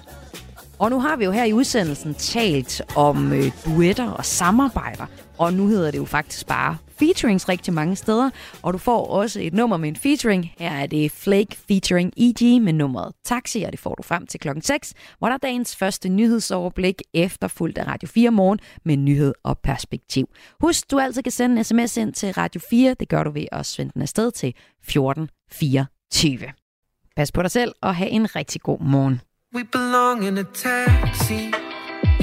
Og 0.80 0.89
nu 0.89 0.99
har 0.99 1.16
vi 1.16 1.26
jo 1.26 1.32
her 1.32 1.43
i 1.43 1.53
udsendelsen 1.53 2.14
talt 2.14 2.82
om 2.95 3.34
øh, 3.34 3.51
duetter 3.66 4.09
og 4.09 4.26
samarbejder. 4.26 5.05
Og 5.38 5.53
nu 5.53 5.68
hedder 5.68 5.91
det 5.91 5.97
jo 5.97 6.05
faktisk 6.05 6.47
bare 6.47 6.78
featurings 7.00 7.50
rigtig 7.50 7.74
mange 7.74 7.96
steder. 7.96 8.30
Og 8.62 8.74
du 8.74 8.78
får 8.78 9.08
også 9.08 9.39
et 9.41 9.54
nummer 9.54 9.78
med 9.78 9.89
en 9.89 9.96
featuring. 9.96 10.52
Her 10.58 10.72
er 10.72 10.86
det 10.86 11.12
Flake 11.12 11.58
featuring 11.68 12.14
EG 12.18 12.62
med 12.62 12.74
nummeret 12.74 13.14
Taxi, 13.26 13.64
og 13.64 13.72
det 13.72 13.80
får 13.80 13.96
du 13.96 14.04
frem 14.04 14.28
til 14.28 14.39
klokken 14.39 14.62
6, 14.62 14.94
hvor 15.20 15.28
der 15.28 15.34
er 15.34 15.38
dagens 15.38 15.76
første 15.76 16.10
nyhedsoverblik 16.10 17.02
efterfulgt 17.14 17.78
af 17.78 17.88
Radio 17.88 18.08
4 18.08 18.32
morgen 18.32 18.60
med 18.86 18.98
nyhed 18.98 19.34
og 19.44 19.58
perspektiv. 19.60 20.28
Husk, 20.62 20.91
du 20.91 21.00
altid 21.00 21.24
kan 21.24 21.32
sende 21.32 21.58
en 21.58 21.64
sms 21.64 21.98
ind 21.98 22.14
til 22.14 22.34
Radio 22.34 22.62
4. 22.70 22.96
Det 23.00 23.10
gør 23.10 23.24
du 23.24 23.32
ved 23.32 23.46
at 23.52 23.66
sende 23.66 23.91
den 23.94 24.02
afsted 24.02 24.32
til 24.32 24.50
1424. 24.50 26.48
Pas 27.16 27.32
på 27.32 27.41
dig 27.41 27.52
selv 27.52 27.72
og 27.82 27.96
have 27.96 28.10
en 28.10 28.36
rigtig 28.36 28.62
god 28.62 28.80
morgen. 28.80 29.22
We 29.56 29.64
belong 29.64 30.26
in 30.28 30.38
a 30.38 30.44
taxi. 30.54 31.52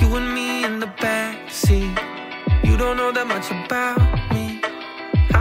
You 0.01 0.17
and 0.17 0.29
me 0.35 0.67
in 0.67 0.81
the 0.81 0.91
backseat. 1.01 1.99
You 2.65 2.77
don't 2.77 2.97
know 2.97 3.13
that 3.13 3.27
much 3.27 3.51
about 3.53 3.99
me. 4.33 4.40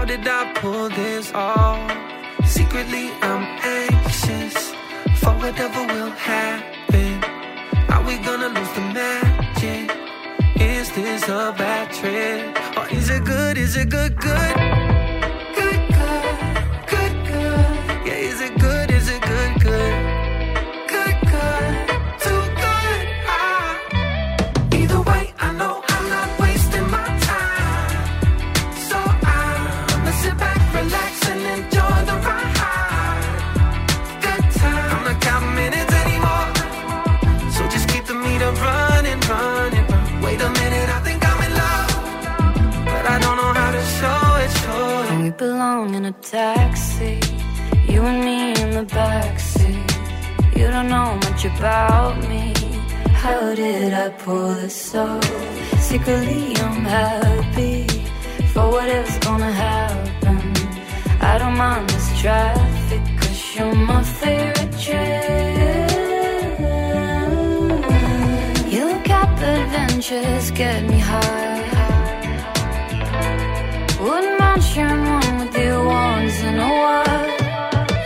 Did 0.10 0.28
I 0.28 0.52
pull 0.56 0.90
this 0.90 1.32
off? 1.36 1.86
Secretly, 2.44 3.12
I'm 3.22 3.44
anxious 3.62 4.72
for 5.22 5.34
whatever 5.38 5.86
will 5.94 6.10
happen. 6.10 7.24
Are 7.94 8.04
we 8.04 8.18
gonna 8.18 8.48
lose 8.48 8.74
the 8.74 8.82
magic? 8.98 9.96
Is 10.60 10.92
this 10.94 11.30
a 11.30 11.54
bad 11.56 11.94
trip? 11.94 12.58
Or 12.76 12.88
is 12.90 13.12
it 13.12 13.24
good? 13.24 13.60
Is 13.60 13.76
it? 13.76 13.90
Good. 13.90 14.18
Good, 14.18 14.89
a 46.10 46.12
taxi. 46.24 47.20
You 47.92 48.02
and 48.12 48.22
me 48.28 48.38
in 48.62 48.70
the 48.80 48.86
backseat. 48.98 49.90
You 50.58 50.68
don't 50.76 50.90
know 50.96 51.10
much 51.26 51.46
about 51.46 52.16
me. 52.32 52.46
How 53.24 53.54
did 53.54 53.94
I 53.94 54.10
pull 54.24 54.50
this 54.62 54.96
off? 54.96 55.24
Secretly, 55.90 56.56
I'm 56.66 56.84
happy 56.98 57.86
for 58.54 58.66
whatever's 58.74 59.20
gonna 59.28 59.54
happen. 59.68 60.40
I 61.32 61.34
don't 61.42 61.58
mind 61.66 61.90
this 61.90 62.10
traffic, 62.22 63.04
cause 63.20 63.40
you're 63.56 63.76
my 63.92 64.02
favorite 64.20 64.76
trip. 64.86 65.90
Your 68.78 68.94
cap 69.10 69.32
adventures 69.56 70.50
get 70.52 70.80
me 70.92 71.00
high. 71.12 71.50
Wouldn't 74.02 74.40
mind 74.40 74.64
sharing 74.64 75.04
one 75.16 75.24
you 75.24 75.29
once 75.86 76.42
in 76.44 76.56
a 76.60 76.72
while. 76.82 77.30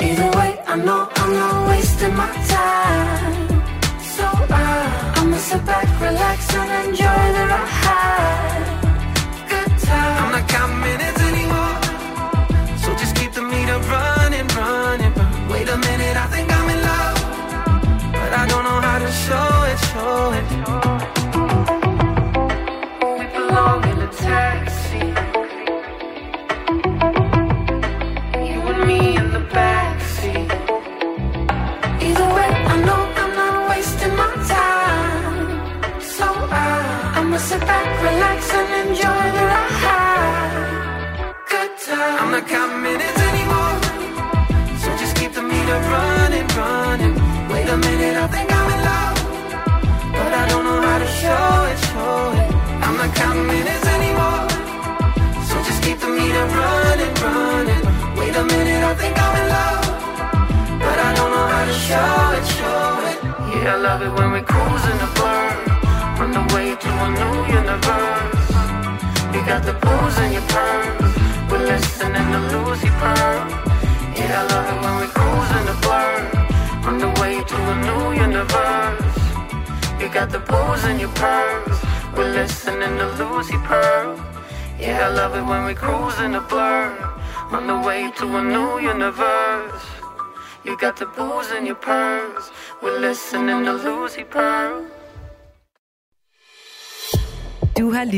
Either 0.07 0.29
way, 0.37 0.51
I 0.67 0.75
know 0.85 1.09
I'm 1.21 1.33
not 1.33 1.67
wasting 1.69 2.15
my 2.15 2.31
time. 2.53 3.35
So 4.15 4.25
I, 4.61 5.13
I'ma 5.17 5.37
sit 5.37 5.65
back, 5.65 5.87
relax, 6.01 6.39
and 6.55 6.89
enjoy 6.89 7.12